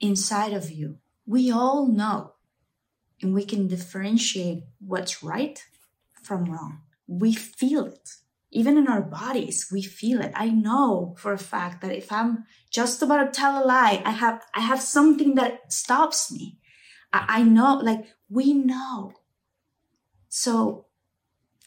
inside 0.01 0.53
of 0.53 0.71
you. 0.71 0.99
We 1.27 1.51
all 1.51 1.87
know 1.87 2.35
and 3.21 3.33
we 3.33 3.45
can 3.45 3.69
differentiate 3.69 4.65
what's 4.81 5.23
right 5.23 5.65
from 6.23 6.47
wrong. 6.47 6.83
We 7.07 7.33
feel 7.33 7.87
it. 7.87 8.17
Even 8.53 8.77
in 8.77 8.87
our 8.87 9.01
bodies, 9.01 9.69
we 9.73 9.83
feel 9.83 10.21
it. 10.21 10.33
I 10.35 10.51
know 10.51 11.15
for 11.19 11.33
a 11.33 11.39
fact 11.39 11.81
that 11.81 11.97
if 11.97 12.13
I'm 12.13 12.45
just 12.71 13.03
about 13.03 13.25
to 13.25 13.41
tell 13.41 13.63
a 13.63 13.65
lie, 13.65 14.03
I 14.05 14.11
have 14.11 14.43
I 14.55 14.61
have 14.61 14.83
something 14.83 15.35
that 15.37 15.73
stops 15.73 16.31
me. 16.31 16.59
I, 17.13 17.25
I 17.41 17.43
know, 17.43 17.81
like 17.83 18.05
we 18.29 18.53
know. 18.53 19.15
So 20.29 20.87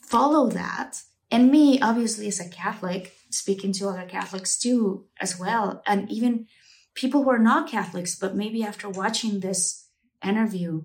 follow 0.02 0.50
that. 0.50 1.02
And 1.32 1.52
me, 1.52 1.80
obviously, 1.82 2.28
as 2.28 2.40
a 2.40 2.48
Catholic, 2.48 3.14
speaking 3.32 3.74
to 3.74 3.90
other 3.90 4.06
Catholics 4.06 4.58
too, 4.58 5.06
as 5.20 5.40
well, 5.40 5.82
and 5.88 6.10
even 6.12 6.46
people 6.94 7.24
who 7.24 7.30
are 7.30 7.40
not 7.40 7.70
Catholics, 7.70 8.16
but 8.16 8.36
maybe 8.36 8.64
after 8.64 8.88
watching 8.88 9.40
this 9.40 9.88
interview, 10.24 10.84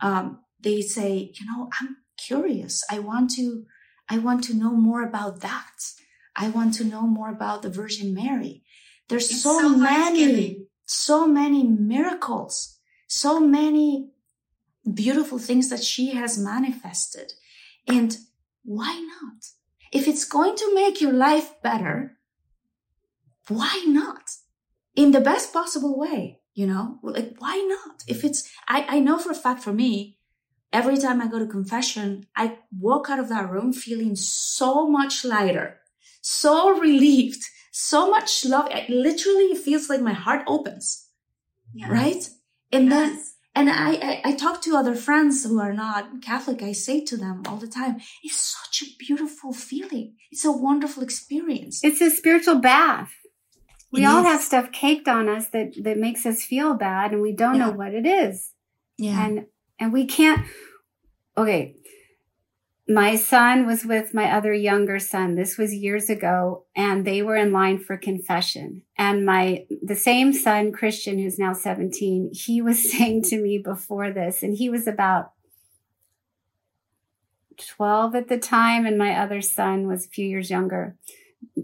um, 0.00 0.40
they 0.60 0.80
say, 0.82 1.32
you 1.34 1.46
know, 1.46 1.70
I'm 1.80 1.96
curious. 2.16 2.84
I 2.90 2.98
want 2.98 3.30
to, 3.36 3.64
I 4.12 4.18
want 4.18 4.44
to 4.44 4.54
know 4.54 4.72
more 4.72 5.02
about 5.02 5.40
that. 5.40 5.76
I 6.36 6.50
want 6.50 6.74
to 6.74 6.84
know 6.84 7.04
more 7.18 7.30
about 7.30 7.62
the 7.62 7.70
Virgin 7.70 8.12
Mary. 8.12 8.62
There's 9.08 9.30
It's 9.30 9.42
so, 9.42 9.58
so 9.58 9.68
many, 9.70 10.66
so 10.84 11.26
many 11.26 11.62
miracles, 11.64 12.78
so 13.06 13.40
many 13.40 14.10
beautiful 14.92 15.38
things 15.38 15.70
that 15.70 15.82
she 15.82 16.10
has 16.10 16.36
manifested. 16.36 17.32
And 17.88 18.18
why 18.64 18.92
not? 19.14 19.40
If 19.92 20.06
it's 20.06 20.26
going 20.26 20.56
to 20.56 20.74
make 20.74 21.00
your 21.00 21.14
life 21.14 21.48
better, 21.62 22.18
why 23.48 23.84
not? 23.88 24.24
In 24.94 25.12
the 25.12 25.22
best 25.22 25.54
possible 25.54 25.98
way, 25.98 26.40
you 26.52 26.66
know? 26.66 26.98
Like, 27.02 27.36
why 27.38 27.56
not? 27.66 28.02
If 28.06 28.24
it's, 28.24 28.40
I, 28.68 28.96
I 28.96 29.00
know 29.00 29.16
for 29.18 29.32
a 29.32 29.42
fact 29.46 29.62
for 29.62 29.72
me, 29.72 30.18
every 30.72 30.96
time 30.98 31.20
I 31.20 31.26
go 31.28 31.38
to 31.38 31.46
confession, 31.46 32.26
I 32.36 32.58
walk 32.76 33.08
out 33.10 33.18
of 33.18 33.28
that 33.28 33.50
room 33.50 33.72
feeling 33.72 34.16
so 34.16 34.88
much 34.88 35.24
lighter, 35.24 35.80
so 36.20 36.78
relieved, 36.78 37.42
so 37.72 38.10
much 38.10 38.44
love. 38.44 38.68
It 38.70 38.88
literally 38.90 39.54
feels 39.54 39.88
like 39.88 40.00
my 40.00 40.12
heart 40.12 40.42
opens, 40.46 41.08
Yes. 41.74 41.90
right? 41.90 42.28
And 42.72 42.90
then 42.90 43.22
and 43.54 43.68
I, 43.68 43.92
I, 43.92 44.20
I 44.24 44.32
talk 44.32 44.62
to 44.62 44.76
other 44.76 44.94
friends 44.94 45.44
who 45.44 45.60
are 45.60 45.74
not 45.74 46.22
Catholic. 46.22 46.62
I 46.62 46.72
say 46.72 47.04
to 47.04 47.18
them 47.18 47.42
all 47.46 47.56
the 47.58 47.66
time, 47.68 48.00
it's 48.22 48.36
such 48.36 48.82
a 48.82 48.90
beautiful 48.98 49.52
feeling. 49.52 50.14
It's 50.30 50.44
a 50.46 50.52
wonderful 50.52 51.02
experience. 51.02 51.84
It's 51.84 52.00
a 52.00 52.10
spiritual 52.10 52.56
bath. 52.56 53.12
We 53.92 54.04
It 54.04 54.06
all 54.06 54.20
is. 54.20 54.26
have 54.26 54.40
stuff 54.40 54.72
caked 54.72 55.06
on 55.06 55.28
us 55.28 55.48
that, 55.50 55.74
that 55.84 55.98
makes 55.98 56.24
us 56.24 56.42
feel 56.42 56.72
bad 56.74 57.12
and 57.12 57.20
we 57.20 57.32
don't 57.32 57.58
know 57.58 57.72
what 57.72 57.92
it 57.92 58.06
is. 58.06 58.52
Yeah. 58.96 59.26
And 59.26 59.46
and 59.78 59.92
we 59.92 60.06
can't 60.06 60.46
okay. 61.36 61.76
My 62.88 63.14
son 63.14 63.64
was 63.64 63.84
with 63.84 64.12
my 64.12 64.30
other 64.30 64.52
younger 64.52 64.98
son. 64.98 65.36
This 65.36 65.56
was 65.56 65.72
years 65.72 66.10
ago, 66.10 66.64
and 66.74 67.06
they 67.06 67.22
were 67.22 67.36
in 67.36 67.52
line 67.52 67.78
for 67.78 67.96
confession. 67.96 68.82
And 68.98 69.24
my 69.24 69.66
the 69.82 69.96
same 69.96 70.32
son, 70.32 70.72
Christian, 70.72 71.18
who's 71.18 71.38
now 71.38 71.52
17, 71.52 72.32
he 72.34 72.60
was 72.60 72.90
saying 72.92 73.22
to 73.24 73.40
me 73.40 73.58
before 73.58 74.10
this, 74.10 74.42
and 74.42 74.56
he 74.56 74.68
was 74.68 74.86
about 74.86 75.32
12 77.56 78.14
at 78.14 78.28
the 78.28 78.38
time, 78.38 78.84
and 78.86 78.98
my 78.98 79.14
other 79.16 79.40
son 79.40 79.86
was 79.86 80.06
a 80.06 80.10
few 80.10 80.26
years 80.26 80.50
younger, 80.50 80.96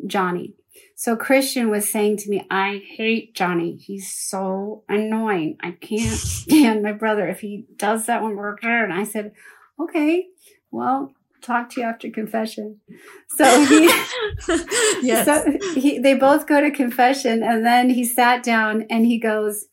Johnny. 0.07 0.55
So 0.97 1.17
Christian 1.17 1.71
was 1.71 1.89
saying 1.89 2.19
to 2.19 2.31
me, 2.31 2.47
I 2.51 2.83
hate 2.85 3.35
Johnny. 3.35 3.77
He's 3.77 4.13
so 4.13 4.83
annoying. 4.89 5.57
I 5.63 5.73
can't 5.73 6.19
stand 6.19 6.83
my 6.83 6.93
brother 6.93 7.29
if 7.29 7.41
he 7.41 7.67
does 7.77 8.07
that 8.07 8.23
when 8.23 8.37
we're 8.37 8.57
there. 8.61 8.85
And 8.85 8.93
I 8.93 9.05
said, 9.05 9.33
okay, 9.81 10.27
well, 10.71 11.13
talk 11.41 11.71
to 11.71 11.81
you 11.81 11.87
after 11.87 12.11
confession. 12.11 12.81
So 13.37 13.65
he, 13.65 13.85
yes. 15.03 15.25
so 15.25 15.59
he, 15.75 15.99
they 15.99 16.15
both 16.15 16.47
go 16.47 16.61
to 16.61 16.71
confession 16.71 17.43
and 17.43 17.65
then 17.65 17.91
he 17.91 18.05
sat 18.05 18.43
down 18.43 18.87
and 18.91 19.07
he 19.07 19.19
goes, 19.19 19.67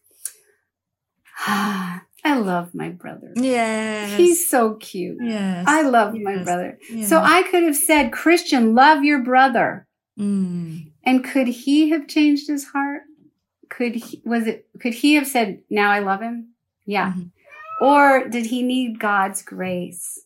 ah, 1.40 2.04
I 2.24 2.38
love 2.38 2.74
my 2.74 2.90
brother. 2.90 3.34
Yeah. 3.36 4.08
He's 4.08 4.50
so 4.50 4.76
cute. 4.76 5.18
yes. 5.22 5.66
I 5.68 5.84
love 5.84 6.16
my 6.16 6.38
brother. 6.44 6.80
So 7.04 7.20
I 7.22 7.44
could 7.44 7.64
have 7.64 7.76
said, 7.76 8.12
Christian, 8.12 8.74
love 8.74 9.04
your 9.04 9.24
brother. 9.24 9.88
Mm. 10.20 10.92
And 11.06 11.24
could 11.24 11.48
he 11.48 11.90
have 11.90 12.08
changed 12.08 12.48
his 12.48 12.66
heart? 12.66 13.04
Could 13.70 13.96
he, 13.96 14.22
was 14.26 14.48
it, 14.48 14.68
could 14.80 14.94
he 14.94 15.16
have 15.16 15.28
said, 15.28 15.62
now 15.70 15.92
I 15.92 16.00
love 16.00 16.22
him? 16.22 16.54
Yeah. 16.86 17.14
Mhm. 17.14 17.32
Or 17.82 18.28
did 18.28 18.48
he 18.48 18.64
need 18.64 19.00
God's 19.00 19.42
grace? 19.42 20.22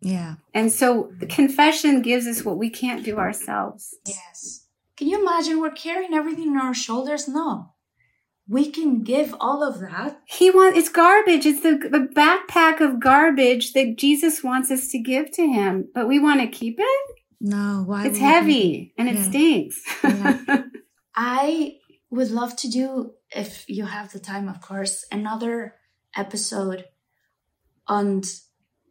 Yeah. 0.00 0.36
And 0.54 0.70
so 0.72 1.12
the 1.18 1.26
confession 1.26 2.02
gives 2.02 2.26
us 2.26 2.44
what 2.44 2.58
we 2.58 2.70
can't 2.70 3.04
do 3.04 3.18
ourselves. 3.18 3.94
Yes. 4.06 4.66
Can 4.96 5.08
you 5.08 5.20
imagine 5.20 5.60
we're 5.60 5.70
carrying 5.70 6.14
everything 6.14 6.50
on 6.50 6.58
our 6.58 6.74
shoulders? 6.74 7.28
No. 7.28 7.70
We 8.48 8.70
can 8.70 9.02
give 9.02 9.34
all 9.40 9.62
of 9.62 9.80
that. 9.80 10.20
He 10.26 10.50
wants, 10.50 10.78
it's 10.78 10.88
garbage. 10.88 11.46
It's 11.46 11.62
the, 11.62 11.76
the 11.76 12.08
backpack 12.14 12.80
of 12.80 13.00
garbage 13.00 13.72
that 13.72 13.96
Jesus 13.96 14.42
wants 14.42 14.70
us 14.70 14.88
to 14.88 14.98
give 14.98 15.30
to 15.32 15.46
him, 15.46 15.88
but 15.94 16.08
we 16.08 16.18
want 16.18 16.40
to 16.40 16.46
keep 16.48 16.76
it. 16.78 17.16
No, 17.42 17.82
why? 17.84 18.06
It's 18.06 18.18
we? 18.18 18.24
heavy 18.24 18.94
and 18.96 19.08
it 19.08 19.16
Yeah. 19.16 19.28
stinks. 19.28 19.82
Yeah. 20.04 20.62
I 21.14 21.78
would 22.08 22.30
love 22.30 22.54
to 22.56 22.68
do, 22.68 23.14
if 23.34 23.64
you 23.68 23.84
have 23.86 24.12
the 24.12 24.20
time, 24.20 24.48
of 24.48 24.60
course, 24.60 25.04
another 25.10 25.74
episode 26.16 26.84
on 27.86 28.22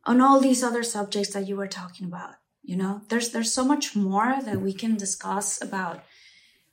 on 0.04 0.20
all 0.20 0.40
these 0.42 0.64
other 0.64 0.84
subjects 0.84 1.34
that 1.34 1.48
you 1.48 1.56
were 1.56 1.68
talking 1.68 2.08
about. 2.08 2.34
You 2.64 2.76
know, 2.76 3.02
there's 3.10 3.30
there's 3.30 3.54
so 3.54 3.64
much 3.64 3.96
more 3.96 4.36
that 4.44 4.60
we 4.62 4.74
can 4.74 4.98
discuss 4.98 5.62
about 5.62 6.04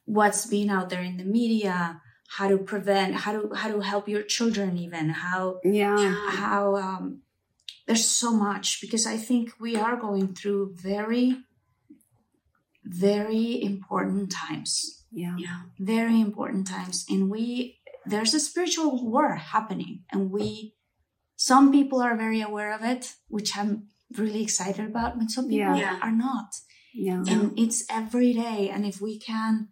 what's 0.05 0.47
being 0.47 0.71
out 0.71 0.89
there 0.91 1.03
in 1.03 1.17
the 1.19 1.25
media, 1.25 2.01
how 2.37 2.49
to 2.49 2.59
prevent, 2.59 3.15
how 3.15 3.33
to 3.33 3.55
how 3.55 3.69
to 3.71 3.81
help 3.81 4.09
your 4.09 4.23
children, 4.23 4.77
even 4.79 5.11
how 5.11 5.61
yeah. 5.65 6.17
how 6.31 6.77
um, 6.77 7.23
there's 7.87 8.05
so 8.05 8.33
much 8.33 8.81
because 8.81 9.07
I 9.07 9.17
think 9.17 9.53
we 9.61 9.77
are 9.77 9.97
going 9.97 10.35
through 10.35 10.75
very 10.75 11.39
very 12.89 13.63
important 13.63 14.31
times 14.33 15.05
Yeah. 15.13 15.37
yeah 15.39 15.61
very 15.79 16.21
important 16.21 16.67
times 16.67 17.05
and 17.13 17.29
we 17.31 17.45
there's 18.07 18.35
a 18.35 18.41
spiritual 18.41 18.91
war 19.11 19.35
happening 19.37 20.05
and 20.13 20.31
we 20.31 20.75
some 21.37 21.71
people 21.71 22.01
are 22.01 22.17
very 22.17 22.41
aware 22.41 22.73
of 22.73 22.83
it 22.83 23.15
which 23.29 23.51
i'm 23.59 23.89
really 24.21 24.43
excited 24.43 24.85
about 24.87 25.19
but 25.19 25.31
some 25.31 25.47
people 25.49 25.77
Yeah. 25.77 25.99
are 26.03 26.17
not 26.29 26.49
Yeah. 26.95 27.23
and 27.33 27.59
it's 27.59 27.85
every 27.91 28.33
day 28.33 28.71
and 28.73 28.83
if 28.87 29.01
we 29.01 29.19
can 29.19 29.69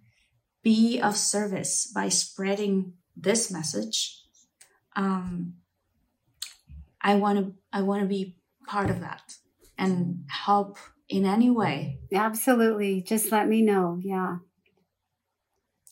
be 0.63 1.01
of 1.01 1.17
service 1.17 1.73
by 1.99 2.09
spreading 2.11 2.75
this 3.17 3.51
message 3.51 3.99
um 5.03 5.55
i 7.01 7.15
want 7.23 7.39
to 7.39 7.45
i 7.73 7.81
want 7.83 8.03
to 8.03 8.09
be 8.09 8.37
part 8.67 8.91
of 8.91 9.01
that 9.01 9.23
and 9.79 10.25
help 10.47 10.79
in 11.09 11.25
any 11.25 11.51
way 11.51 11.97
Absolutely. 12.13 13.03
Just 13.03 13.33
let 13.33 13.49
me 13.49 13.63
know. 13.63 13.99
Yeah. 14.01 14.37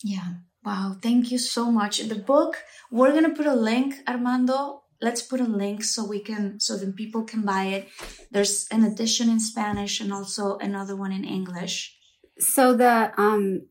Yeah. 0.03 0.35
Wow. 0.65 0.97
Thank 1.03 1.31
you 1.31 1.39
so 1.39 1.71
much. 1.71 1.99
The 1.99 2.15
book, 2.15 2.63
we're 2.91 3.13
going 3.13 3.25
to 3.25 3.37
put 3.37 3.47
a 3.47 3.55
link, 3.55 3.97
Armando. 4.09 4.83
Let's 5.01 5.23
put 5.23 5.41
a 5.41 5.45
link 5.45 5.85
so 5.85 6.05
we 6.05 6.21
can, 6.21 6.61
so 6.61 6.77
then 6.77 6.93
people 6.93 7.25
can 7.25 7.43
buy 7.43 7.65
it. 7.65 7.89
There's 8.31 8.67
an 8.71 8.85
edition 8.85 9.29
in 9.29 9.41
Spanish 9.41 10.01
and 10.01 10.13
also 10.13 10.57
another 10.59 10.97
one 10.97 11.13
in 11.13 11.25
English. 11.25 11.97
So 12.39 12.75
the 12.75 13.13
um 13.21 13.67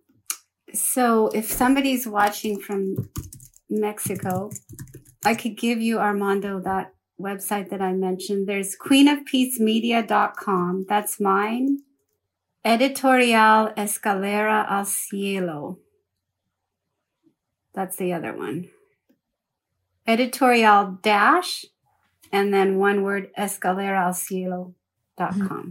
so 0.74 1.28
if 1.28 1.52
somebody's 1.52 2.08
watching 2.08 2.60
from 2.60 2.96
Mexico, 3.70 4.52
I 5.26 5.36
could 5.36 5.58
give 5.58 5.82
you 5.82 6.00
Armando 6.00 6.60
that 6.62 6.94
website 7.24 7.70
that 7.70 7.82
I 7.82 7.94
mentioned. 7.94 8.48
There's 8.48 8.78
queenofpeacemedia.com. 8.78 10.86
That's 10.88 11.20
mine. 11.20 11.80
Editorial 12.66 13.74
Escalera 13.76 14.70
al 14.70 14.86
Cielo. 14.86 15.80
That's 17.74 17.96
the 17.96 18.14
other 18.14 18.34
one. 18.34 18.70
Editorial 20.06 21.00
dash 21.02 21.66
and 22.32 22.54
then 22.54 22.78
one 22.78 23.04
word 23.04 23.30
escalera 23.38 24.06
al 24.06 24.14
cielo.com. 24.14 24.76
Mm-hmm. 25.18 25.70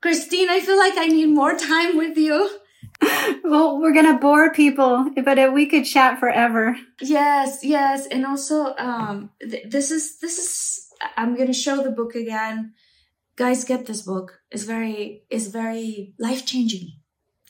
Christine, 0.00 0.50
I 0.50 0.60
feel 0.60 0.78
like 0.78 0.96
I 0.96 1.06
need 1.06 1.28
more 1.28 1.56
time 1.56 1.96
with 1.96 2.18
you. 2.18 2.58
well, 3.44 3.80
we're 3.80 3.94
gonna 3.94 4.18
bore 4.18 4.52
people, 4.52 5.10
but 5.24 5.52
we 5.52 5.66
could 5.66 5.84
chat 5.84 6.18
forever. 6.18 6.76
Yes, 7.00 7.60
yes. 7.64 8.06
And 8.06 8.24
also, 8.26 8.74
um, 8.76 9.30
th- 9.40 9.66
this 9.68 9.90
is, 9.90 10.18
this 10.20 10.38
is, 10.38 10.88
I'm 11.16 11.34
going 11.34 11.48
to 11.48 11.52
show 11.52 11.82
the 11.82 11.90
book 11.90 12.14
again. 12.14 12.74
Guys, 13.36 13.64
get 13.64 13.86
this 13.86 14.02
book. 14.02 14.40
It's 14.50 14.64
very, 14.64 15.24
it's 15.30 15.48
very 15.48 16.14
life 16.18 16.46
changing. 16.46 16.92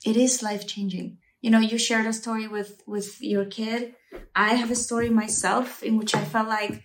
it 0.04 0.16
is 0.16 0.42
life 0.42 0.66
changing. 0.66 1.18
You 1.40 1.50
know, 1.50 1.60
you 1.60 1.78
shared 1.78 2.06
a 2.06 2.12
story 2.12 2.48
with 2.48 2.82
with 2.86 3.20
your 3.20 3.44
kid. 3.44 3.94
I 4.34 4.54
have 4.54 4.70
a 4.70 4.74
story 4.76 5.10
myself 5.10 5.82
in 5.82 5.98
which 5.98 6.14
I 6.14 6.24
felt 6.24 6.48
like 6.48 6.82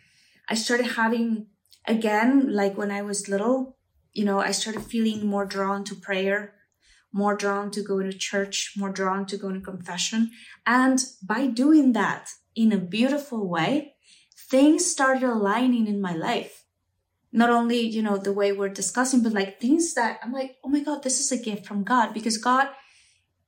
I 0.49 0.55
started 0.55 0.87
having 0.97 1.47
again, 1.87 2.53
like 2.53 2.77
when 2.77 2.91
I 2.91 3.01
was 3.01 3.29
little, 3.29 3.77
you 4.13 4.25
know, 4.25 4.39
I 4.39 4.51
started 4.51 4.83
feeling 4.83 5.25
more 5.25 5.45
drawn 5.45 5.83
to 5.85 5.95
prayer, 5.95 6.53
more 7.11 7.35
drawn 7.35 7.71
to 7.71 7.81
go 7.81 8.01
to 8.01 8.13
church, 8.13 8.73
more 8.77 8.89
drawn 8.91 9.25
to 9.27 9.37
go 9.37 9.51
to 9.51 9.59
confession. 9.59 10.31
And 10.65 11.03
by 11.23 11.47
doing 11.47 11.93
that 11.93 12.29
in 12.55 12.71
a 12.71 12.77
beautiful 12.77 13.47
way, 13.47 13.95
things 14.49 14.85
started 14.85 15.23
aligning 15.23 15.87
in 15.87 16.01
my 16.01 16.13
life. 16.13 16.65
Not 17.31 17.49
only, 17.49 17.79
you 17.81 18.01
know, 18.01 18.17
the 18.17 18.33
way 18.33 18.51
we're 18.51 18.69
discussing, 18.69 19.21
but 19.21 19.33
like 19.33 19.59
things 19.59 19.93
that 19.93 20.19
I'm 20.23 20.31
like, 20.31 20.57
oh 20.63 20.69
my 20.69 20.81
God, 20.81 21.03
this 21.03 21.19
is 21.19 21.31
a 21.31 21.43
gift 21.43 21.65
from 21.65 21.83
God 21.83 22.13
because 22.13 22.37
God 22.37 22.69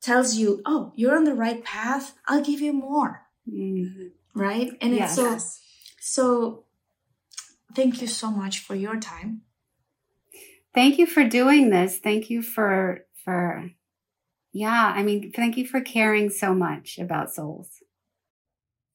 tells 0.01 0.35
you, 0.35 0.61
oh, 0.65 0.93
you're 0.95 1.15
on 1.15 1.23
the 1.23 1.33
right 1.33 1.63
path. 1.63 2.13
I'll 2.27 2.43
give 2.43 2.61
you 2.61 2.73
more. 2.73 3.27
Mm-hmm. 3.51 4.07
Right. 4.35 4.71
And 4.81 4.95
Yes. 4.95 5.11
it's 5.11 5.15
so, 5.15 5.37
so 5.99 6.63
thank 7.75 8.01
you 8.01 8.07
so 8.07 8.31
much 8.31 8.59
for 8.59 8.75
your 8.75 8.97
time. 8.99 9.41
Thank 10.73 10.97
you 10.97 11.05
for 11.05 11.23
doing 11.23 11.69
this. 11.69 11.97
Thank 11.97 12.29
you 12.29 12.41
for 12.41 13.05
for 13.23 13.71
yeah, 14.53 14.93
I 14.95 15.03
mean, 15.03 15.31
thank 15.31 15.57
you 15.57 15.65
for 15.65 15.81
caring 15.81 16.29
so 16.29 16.53
much 16.53 16.99
about 16.99 17.33
souls. 17.33 17.69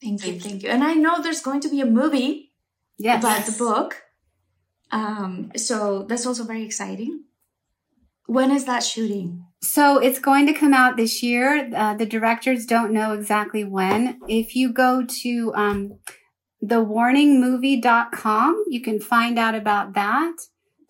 Thank 0.02 0.26
you. 0.26 0.38
Thank 0.38 0.62
you. 0.62 0.68
And 0.68 0.84
I 0.84 0.94
know 0.94 1.22
there's 1.22 1.40
going 1.40 1.60
to 1.60 1.70
be 1.70 1.80
a 1.80 1.86
movie 1.86 2.52
Yes. 2.98 3.22
about 3.22 3.46
the 3.46 3.52
book. 3.52 4.02
Um, 4.90 5.52
so 5.56 6.04
that's 6.04 6.26
also 6.26 6.44
very 6.44 6.64
exciting. 6.64 7.24
When 8.26 8.50
is 8.50 8.64
that 8.66 8.82
shooting? 8.82 9.46
So 9.62 9.98
it's 9.98 10.18
going 10.18 10.46
to 10.46 10.52
come 10.52 10.74
out 10.74 10.96
this 10.96 11.22
year. 11.22 11.70
Uh, 11.74 11.94
the 11.94 12.06
directors 12.06 12.66
don't 12.66 12.92
know 12.92 13.12
exactly 13.12 13.64
when. 13.64 14.20
If 14.28 14.54
you 14.54 14.72
go 14.72 15.04
to 15.22 15.52
um, 15.54 15.98
thewarningmovie.com, 16.62 18.64
you 18.68 18.80
can 18.80 19.00
find 19.00 19.38
out 19.38 19.54
about 19.54 19.94
that. 19.94 20.36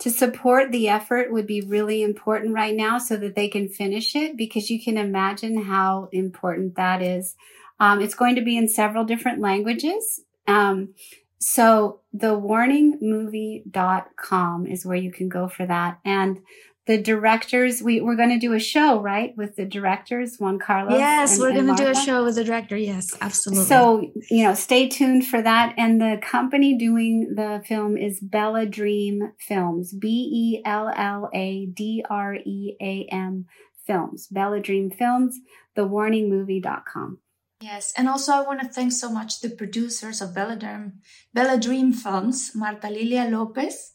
To 0.01 0.11
support 0.11 0.73
the 0.73 0.89
effort 0.89 1.33
would 1.33 1.47
be 1.47 1.63
really 1.63 2.03
important 2.03 2.55
right 2.55 2.75
now 2.75 2.99
so 2.99 3.17
that 3.17 3.35
they 3.35 3.49
can 3.49 3.69
finish 3.69 4.15
it 4.15 4.37
because 4.37 4.69
you 4.69 4.83
can 4.83 4.99
imagine 4.99 5.63
how 5.63 6.11
important 6.13 6.77
that 6.77 7.01
is. 7.01 7.35
Um, 7.81 8.03
it's 8.03 8.15
going 8.15 8.35
to 8.37 8.43
be 8.43 8.59
in 8.59 8.69
several 8.69 9.05
different 9.05 9.41
languages. 9.41 10.21
Um, 10.47 10.93
so 11.39 12.01
thewarningmovie.com 12.15 14.67
is 14.67 14.87
where 14.87 14.97
you 14.97 15.13
can 15.13 15.29
go 15.29 15.49
for 15.49 15.67
that. 15.67 15.99
And 16.05 16.41
the 16.87 16.97
directors, 17.03 17.83
we, 17.83 18.01
we're 18.01 18.15
going 18.15 18.31
to 18.31 18.39
do 18.39 18.53
a 18.53 18.61
show, 18.61 19.01
right? 19.01 19.37
With 19.37 19.57
the 19.57 19.65
directors, 19.65 20.37
Juan 20.39 20.59
Carlos. 20.61 20.99
yes, 20.99 21.33
and- 21.33 21.41
we're 21.43 21.53
going 21.53 21.75
to 21.77 21.83
do 21.85 21.91
a 21.91 21.95
show 21.95 22.25
with 22.25 22.37
the 22.37 22.45
director. 22.45 22.77
Yes, 22.77 23.09
absolutely. 23.21 23.65
So, 23.65 24.13
you 24.31 24.45
know, 24.45 24.55
stay 24.55 24.89
tuned 24.89 25.27
for 25.27 25.43
that. 25.43 25.75
And 25.77 26.01
the 26.01 26.21
company 26.23 26.79
doing 26.79 27.35
the 27.35 27.63
film 27.67 27.97
is 27.97 28.21
Bella 28.21 28.67
Dream 28.67 29.33
Films, 29.41 29.93
B 29.93 30.09
E 30.09 30.63
L 30.65 30.93
L 30.95 31.29
A 31.35 31.67
D 31.67 32.05
R 32.09 32.37
E 32.37 32.77
A 32.81 33.09
M 33.13 33.47
Films, 33.85 34.29
Bella 34.29 34.61
Dream 34.61 34.91
Films, 34.91 35.39
thewarningmovie.com. 35.77 37.19
Yes, 37.61 37.93
and 37.97 38.09
also 38.09 38.33
I 38.33 38.43
want 38.43 38.61
to 38.61 38.69
thank 38.69 38.93
so 38.93 39.11
much 39.11 39.41
the 39.41 39.49
producers 39.49 40.21
of 40.21 40.35
Bella 40.35 40.57
Dream, 40.57 41.01
Bella 41.33 41.59
Dream 41.59 41.93
Films, 41.93 42.53
Marta 42.55 42.89
Lilia 42.91 43.27
López 43.27 43.95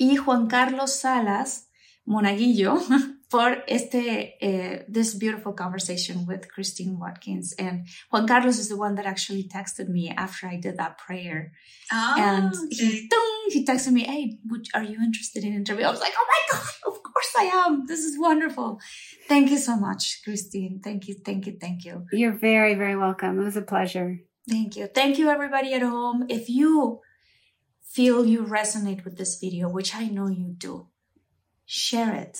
y 0.00 0.16
Juan 0.16 0.48
Carlos 0.48 0.98
Salas 0.98 1.66
Monaguillo, 2.08 2.78
for 3.30 3.62
este 3.68 4.34
uh, 4.42 4.82
this 4.88 5.14
beautiful 5.14 5.52
conversation 5.52 6.26
with 6.26 6.50
Christine 6.52 6.98
Watkins. 6.98 7.54
And 7.58 7.86
Juan 8.10 8.26
Carlos 8.26 8.58
is 8.58 8.68
the 8.68 8.76
one 8.76 8.94
that 8.96 9.06
actually 9.06 9.44
texted 9.44 9.88
me 9.88 10.10
after 10.10 10.46
I 10.46 10.56
did 10.56 10.76
that 10.78 10.98
prayer, 10.98 11.52
Oh, 11.92 12.14
and 12.18 12.54
okay. 12.54 12.66
he 12.70 13.08
ding, 13.08 13.40
he 13.50 13.64
texted 13.64 13.92
me, 13.92 14.02
"Hey, 14.04 14.38
would, 14.48 14.66
are 14.74 14.82
you 14.82 14.98
interested 15.02 15.44
in 15.44 15.54
interview?" 15.54 15.84
I 15.84 15.90
was 15.90 16.00
like, 16.00 16.14
"Oh 16.16 16.26
my 16.34 16.42
god, 16.58 16.70
of 16.90 17.02
course 17.02 17.32
I 17.38 17.44
am! 17.64 17.86
This 17.86 18.00
is 18.00 18.18
wonderful." 18.18 18.80
Thank 19.28 19.50
you 19.50 19.58
so 19.58 19.76
much, 19.76 20.20
Christine. 20.24 20.80
Thank 20.82 21.08
you, 21.08 21.14
thank 21.24 21.46
you, 21.46 21.56
thank 21.60 21.84
you. 21.84 22.04
You're 22.12 22.38
very, 22.38 22.74
very 22.74 22.96
welcome. 22.96 23.40
It 23.40 23.44
was 23.44 23.56
a 23.56 23.62
pleasure. 23.62 24.18
Thank 24.48 24.76
you. 24.76 24.88
Thank 24.88 25.18
you, 25.18 25.28
everybody 25.30 25.72
at 25.72 25.82
home. 25.82 26.26
If 26.28 26.48
you 26.48 27.00
feel 27.82 28.24
you 28.26 28.44
resonate 28.44 29.04
with 29.04 29.16
this 29.18 29.38
video, 29.38 29.68
which 29.68 29.94
I 29.94 30.08
know 30.08 30.28
you 30.28 30.54
do, 30.56 30.88
share 31.72 32.14
it. 32.14 32.36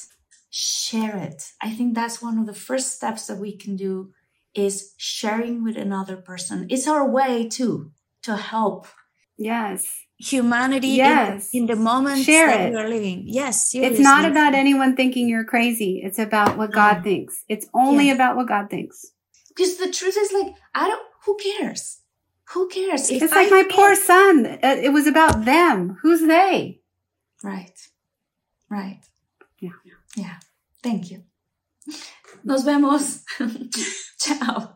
Share 0.51 1.17
it. 1.17 1.41
I 1.67 1.71
think 1.77 1.95
that's 1.95 2.21
one 2.21 2.37
of 2.39 2.47
the 2.47 2.53
first 2.69 2.89
steps 2.97 3.27
that 3.29 3.39
we 3.39 3.57
can 3.57 3.75
do 3.77 4.13
is 4.55 4.93
sharing 4.99 5.65
with 5.65 5.77
another 5.79 6.17
person. 6.17 6.67
It's 6.69 6.87
our 6.87 7.05
way 7.19 7.49
too 7.49 7.93
to 8.27 8.37
help. 8.37 8.87
Yes. 9.39 9.81
humanity 10.33 10.89
Yes. 11.03 11.49
in, 11.53 11.67
the 11.67 11.75
moment 11.75 12.19
Share 12.25 12.47
that 12.47 12.61
it. 12.67 12.71
we 12.71 12.77
are 12.77 12.89
living. 12.89 13.25
Yes, 13.27 13.75
It's 13.75 13.99
not 13.99 14.25
about 14.33 14.55
anyone 14.55 14.95
thinking 14.95 15.29
you're 15.29 15.49
crazy. 15.55 15.93
It's 16.07 16.21
about 16.29 16.57
what 16.59 16.71
God 16.71 16.97
Mm. 16.99 17.05
thinks. 17.09 17.35
It's 17.49 17.67
only 17.75 18.07
Yes. 18.07 18.15
about 18.17 18.37
what 18.37 18.47
God 18.55 18.65
thinks. 18.71 18.97
Because 19.49 19.73
the 19.83 19.91
truth 19.99 20.17
is 20.25 20.31
like, 20.39 20.51
I 20.81 20.87
don't, 20.91 21.07
who 21.25 21.33
cares? 21.47 21.83
Who 22.53 22.69
cares? 22.69 23.11
If 23.11 23.21
It's 23.23 23.33
I 23.33 23.37
like 23.41 23.51
my 23.59 23.65
feel- 23.65 23.77
poor 23.77 23.93
son. 23.97 24.35
It 24.87 24.93
was 24.99 25.07
about 25.09 25.45
them. 25.45 25.79
Who's 26.03 26.21
they? 26.35 26.81
Right. 27.43 27.79
Right. 28.79 29.03
Yeah. 29.63 29.71
Yeah. 30.17 30.35
Thank 30.83 31.11
you. 31.13 31.23
Nos 32.43 32.65
vemos. 32.65 33.23
Ciao. 34.21 34.75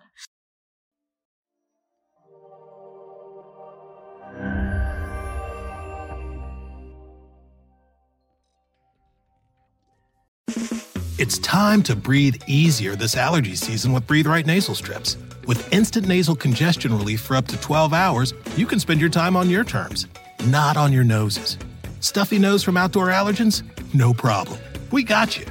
It's 11.19 11.39
time 11.39 11.83
to 11.85 11.97
breathe 11.97 12.37
easier 12.47 12.95
this 12.95 13.17
allergy 13.17 13.57
season 13.57 13.93
with 13.93 14.07
Breathe 14.07 14.27
Right 14.27 14.47
nasal 14.47 14.77
strips. 14.77 15.17
With 15.49 15.73
instant 15.73 16.07
nasal 16.07 16.37
congestion 16.37 16.97
relief 16.97 17.21
for 17.23 17.35
up 17.35 17.49
to 17.49 17.57
12 17.61 17.93
hours, 17.93 18.35
you 18.55 18.67
can 18.67 18.79
spend 18.79 19.01
your 19.01 19.11
time 19.11 19.35
on 19.35 19.51
your 19.51 19.65
terms, 19.65 20.07
not 20.45 20.77
on 20.77 20.93
your 20.93 21.05
noses. 21.05 21.59
Stuffy 22.01 22.39
nose 22.39 22.63
from 22.63 22.77
outdoor 22.77 23.09
allergens? 23.09 23.63
No 23.95 24.13
problem. 24.15 24.61
We 24.93 25.03
got 25.03 25.39
you. 25.39 25.47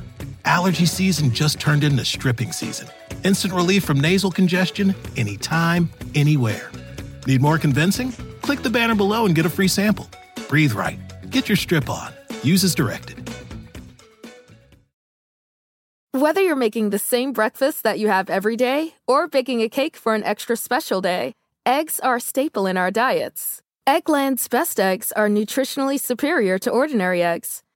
Allergy 0.45 0.85
season 0.85 1.31
just 1.31 1.59
turned 1.59 1.83
into 1.83 2.05
stripping 2.05 2.51
season. 2.51 2.87
Instant 3.23 3.53
relief 3.53 3.83
from 3.83 3.99
nasal 3.99 4.31
congestion 4.31 4.95
anytime, 5.17 5.89
anywhere. 6.13 6.71
Need 7.27 7.41
more 7.41 7.57
convincing? 7.57 8.11
Click 8.41 8.61
the 8.61 8.69
banner 8.69 8.95
below 8.95 9.25
and 9.25 9.35
get 9.35 9.45
a 9.45 9.49
free 9.49 9.67
sample. 9.67 10.09
Breathe 10.47 10.73
Right. 10.73 10.99
Get 11.29 11.49
your 11.49 11.55
strip 11.55 11.89
on. 11.89 12.13
Use 12.43 12.63
as 12.63 12.75
directed. 12.75 13.29
Whether 16.11 16.39
you're 16.39 16.55
making 16.55 16.91
the 16.91 16.99
same 16.99 17.33
breakfast 17.33 17.83
that 17.83 17.99
you 17.99 18.07
have 18.07 18.29
every 18.29 18.55
day 18.55 18.95
or 19.05 19.27
baking 19.27 19.61
a 19.61 19.67
cake 19.67 19.97
for 19.97 20.15
an 20.15 20.23
extra 20.23 20.55
special 20.55 21.01
day, 21.01 21.33
eggs 21.65 21.99
are 21.99 22.15
a 22.15 22.21
staple 22.21 22.67
in 22.67 22.77
our 22.77 22.89
diets. 22.89 23.61
Eggland's 23.85 24.47
best 24.47 24.79
eggs 24.79 25.11
are 25.11 25.27
nutritionally 25.27 25.99
superior 25.99 26.57
to 26.59 26.71
ordinary 26.71 27.21
eggs, 27.21 27.63